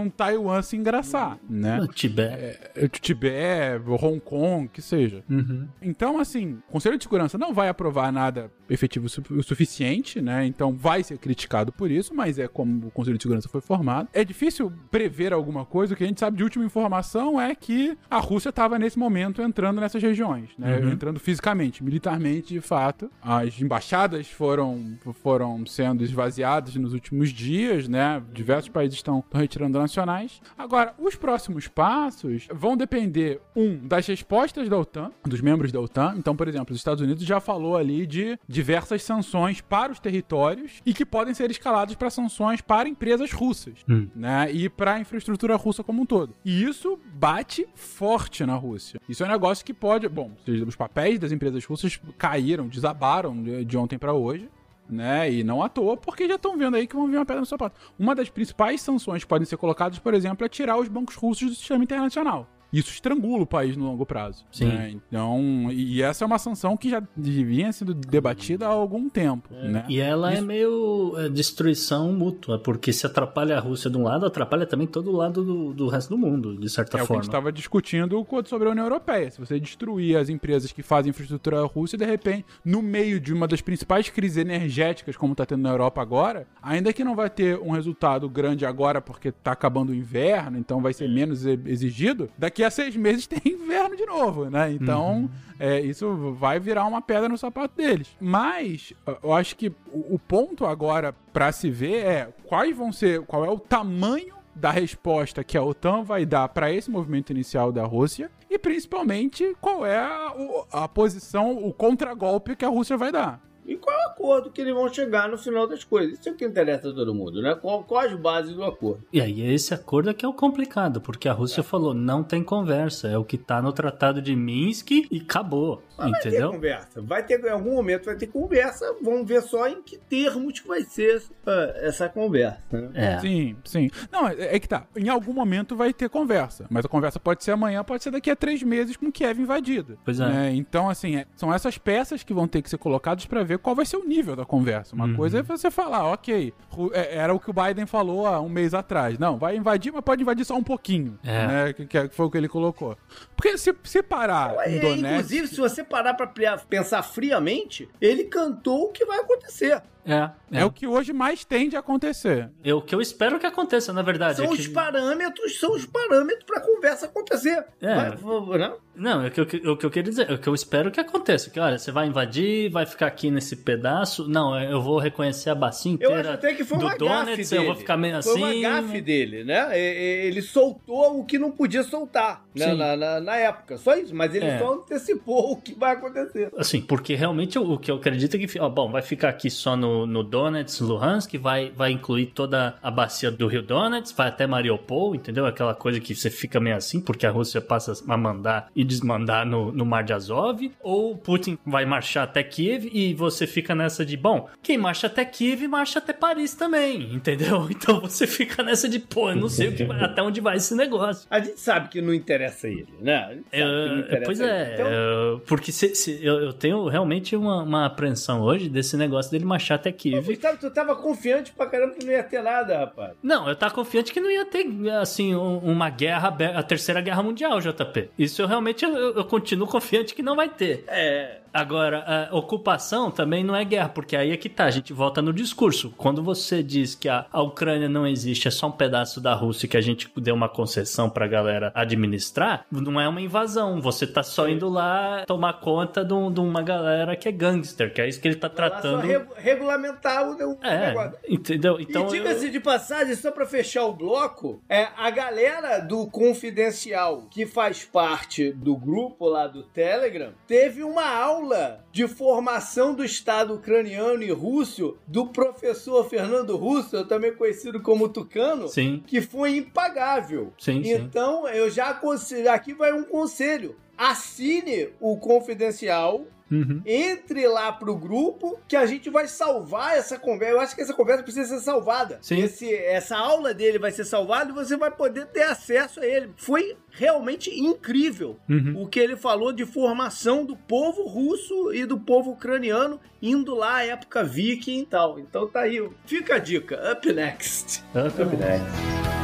[0.01, 1.81] um Taiwan se engraçar, né?
[1.81, 2.35] O Tibete.
[2.35, 5.23] É, é Tibete, Hong Kong, que seja.
[5.29, 5.69] Uhum.
[5.81, 10.47] Então, assim, o Conselho de Segurança não vai aprovar nada efetivo o suficiente, né?
[10.47, 14.09] Então vai ser criticado por isso, mas é como o Conselho de Segurança foi formado.
[14.13, 15.95] É difícil prever alguma coisa.
[15.95, 19.43] O que a gente sabe de última informação é que a Rússia estava nesse momento
[19.43, 20.79] entrando nessas regiões, né?
[20.79, 20.91] Uhum.
[20.91, 23.11] Entrando fisicamente, militarmente, de fato.
[23.23, 28.22] As embaixadas foram, foram sendo esvaziadas nos últimos dias, né?
[28.33, 30.41] Diversos países estão, estão retirando nacionais.
[30.57, 36.15] Agora, os próximos passos vão depender, um, das respostas da OTAN, dos membros da OTAN.
[36.17, 40.81] Então, por exemplo, os Estados Unidos já falou ali de diversas sanções para os territórios
[40.85, 44.09] e que podem ser escaladas para sanções para empresas russas, hum.
[44.15, 44.51] né?
[44.53, 46.35] E para a infraestrutura russa como um todo.
[46.45, 49.01] E isso bate forte na Rússia.
[49.09, 50.31] Isso é um negócio que pode, bom,
[50.67, 54.49] os papéis das empresas russas caíram, desabaram de ontem para hoje
[54.89, 55.33] né?
[55.33, 57.47] E não à toa, porque já estão vendo aí que vão vir uma pedra no
[57.47, 57.81] sapato.
[57.99, 61.51] Uma das principais sanções que podem ser colocadas, por exemplo, é tirar os bancos russos
[61.51, 62.49] do sistema internacional.
[62.73, 64.45] Isso estrangula o país no longo prazo.
[64.51, 64.67] Sim.
[64.67, 64.95] Né?
[65.09, 69.49] Então, e essa é uma sanção que já vinha sendo debatida há algum tempo.
[69.53, 69.69] É.
[69.69, 69.85] Né?
[69.89, 70.43] E ela é Isso...
[70.43, 74.87] é meio é, destruição mútua, porque se atrapalha a Rússia de um lado, atrapalha também
[74.87, 77.03] todo o lado do, do resto do mundo, de certa é forma.
[77.03, 79.31] É o que a gente estava discutindo sobre a União Europeia.
[79.31, 83.47] Se você destruir as empresas que fazem infraestrutura russa, de repente, no meio de uma
[83.47, 87.59] das principais crises energéticas, como está tendo na Europa agora, ainda que não vai ter
[87.59, 92.62] um resultado grande agora porque está acabando o inverno, então vai ser menos exigido, daqui
[92.63, 94.73] daqui a seis meses tem inverno de novo, né?
[94.73, 95.31] Então, uhum.
[95.59, 98.09] é, isso vai virar uma pedra no sapato deles.
[98.21, 103.23] Mas, eu acho que o, o ponto agora para se ver é quais vão ser,
[103.23, 107.73] qual é o tamanho da resposta que a OTAN vai dar para esse movimento inicial
[107.73, 110.35] da Rússia e principalmente qual é a,
[110.71, 114.61] a posição, o contragolpe que a Rússia vai dar e qual é o acordo que
[114.61, 116.19] eles vão chegar no final das coisas.
[116.19, 117.55] Isso é o que interessa a todo mundo, né?
[117.55, 119.05] Qual, qual as bases do acordo?
[119.13, 121.65] E aí, esse acordo é que é o complicado, porque a Rússia é.
[121.65, 125.83] falou: não tem conversa, é o que tá no Tratado de Minsk e acabou.
[126.11, 126.41] Mas entendeu?
[126.41, 129.83] Vai ter conversa, vai ter, em algum momento vai ter conversa, vamos ver só em
[129.83, 132.61] que termos que vai ser essa, essa conversa.
[132.71, 132.91] Né?
[132.95, 133.21] É.
[133.21, 133.91] Sim, sim.
[134.11, 137.45] Não, é, é, que tá, em algum momento vai ter conversa, mas a conversa pode
[137.45, 139.97] ser amanhã, pode ser daqui a três meses com Kiev invadida.
[140.05, 140.29] Pois é.
[140.29, 140.55] Né?
[140.55, 143.75] Então, assim, é, são essas peças que vão ter que ser colocadas para ver qual
[143.75, 144.95] vai ser o nível da conversa.
[144.95, 145.17] Uma uhum.
[145.17, 146.53] coisa é você falar, ok,
[146.93, 149.19] é, era o que o Biden falou há um mês atrás.
[149.19, 151.19] Não, vai invadir, mas pode invadir só um pouquinho.
[151.25, 151.47] É.
[151.47, 151.73] Né?
[151.73, 152.97] Que, que foi o que ele colocou.
[153.37, 158.89] Porque se, se parar é, Inclusive, se você parar pra pensar friamente, ele cantou o
[158.89, 159.83] que vai acontecer.
[160.05, 160.65] É, é, é.
[160.65, 162.51] o que hoje mais tende a acontecer.
[162.63, 164.37] É o que eu espero que aconteça, na verdade.
[164.37, 167.65] São é os parâmetros, são os parâmetros para a conversa acontecer.
[167.81, 167.95] É.
[167.95, 168.59] Vai, não?
[168.59, 168.73] Né?
[168.95, 170.91] não, é o que, eu, o que eu queria dizer, é o que eu espero
[170.91, 171.51] que aconteça.
[171.51, 174.29] Que, olha, você vai invadir, vai ficar aqui nesse pedaço.
[174.29, 176.15] Não, é, eu vou reconhecer a bacia inteira.
[176.15, 177.63] Eu acho até que foi do uma Donuts, dele.
[177.63, 178.39] eu vou ficar meio assim.
[178.39, 179.79] Foi uma gafe dele, né?
[179.79, 182.75] Ele soltou o que não podia soltar né?
[182.75, 183.79] na, na, na, época.
[183.79, 184.59] Só isso, mas ele é.
[184.59, 186.51] só antecipou o que vai acontecer.
[186.57, 189.49] Assim, porque realmente o, o que eu acredito é que, ó, bom, vai ficar aqui
[189.51, 194.17] só no, no Donuts Donetsk, Luhansk, vai, vai incluir toda a bacia do Rio Donetsk,
[194.17, 195.47] vai até Mariupol, entendeu?
[195.47, 199.47] Aquela coisa que você fica meio assim, porque a Rússia passa a mandar e desmandar
[199.47, 204.05] no, no Mar de Azov, ou Putin vai marchar até Kiev e você fica nessa
[204.05, 207.69] de, bom, quem marcha até Kiev, marcha até Paris também, entendeu?
[207.71, 210.57] Então você fica nessa de, pô, eu não sei o que vai, até onde vai
[210.57, 211.27] esse negócio.
[211.31, 213.39] A gente sabe que não interessa ele, né?
[213.53, 214.87] Uh, pois é, então...
[214.87, 219.45] uh, porque se, se, eu, eu, tenho realmente uma, uma apreensão hoje desse negócio dele
[219.45, 220.27] marchar até Kiev.
[220.27, 223.13] Gustavo, tu tava confiante pra caramba que não ia ter nada, rapaz.
[223.23, 224.67] Não, eu tava confiante que não ia ter,
[225.01, 228.11] assim, uma guerra, a terceira guerra mundial, JP.
[228.19, 230.85] Isso eu realmente, eu, eu continuo confiante que não vai ter.
[230.89, 231.42] É.
[231.53, 235.21] Agora, a ocupação também não é guerra, porque aí é que tá, a gente volta
[235.21, 235.93] no discurso.
[235.97, 239.69] Quando você diz que a, a Ucrânia não existe, é só um pedaço da Rússia
[239.69, 243.81] que a gente deu uma concessão pra galera administrar, não é uma invasão.
[243.81, 247.93] Você tá só indo lá tomar conta de, um, de uma galera que é gangster,
[247.93, 249.03] que é isso que ele tá tratando.
[249.03, 251.19] Só regulamentar o, o é, negócio.
[251.29, 251.81] Entendeu?
[251.81, 252.53] Então, e diga-se eu...
[252.53, 258.53] de passagem, só pra fechar o bloco, é a galera do Confidencial que faz parte
[258.53, 261.05] do grupo lá do Telegram teve uma
[261.43, 268.09] aula de formação do Estado ucraniano e russo do professor Fernando Russo, também conhecido como
[268.09, 269.03] Tucano, sim.
[269.07, 270.53] que foi impagável.
[270.59, 271.55] Sim, então, sim.
[271.55, 273.77] eu já aconselho, aqui vai um conselho.
[273.99, 276.83] Assine o Confidencial Uhum.
[276.85, 280.53] Entre lá pro grupo que a gente vai salvar essa conversa.
[280.55, 282.19] Eu acho que essa conversa precisa ser salvada.
[282.21, 282.43] Sim.
[282.43, 286.31] Esse, essa aula dele vai ser salvada e você vai poder ter acesso a ele.
[286.37, 288.83] Foi realmente incrível uhum.
[288.83, 293.77] o que ele falou de formação do povo russo e do povo ucraniano indo lá
[293.77, 295.19] à época viking e tal.
[295.19, 295.89] Então tá aí.
[296.05, 296.93] Fica a dica.
[296.93, 297.83] Up next.
[297.95, 299.22] Up, Up next.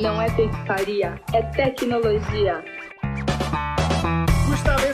[0.00, 2.64] Não é pescaria, é tecnologia.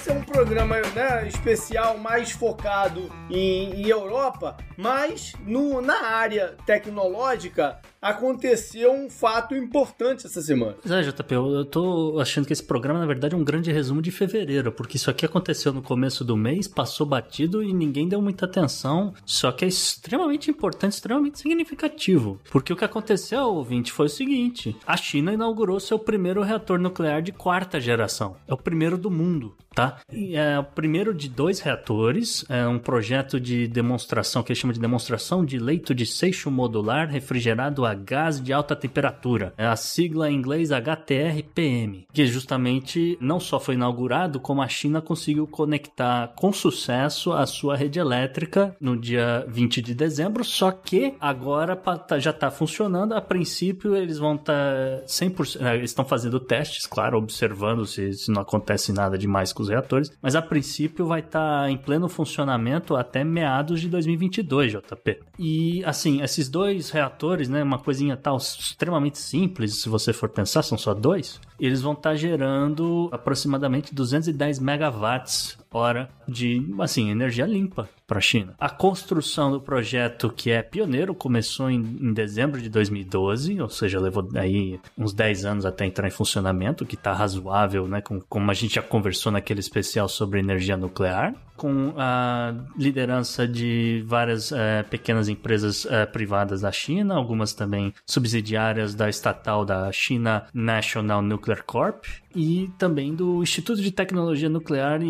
[0.09, 7.81] É um programa né, especial mais focado em, em Europa, mas no, na área tecnológica
[8.01, 10.77] aconteceu um fato importante essa semana.
[10.89, 14.01] É, JP, eu, eu tô achando que esse programa, na verdade, é um grande resumo
[14.01, 18.23] de fevereiro, porque isso aqui aconteceu no começo do mês, passou batido e ninguém deu
[18.23, 22.41] muita atenção, só que é extremamente importante, extremamente significativo.
[22.53, 27.21] Porque o que aconteceu, ouvinte, foi o seguinte: a China inaugurou seu primeiro reator nuclear
[27.23, 28.37] de quarta geração.
[28.47, 29.99] É o primeiro do mundo, tá?
[30.11, 34.73] E é o primeiro de dois reatores, é um projeto de demonstração que eles chamam
[34.73, 39.53] de demonstração de leito de seixo modular refrigerado a gás de alta temperatura.
[39.59, 45.03] É a sigla em inglês HTRPM, que justamente não só foi inaugurado, como a China
[45.03, 51.15] conseguiu conectar com sucesso a sua rede elétrica no dia 20 de dezembro, só que
[51.21, 53.13] agora tá, já está funcionando.
[53.13, 55.61] A princípio, eles vão estar tá 100%.
[55.61, 60.11] Né, eles estão fazendo testes, claro, observando se, se, não acontece nada demais com reatores,
[60.21, 65.21] mas a princípio vai estar tá em pleno funcionamento até meados de 2022, JP.
[65.39, 70.63] E assim, esses dois reatores, né, uma coisinha tal extremamente simples, se você for pensar,
[70.63, 77.47] são só dois, eles vão estar tá gerando aproximadamente 210 megawatts hora de, assim, energia
[77.47, 78.55] limpa para a China.
[78.59, 84.01] A construção do projeto, que é pioneiro, começou em, em, dezembro de 2012, ou seja,
[84.01, 88.51] levou aí uns 10 anos até entrar em funcionamento, que está razoável, né, com, como
[88.51, 94.83] a gente já conversou naquele especial sobre energia nuclear, com a liderança de várias é,
[94.83, 101.65] pequenas empresas é, privadas da China, algumas também subsidiárias da estatal da China National Nuclear
[101.65, 102.05] Corp
[102.35, 105.01] e também do Instituto de Tecnologia Nuclear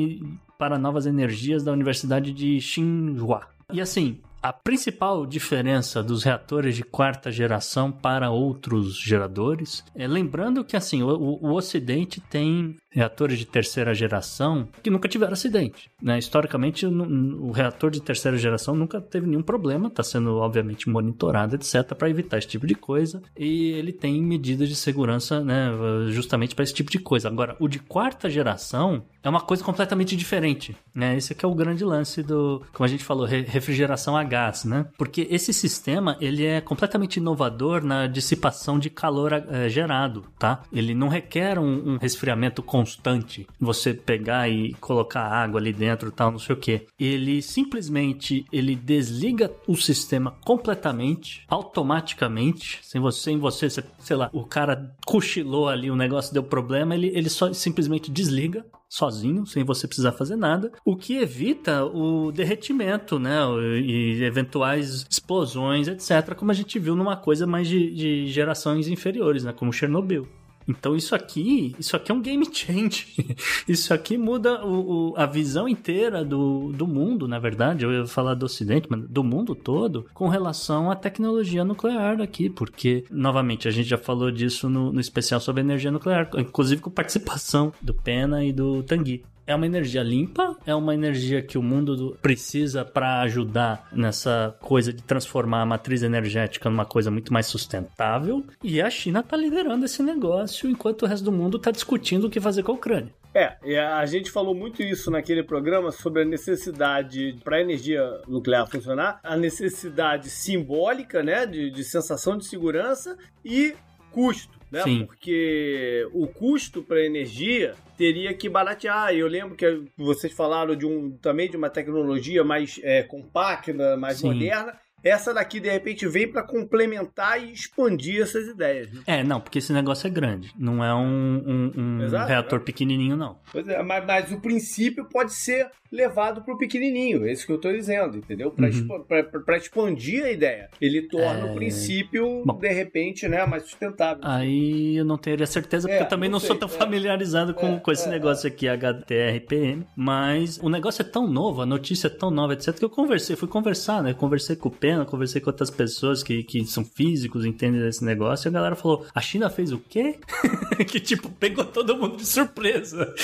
[0.58, 3.42] para Novas Energias da Universidade de Tsinghua.
[3.72, 10.64] E assim, a principal diferença dos reatores de quarta geração para outros geradores é lembrando
[10.64, 15.90] que assim o, o, Ocidente tem reatores de terceira geração que nunca tiveram acidente.
[16.00, 16.18] Né?
[16.18, 21.94] Historicamente, o, reator de terceira geração nunca teve nenhum problema, está sendo obviamente monitorado, etc.,
[21.94, 23.22] para evitar esse tipo de coisa.
[23.36, 25.70] E ele tem medidas de segurança né,
[26.08, 27.28] justamente para esse tipo de coisa.
[27.28, 30.74] Agora, o de quarta geração é uma coisa completamente diferente.
[30.94, 31.16] Né?
[31.16, 34.64] Esse aqui é o grande lance do, como a gente falou, refrigeração a gás.
[34.64, 34.86] Né?
[34.96, 40.24] Porque esse sistema ele é completamente inovador na dissipação de calor é, gerado.
[40.38, 40.62] Tá?
[40.72, 46.12] Ele não requer um, um resfriamento constante constante, você pegar e colocar água ali dentro,
[46.12, 46.86] tal, não sei o que.
[46.98, 53.68] Ele simplesmente ele desliga o sistema completamente, automaticamente, sem você, sem você,
[53.98, 58.64] sei lá, o cara cochilou ali, o negócio deu problema, ele, ele só simplesmente desliga
[58.88, 63.40] sozinho, sem você precisar fazer nada, o que evita o derretimento, né,
[63.82, 69.42] e eventuais explosões, etc, como a gente viu numa coisa mais de, de gerações inferiores,
[69.42, 70.28] né, como Chernobyl.
[70.68, 73.06] Então isso aqui, isso aqui é um game change.
[73.68, 77.84] Isso aqui muda o, o, a visão inteira do, do mundo, na verdade.
[77.84, 82.48] Eu ia falar do Ocidente, mas do mundo todo, com relação à tecnologia nuclear aqui,
[82.48, 86.90] porque, novamente, a gente já falou disso no, no especial sobre energia nuclear, inclusive com
[86.90, 91.62] participação do Pena e do Tanguy é uma energia limpa, é uma energia que o
[91.62, 97.46] mundo precisa para ajudar nessa coisa de transformar a matriz energética numa coisa muito mais
[97.46, 98.44] sustentável.
[98.62, 102.30] E a China está liderando esse negócio, enquanto o resto do mundo está discutindo o
[102.30, 103.12] que fazer com a Ucrânia.
[103.34, 108.66] É, a gente falou muito isso naquele programa sobre a necessidade para a energia nuclear
[108.66, 113.14] funcionar, a necessidade simbólica, né, de, de sensação de segurança
[113.44, 113.74] e
[114.10, 114.82] custo, né?
[114.82, 115.06] Sim.
[115.06, 119.14] Porque o custo para energia teria que baratear.
[119.14, 124.18] Eu lembro que vocês falaram de um também de uma tecnologia mais é, compacta, mais
[124.18, 124.28] Sim.
[124.28, 124.78] moderna.
[125.06, 128.90] Essa daqui, de repente, vem para complementar e expandir essas ideias.
[128.92, 129.00] Né?
[129.06, 130.52] É, não, porque esse negócio é grande.
[130.58, 131.00] Não é um,
[131.46, 132.64] um- um Exato, reator né?
[132.64, 133.38] pequenininho, não.
[133.52, 137.24] Pois é, mas, mas o princípio pode ser levado para o pequenininho.
[137.26, 138.50] É isso que eu estou dizendo, entendeu?
[138.50, 139.56] Para Uhum.
[139.56, 140.68] expandir a ideia.
[140.80, 141.52] Ele torna É.
[141.52, 142.58] o princípio, Bom.
[142.58, 144.18] de repente, né, mais sustentável.
[144.22, 146.72] Aí eu não teria certeza, porque É, eu também não não, sou sei, tão é.
[146.72, 149.86] familiarizado com, É, com esse é, negócio aqui, HTRPM.
[149.96, 153.36] Mas o negócio é tão novo, a notícia é tão nova, etc., que eu conversei,
[153.36, 154.12] fui conversar, né?
[154.12, 158.46] Conversei com o Pena, conversei com outras pessoas que, que são físicos, entendem desse negócio,
[158.46, 160.18] e a galera falou: a China fez o quê?
[160.88, 163.14] que tipo, pegou todo mundo de surpresa.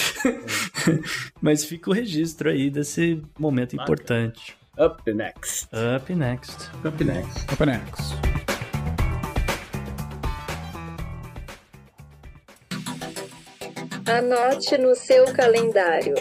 [1.40, 4.54] mas fica o registro aí desse momento importante.
[4.78, 5.66] Up next.
[5.72, 6.70] Up next.
[6.84, 7.52] Up next.
[7.52, 8.02] Up next.
[14.06, 16.16] Anote no seu calendário.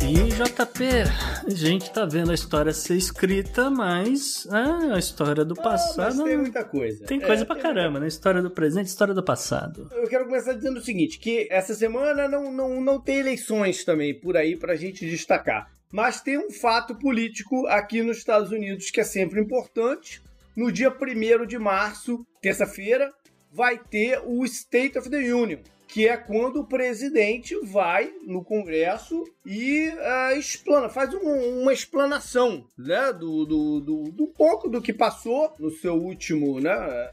[0.00, 5.54] E JP, a gente tá vendo a história ser escrita, mas ah, a história do
[5.58, 6.16] Ah, passado.
[6.16, 7.04] mas tem muita coisa.
[7.06, 8.08] tem É, coisa pra tem caramba, né?
[8.08, 9.88] História do presente, história do passado.
[9.92, 14.12] Eu quero começar dizendo o seguinte, que essa semana não, não, não tem eleições também
[14.18, 15.70] por aí pra gente destacar.
[15.90, 20.20] Mas tem um fato político aqui nos Estados Unidos que é sempre importante.
[20.56, 23.12] No dia 1 de março, terça-feira,
[23.52, 29.22] vai ter o State of the Union, que é quando o presidente vai no Congresso
[29.44, 34.92] e ah, explana, faz um- uma explanação né, do, do, do, do pouco do que
[34.92, 36.72] passou no seu último né,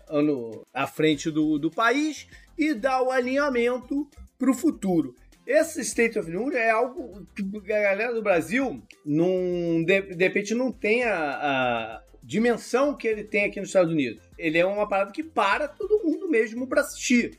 [0.10, 2.28] ano à frente do, do país
[2.58, 5.16] e dá o alinhamento para o futuro.
[5.46, 10.24] Esse State of the Union é algo que a galera do Brasil não, de, de
[10.24, 14.24] repente não tem a, a dimensão que ele tem aqui nos Estados Unidos.
[14.38, 17.38] Ele é uma parada que para todo mundo mesmo para assistir.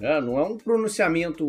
[0.00, 0.20] Né?
[0.20, 1.46] Não é um pronunciamento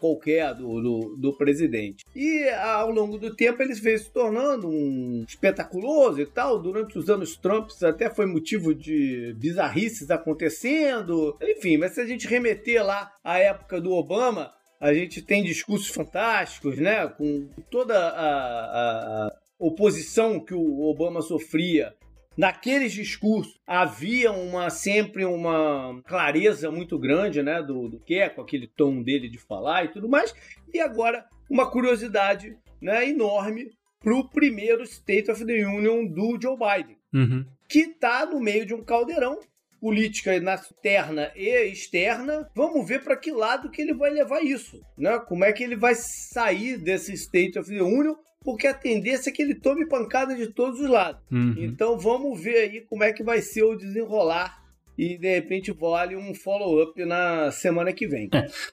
[0.00, 2.04] qualquer do, do, do presidente.
[2.14, 6.60] E ao longo do tempo ele veio se tornando um espetaculoso e tal.
[6.60, 11.36] Durante os anos Trump até foi motivo de bizarrices acontecendo.
[11.42, 15.88] Enfim, mas se a gente remeter lá à época do Obama, a gente tem discursos
[15.88, 17.06] fantásticos, né?
[17.06, 21.94] Com toda a, a- a oposição que o Obama sofria.
[22.36, 28.40] Naqueles discursos havia uma sempre uma clareza muito grande, né, do, do que é com
[28.40, 30.34] aquele tom dele de falar e tudo mais.
[30.72, 36.56] E agora uma curiosidade, né, enorme para o primeiro State of the Union do Joe
[36.56, 37.44] Biden Uhum.
[37.68, 39.38] que está no meio de um caldeirão
[39.78, 42.48] política interna e externa.
[42.54, 45.18] Vamos ver para que lado que ele vai levar isso, né?
[45.18, 48.14] Como é que ele vai sair desse State of the Union?
[48.44, 51.22] Porque a tendência é que ele tome pancada de todos os lados.
[51.30, 51.54] Uhum.
[51.58, 54.62] Então vamos ver aí como é que vai ser o desenrolar
[54.96, 58.28] e de repente vale um follow-up na semana que vem.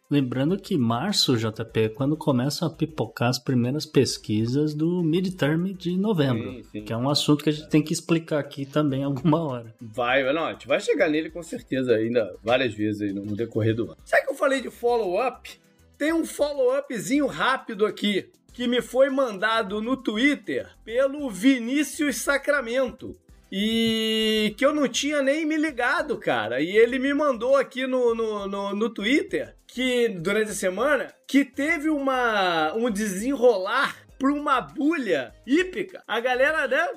[0.10, 5.98] Lembrando que março, JP, é quando começam a pipocar as primeiras pesquisas do midterm de
[5.98, 6.52] novembro.
[6.52, 6.84] Sim, sim.
[6.84, 9.74] Que é um assunto que a gente tem que explicar aqui também alguma hora.
[9.82, 13.76] Vai, não, a gente vai chegar nele com certeza ainda várias vezes aí no decorrer
[13.76, 13.98] do ano.
[14.06, 15.50] Sabe que eu falei de follow-up?
[15.98, 18.30] Tem um follow-upzinho rápido aqui
[18.60, 23.16] que me foi mandado no Twitter pelo Vinícius Sacramento.
[23.50, 26.60] E que eu não tinha nem me ligado, cara.
[26.60, 31.46] E ele me mandou aqui no, no, no, no Twitter que, durante a semana, que
[31.46, 36.04] teve uma, um desenrolar por uma bulha hípica.
[36.06, 36.88] A galera, né,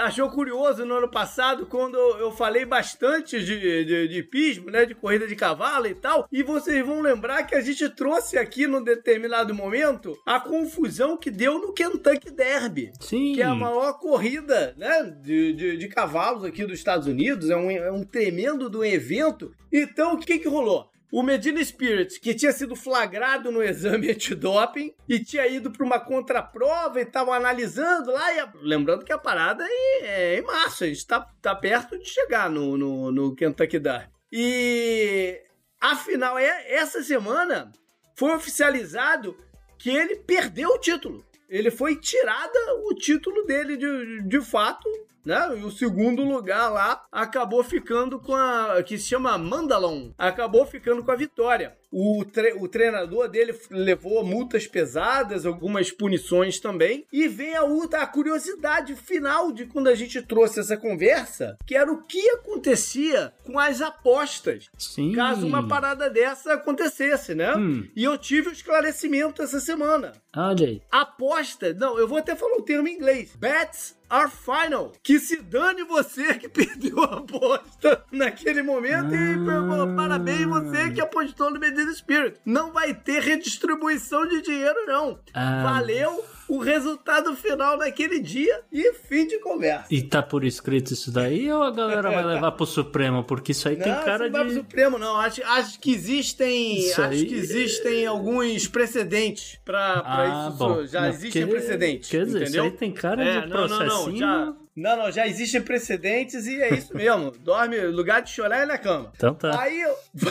[0.00, 4.94] achou curioso no ano passado quando eu falei bastante de, de, de pismo, né, de
[4.94, 6.28] corrida de cavalo e tal.
[6.30, 11.30] E vocês vão lembrar que a gente trouxe aqui num determinado momento a confusão que
[11.30, 13.32] deu no Kentucky Derby Sim.
[13.34, 17.56] que é a maior corrida né, de, de, de cavalos aqui dos Estados Unidos, é
[17.56, 19.52] um, é um tremendo do evento.
[19.72, 20.90] Então, o que que rolou?
[21.16, 26.00] O Medina Spirit, que tinha sido flagrado no exame antidoping e tinha ido para uma
[26.00, 28.34] contraprova e estavam analisando lá.
[28.34, 32.04] E Lembrando que a parada é, é em março, a gente está tá perto de
[32.04, 34.10] chegar no, no, no Kentucky Derby.
[34.32, 35.40] E
[35.80, 37.70] afinal, é, essa semana
[38.16, 39.36] foi oficializado
[39.78, 41.24] que ele perdeu o título.
[41.48, 42.58] Ele foi tirada
[42.88, 44.88] o título dele de, de fato,
[45.24, 45.58] né?
[45.58, 48.82] E o segundo lugar lá acabou ficando com a.
[48.82, 50.10] que se chama Mandalon.
[50.18, 51.76] Acabou ficando com a vitória.
[51.96, 57.06] O, tre o treinador dele levou multas pesadas, algumas punições também.
[57.12, 61.92] E vem a, a curiosidade final de quando a gente trouxe essa conversa, que era
[61.92, 64.68] o que acontecia com as apostas.
[64.76, 65.12] Sim.
[65.12, 67.54] Caso uma parada dessa acontecesse, né?
[67.54, 67.86] Hum.
[67.94, 70.12] E eu tive o esclarecimento essa semana.
[70.36, 70.82] Olha aí.
[70.90, 73.36] Aposta, não, eu vou até falar o termo em inglês.
[73.36, 74.92] Bets are final.
[75.02, 81.00] Que se dane você que perdeu a aposta naquele momento e pô, parabéns você que
[81.00, 82.36] apostou no Medina Spirit.
[82.44, 85.18] Não vai ter redistribuição de dinheiro, não.
[85.32, 85.62] Ah.
[85.62, 89.86] Valeu o resultado final naquele dia e fim de conversa.
[89.90, 93.24] E tá por escrito isso daí ou a galera vai levar pro Supremo?
[93.24, 94.56] Porque isso aí tem não, cara não vai pro de.
[94.56, 95.16] Supremo, não.
[95.16, 96.78] Acho, acho que existem.
[96.78, 100.58] Isso acho aí- que existem alguns precedentes pra, pra Ah, isso.
[100.58, 100.84] bom.
[100.86, 102.10] Já Não, existem porque- precedentes.
[102.10, 102.64] quer dizer, entendeu?
[102.66, 104.18] isso aí tem cara É, de não, não, não, processinho.
[104.18, 107.30] já- Não, não, já existem precedentes e é isso mesmo.
[107.38, 109.12] Dorme, lugar de chorar é na cama.
[109.14, 109.60] Então tá.
[109.60, 109.84] Aí,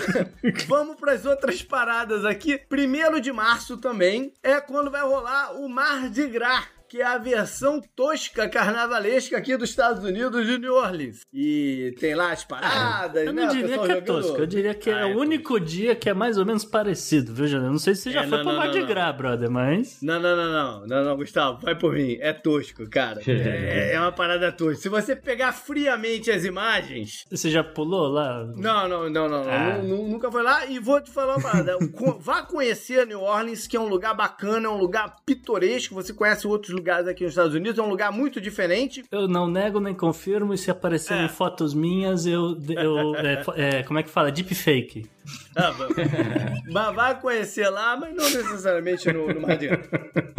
[0.68, 2.58] vamos para as outras paradas aqui.
[2.58, 6.66] Primeiro de março também é quando vai rolar o Mar de Gras.
[6.94, 11.22] Que é a versão tosca carnavalesca aqui dos Estados Unidos de New Orleans.
[11.34, 13.42] E tem lá as paradas, Eu né?
[13.42, 15.60] não o diria pessoal que é jogando- tosco, eu diria que é Ah, o único
[15.60, 17.72] dia que é mais ou menos parecido, viu, Juliano?
[17.72, 18.84] Não sei se você já É, foi não, pro Mar de.
[18.84, 20.04] Gras, brother, mas.
[20.04, 22.16] Não, não, não, não, não, não, Gustavo, vai por mim.
[22.22, 23.20] É tosco, cara.
[23.26, 24.76] É, é uma parada tosca.
[24.84, 27.26] Se você pegar friamente as imagens.
[27.28, 28.46] Você já pulou lá?
[28.56, 29.50] Não, não, não, não.
[29.50, 29.80] Ah.
[29.80, 31.76] Nu- nu- Nunca foi lá e vou te falar uma parada.
[32.20, 35.96] Vá conhecer New Orleans, que é um lugar bacana, é um lugar pitoresco.
[35.96, 39.04] Você conhece outros lugares aqui nos Estados Unidos, é um lugar muito diferente.
[39.12, 41.30] Eu não nego nem confirmo, e se aparecerem É.
[41.30, 42.58] fotos minhas, eu.
[42.70, 44.32] eu é, é, como é que fala?
[44.32, 45.10] Deepfake.
[45.56, 45.88] Ah, va-
[46.72, 49.88] mas vai conhecer lá, mas não necessariamente no, no Mar de Gras.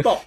[0.03, 0.21] Bom,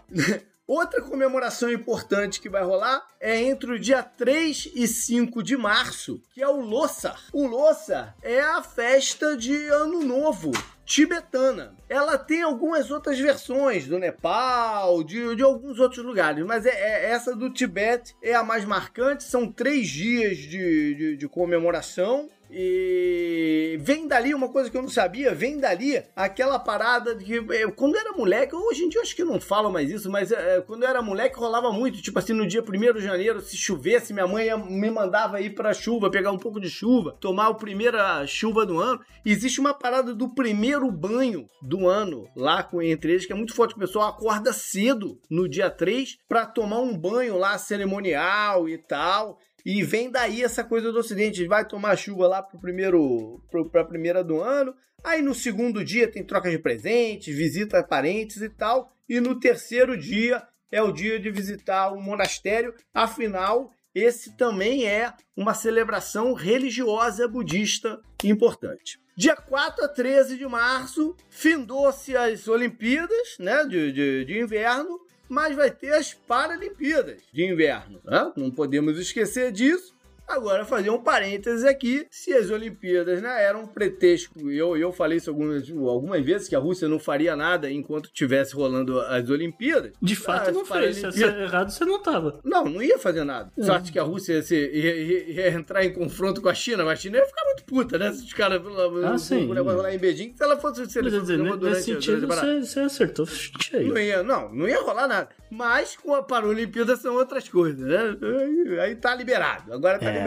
[0.69, 6.23] outra comemoração importante que vai rolar é entre o dia 3 e 5 de março,
[6.33, 7.19] que é o Lossar.
[7.33, 10.53] O Lossar é a festa de Ano Novo
[10.85, 11.75] tibetana.
[11.89, 17.11] Ela tem algumas outras versões do Nepal, de, de alguns outros lugares, mas é, é-
[17.11, 19.25] essa do Tibete é a mais marcante.
[19.25, 22.29] São três dias de, de- de comemoração.
[22.51, 27.55] E vem dali uma coisa que eu não sabia, vem dali aquela parada de que
[27.55, 30.33] é, quando era moleque, hoje em dia eu acho que não falo mais isso, mas
[30.33, 33.57] é, quando eu era moleque rolava muito, tipo assim, no dia 1 de janeiro, se
[33.57, 37.55] chovesse, minha mãe me mandava ir pra chuva, pegar um pouco de chuva, tomar a
[37.55, 39.01] primeira chuva do ano.
[39.25, 43.55] Existe uma parada do primeiro banho do ano lá com entre eles, que é muito
[43.55, 48.79] forte, o pessoal acorda cedo no dia 3 pra tomar um banho lá cerimonial e
[48.79, 49.39] tal.
[49.71, 51.47] E vem daí essa coisa do Ocidente.
[51.47, 54.75] Vai tomar chuva lá pro primeiro, pro, pra primeira do ano.
[55.05, 58.91] Aí no segundo dia tem troca de presentes, visita parentes e tal.
[59.07, 60.43] E no terceiro dia
[60.73, 62.75] é o dia de visitar o monastério.
[62.95, 68.99] Afinal, esse também é uma celebração religiosa budista importante.
[69.15, 74.99] Dia 4 a 13 de março, findou-se as Olimpíadas né, de, de, de inverno
[75.29, 78.01] mas vai ter as Paralimpíadas de inverno.
[78.05, 78.33] Né?
[78.37, 79.98] Não podemos esquecer disso.
[80.29, 85.19] Agora, fazer um parênteses aqui: se as Olimpíadas né, eram um pretexto, eu, eu falei
[85.19, 89.93] isso algumas, algumas vezes, que a Rússia não faria nada enquanto tivesse rolando as Olimpíadas.
[90.01, 90.97] De fato, não fez.
[90.99, 92.41] Se é errado, você não tava.
[92.45, 93.51] Não, não ia fazer nada.
[93.57, 96.55] Você acha que a Rússia ia, ser- ia- ia- ia entrar em confronto com a
[96.55, 96.85] China?
[96.85, 98.13] Mas a China ia ficar muito puta, né?
[98.13, 98.61] Se os caras.
[99.05, 99.49] Ah, o- sim.
[99.49, 103.27] o negócio lá em Beijing, se ela fosse seleção dizer, nesse sentido, você, você acertou
[103.27, 103.89] cheio.
[103.89, 105.29] Não ia, não, não ia rolar nada.
[105.51, 108.17] Mas com a Paralimpíada são outras coisas, né?
[108.41, 110.18] Aí, aí tá liberado, agora tá É.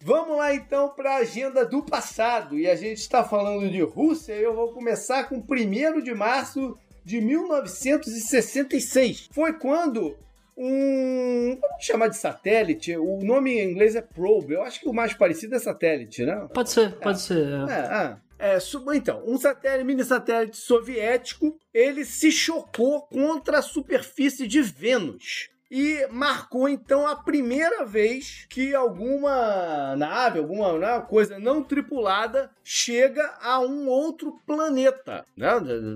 [0.00, 2.58] Vamos lá então pra agenda do passado.
[2.58, 4.34] E a gente está falando de Rússia.
[4.34, 9.28] Eu vou começar com 1 de março de 1966.
[9.32, 10.16] Foi quando
[10.56, 11.58] um.
[11.60, 12.96] Vamos chamar de satélite.
[12.96, 14.54] O nome em inglês é probe.
[14.54, 16.48] Eu acho que o mais parecido é satélite, né?
[16.52, 17.46] Pode ser, pode ser.
[17.68, 17.72] é.
[17.72, 18.16] É, é.
[18.42, 18.56] É,
[18.94, 25.50] então, um satélite, mini satélite soviético, ele se chocou contra a superfície de Vênus.
[25.70, 33.24] E marcou então a primeira vez que alguma nave, alguma né, coisa não tripulada chega
[33.40, 35.24] a um outro planeta.
[35.36, 35.48] Né?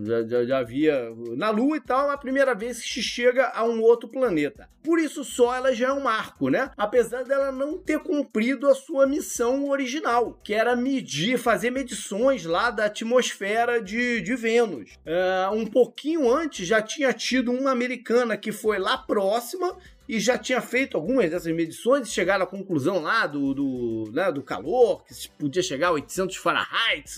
[0.05, 3.81] Já, já- já- havia na Lua e tal, a primeira vez que chega a um
[3.83, 4.69] outro planeta.
[4.83, 6.71] Por isso só ela já é um marco, né?
[6.77, 12.71] Apesar dela não ter cumprido a sua missão original, que era medir, fazer medições lá
[12.71, 14.99] da atmosfera de, de Vênus.
[15.07, 19.64] É, um pouquinho antes já tinha tido uma americana que foi lá próxima
[20.09, 24.31] e já tinha feito algumas dessas medições e chegaram à conclusão lá do, do, né,
[24.31, 27.11] do calor, que podia chegar a 800 Fahrenheit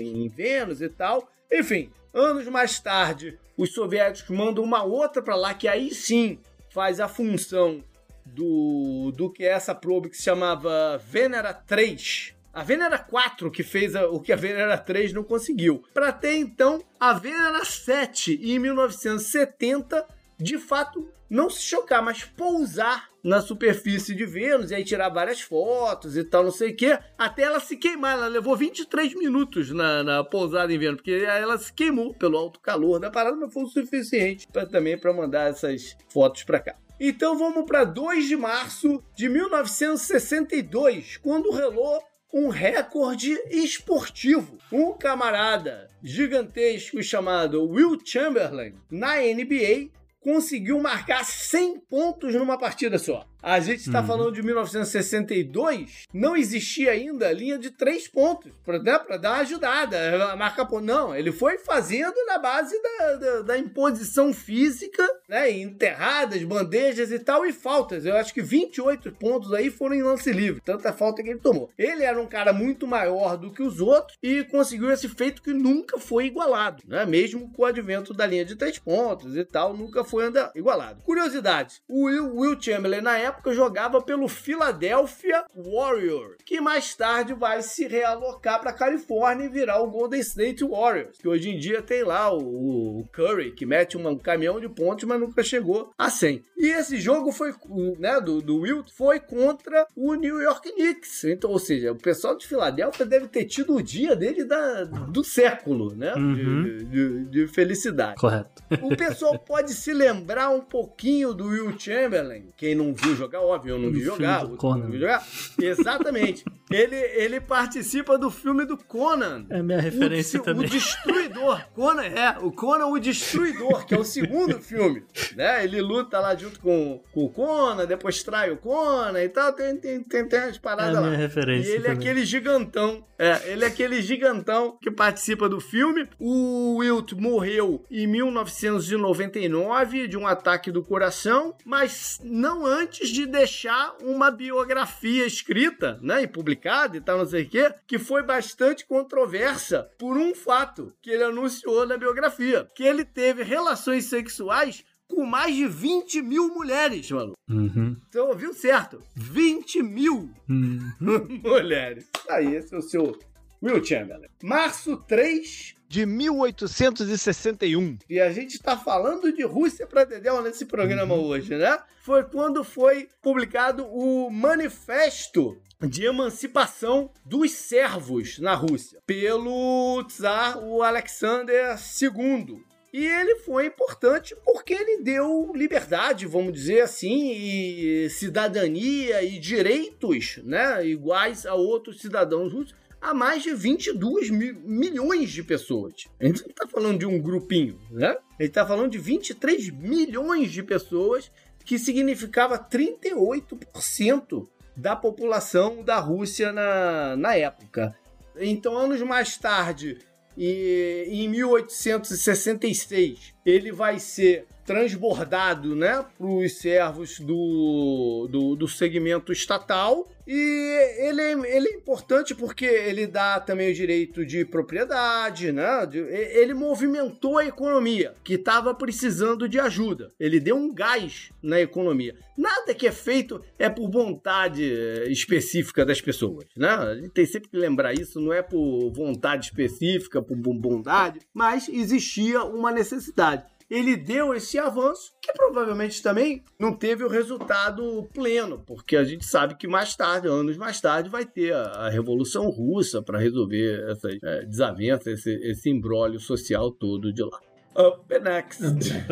[0.00, 1.28] em Vênus e tal.
[1.52, 6.38] Enfim, anos mais tarde, os soviéticos mandam uma outra para lá que aí sim
[6.70, 7.82] faz a função
[8.24, 12.34] do, do que é essa probe que se chamava Venera 3.
[12.52, 15.82] A Venera 4 que fez a- o que a Venera 3 não conseguiu.
[15.94, 20.06] Para ter então a Venera 7 em 1970,
[20.38, 25.40] de fato, não se chocar, mas pousar na superfície de Vênus e aí tirar várias
[25.40, 28.14] fotos e tal, não sei o que, até ela se queimar.
[28.14, 32.60] Ela levou 23 minutos na, na pousada em Vênus, porque ela se queimou pelo alto
[32.60, 36.76] calor da parada, mas foi o suficiente pra, também para mandar essas fotos para cá.
[37.00, 42.02] Então vamos para 2 de março de 1962, quando relou
[42.32, 44.58] um recorde esportivo.
[44.72, 49.90] Um camarada gigantesco chamado Will Chamberlain, na NBA,
[50.20, 53.26] conseguiu marcar 100 pontos numa partida só.
[53.42, 58.98] A gente está falando de 1962, não existia ainda linha de três pontos, para né,
[59.20, 60.36] dar uma ajudada,
[60.68, 60.84] ponto.
[60.84, 67.18] Não, ele foi fazendo na base da, da, da imposição física, né, enterradas, bandejas e
[67.18, 68.04] tal, e faltas.
[68.04, 71.70] Eu acho que 28 pontos aí foram em lance livre, tanta falta que ele tomou.
[71.78, 75.52] Ele era um cara muito maior do que os outros e conseguiu esse feito que
[75.52, 79.76] nunca foi igualado, né, mesmo com o advento da linha de três pontos e tal,
[79.76, 80.24] nunca foi
[80.56, 81.02] igualado.
[81.02, 87.62] Curiosidade, o Will, Will Chamberlain na época jogava pelo Philadelphia Warrior, que mais tarde vai
[87.62, 92.02] se realocar para Califórnia e virar o Golden State Warriors, que hoje em dia tem
[92.04, 96.42] lá o, o Curry, que mete um caminhão de pontos, mas nunca chegou a 100.
[96.56, 97.54] E esse jogo foi,
[97.98, 101.24] né, do, do Will, foi contra o New York Knicks.
[101.24, 105.22] Então, ou seja, o pessoal de Filadélfia deve ter tido o dia dele da, do
[105.24, 106.12] século, né?
[106.14, 106.18] de-
[106.48, 106.62] Uhum.
[106.84, 108.16] de- de felicidade.
[108.20, 108.62] Correto.
[108.82, 112.48] O pessoal pode se lembrar um pouquinho do Will Chamberlain.
[112.56, 114.46] Quem não viu jogar, óbvio, eu não vi filme jogar.
[114.46, 114.84] do Conan.
[114.84, 115.26] não vi jogar.
[115.60, 116.44] Exatamente.
[116.70, 119.44] ele, ele participa do filme do Conan.
[119.50, 120.66] É a minha referência o, também.
[120.66, 121.64] O Destruidor.
[121.74, 125.04] Conan, é, o Conan o Destruidor, que é o segundo filme.
[125.36, 125.64] Né?
[125.64, 129.52] Ele luta lá junto com, com o Conan, depois trai o Conan e tal.
[129.52, 131.02] Tem, tem, tem, tem as É paradas lá.
[131.02, 131.98] minha referência E ele é também.
[132.08, 133.04] aquele gigantão.
[133.18, 136.08] É, ele é aquele gigantão que participa do filme.
[136.20, 143.96] O Wilt morreu em 1999 de um ataque do coração, mas não antes de deixar
[144.02, 148.86] uma biografia escrita, né, e publicada e tal, não sei o quê, que foi bastante
[148.86, 155.24] controversa por um fato que ele anunciou na biografia, que ele teve relações sexuais com
[155.24, 157.32] mais de 20 mil mulheres, mano.
[157.48, 157.96] Uhum.
[158.10, 159.02] Você ouviu certo?
[159.16, 160.78] 20 mil Hum.
[161.42, 162.06] mulheres.
[162.28, 163.18] Aí, esse é o seu
[163.62, 164.28] Will Chamberlain.
[164.42, 167.98] Março 3 De 1861.
[168.10, 171.78] e a gente está falando de Rússia para Dedéu nesse programa hoje, né?
[172.02, 180.82] Foi quando foi publicado o Manifesto de Emancipação dos Servos na Rússia pelo Tsar o
[180.82, 182.62] Alexander II.
[182.92, 190.40] E ele foi importante porque ele deu liberdade, vamos dizer assim, e cidadania e direitos
[190.42, 195.94] né, iguais a outros cidadãos russos a mais de 22 mi- milhões de pessoas.
[196.20, 198.16] A gente não está falando de um grupinho, né?
[198.38, 201.30] Ele está falando de 23 milhões de pessoas,
[201.64, 207.96] que significava 38% da população da Rússia na, na época.
[208.36, 209.98] Então, anos mais tarde,
[210.36, 219.32] e, em 1866, ele vai ser transbordado né, para os servos do, do, do segmento
[219.32, 220.10] estatal.
[220.26, 225.88] E ele, é- ele é importante porque ele dá também o direito de propriedade, né?
[225.94, 230.12] ele movimentou a economia, que estava precisando de ajuda.
[230.20, 232.14] Ele deu um gás na economia.
[232.36, 234.62] Nada que é feito é por vontade
[235.08, 236.68] específica das pessoas, né?
[236.68, 241.20] A gente tem sempre que lembrar isso, não é por vontade específica, por bo- bondade,
[241.32, 248.08] mas existia uma necessidade ele deu esse avanço que provavelmente também não teve o resultado
[248.14, 251.88] pleno, porque a gente sabe que mais tarde, anos mais tarde, vai ter a, a
[251.90, 257.40] Revolução Russa para resolver essas eh, desavenças, esse, esse imbróglio social todo de lá.
[257.76, 258.62] Up next.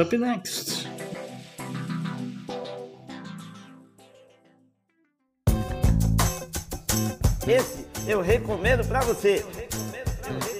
[0.00, 0.88] Up next.
[7.46, 9.36] Esse eu recomendo pra você.
[9.36, 10.55] Eu recomendo pra você.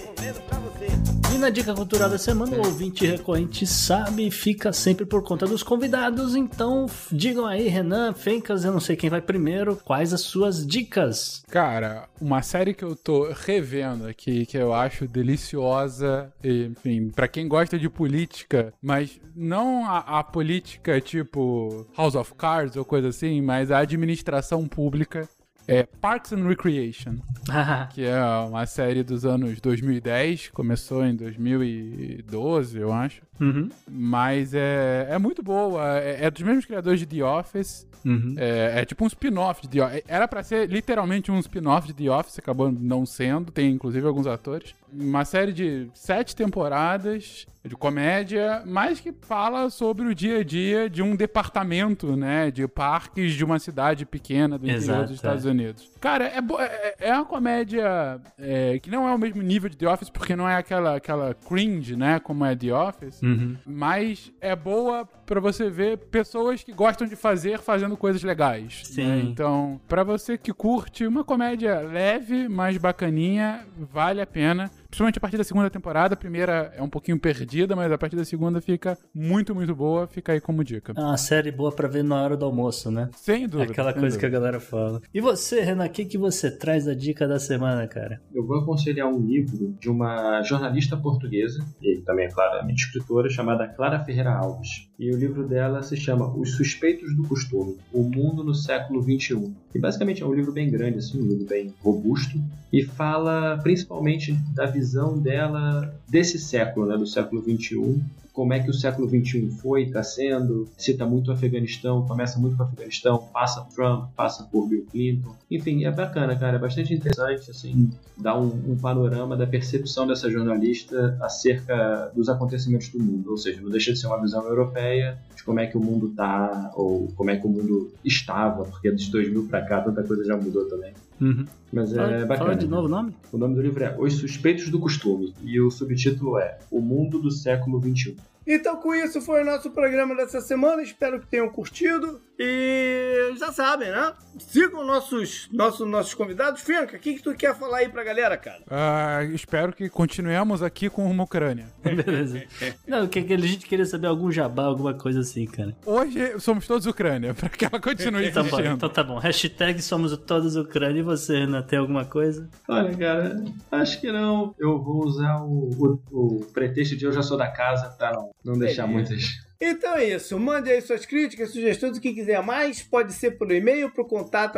[1.37, 5.63] E na dica cultural da semana, o ouvinte recorrente sabe fica sempre por conta dos
[5.63, 6.35] convidados.
[6.35, 11.43] Então, digam aí, Renan, Fencas, eu não sei quem vai primeiro, quais as suas dicas?
[11.51, 17.29] Cara, uma série que eu tô revendo aqui, que eu acho deliciosa, e, enfim, pra
[17.29, 23.09] quem gosta de política, mas não a, a política tipo House of Cards ou coisa
[23.09, 25.29] assim, mas a administração pública,
[25.69, 27.17] é Parks and Recreation,
[27.93, 33.26] que é uma série dos anos 2010, começou em 2012, eu acho.
[33.41, 33.69] Uhum.
[33.91, 35.99] Mas é, é muito boa.
[35.99, 37.87] É, é dos mesmos criadores de The Office.
[38.05, 38.35] Uhum.
[38.37, 40.03] É, é tipo um spin-off de The Office.
[40.07, 43.51] Era pra ser literalmente um spin-off de The Office, acabou não sendo.
[43.51, 44.75] Tem inclusive alguns atores.
[44.93, 50.89] Uma série de sete temporadas de comédia, mas que fala sobre o dia a dia
[50.89, 55.45] de um departamento, né, de parques de uma cidade pequena do interior Exato, dos Estados
[55.45, 55.51] é.
[55.51, 55.91] Unidos.
[56.01, 59.77] Cara, é, bo- é, é uma comédia é, que não é o mesmo nível de
[59.77, 63.57] The Office, porque não é aquela, aquela cringe, né, como é The Office, Uhum.
[63.67, 68.83] mas é boa pra você ver pessoas que gostam de fazer fazendo coisas legais.
[68.85, 69.07] Sim.
[69.07, 69.21] né?
[69.21, 74.71] Então, pra você que curte uma comédia leve, mas bacaninha, vale a pena.
[74.97, 76.15] Principalmente a partir da segunda temporada.
[76.15, 80.07] A primeira é um pouquinho perdida, mas a partir da segunda fica muito, muito boa.
[80.07, 80.95] Fica aí como dica.
[80.97, 83.11] É uma série boa pra ver na hora do almoço, né?
[83.15, 83.73] Sem dúvida.
[83.73, 84.41] Aquela sem coisa que a dúvida.
[84.41, 85.03] galera fala.
[85.13, 88.23] E você, Renan, o que, que você traz da dica da semana, cara?
[88.35, 93.69] Eu vou aconselhar um livro de uma jornalista portuguesa, e também é claramente escritora, chamada
[93.69, 94.89] Clara Ferreira Alves.
[94.99, 99.55] E o livro dela se chama Os Suspeitos do Costume: O Mundo no Século XXI.
[99.77, 102.41] E basicamente é um livro bem grande, assim, um livro bem robusto,
[102.73, 108.01] e fala principalmente da visão dela desse século, né, do século XXI.
[108.37, 112.55] Como é que o século XXI foi, está sendo, cita muito o Afeganistão, começa muito
[112.55, 115.35] com o Afeganistão, passa por Trump, passa por Bill Clinton.
[115.51, 120.31] Enfim, é bacana, cara, é bastante interessante, assim, dá um, um panorama da percepção dessa
[120.31, 123.31] jornalista acerca dos acontecimentos do mundo.
[123.31, 126.11] Ou seja, não deixa de ser uma visão europeia de como é que o mundo
[126.11, 130.23] tá, ou como é que o mundo estava, porque de 2000 para cá tanta coisa
[130.27, 130.93] já mudou também.
[131.21, 131.45] Uhum.
[131.73, 132.37] Mas é fala, bacana.
[132.37, 133.15] fala de novo o nome?
[133.33, 137.21] O nome do livro é Os Suspeitos do Costume e o subtítulo é O Mundo
[137.21, 138.17] do Século XXI.
[138.47, 140.83] Então, com isso, foi o nosso programa dessa semana.
[140.83, 142.21] Espero que tenham curtido.
[142.39, 144.13] E já sabem, né?
[144.39, 146.61] Sigam nossos, nossos, nossos convidados.
[146.61, 148.63] Finca, o que, que tu quer falar aí pra galera, cara?
[148.71, 151.67] Ah, espero que continuemos aqui com uma Ucrânia.
[151.83, 152.43] Beleza.
[152.87, 155.75] Não, que, que a gente queria saber algum jabá, alguma coisa assim, cara.
[155.85, 159.19] Hoje somos todos Ucrânia, para que ela continue Tá bom, então tá bom.
[159.19, 161.01] Hashtag somos todos Ucrânia.
[161.01, 162.49] E você, Renan, tem alguma coisa?
[162.69, 163.43] Olha, cara,
[163.73, 164.55] acho que não.
[164.59, 165.71] Eu vou usar o,
[166.11, 169.11] o, o pretexto de eu já sou da casa pra não, não deixar Beleza.
[169.11, 169.46] muitas.
[169.61, 170.39] Então é isso.
[170.39, 172.83] Mande aí suas críticas, sugestões, o que quiser mais.
[172.83, 174.57] Pode ser por e-mail para o contato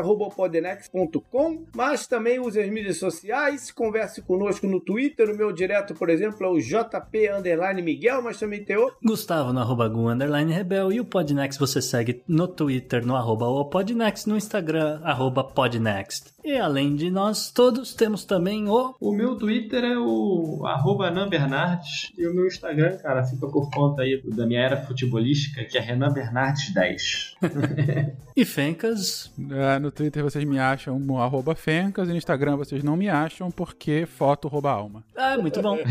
[1.75, 3.71] mas também use as mídias sociais.
[3.71, 5.31] Converse conosco no Twitter.
[5.31, 8.93] O meu direto, por exemplo, é o JP underline Miguel, mas também tem o.
[9.03, 13.47] Gustavo no arroba Gu, underline Rebel e o Podnext você segue no Twitter no arroba
[13.47, 16.38] o Podnext, no Instagram arroba Podnext.
[16.49, 18.95] E além de nós todos, temos também o...
[18.99, 23.69] O meu Twitter é o arroba Renan Bernardes e o meu Instagram, cara, fica por
[23.71, 27.37] conta aí da minha era futebolística, que é Renan Bernardes 10.
[28.35, 32.83] E Fencas, Ah, no Twitter vocês me acham no arroba Fencas e no Instagram vocês
[32.85, 35.05] não me acham porque foto rouba alma.
[35.17, 35.77] ah, muito bom.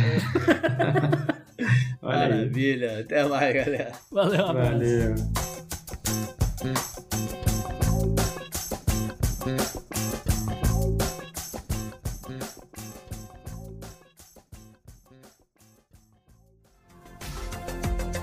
[2.01, 2.29] Olha aí.
[2.29, 3.01] Maravilha.
[3.01, 3.91] Até mais, galera.
[4.11, 4.71] Valeu, um abraço.
[4.71, 5.15] Valeu.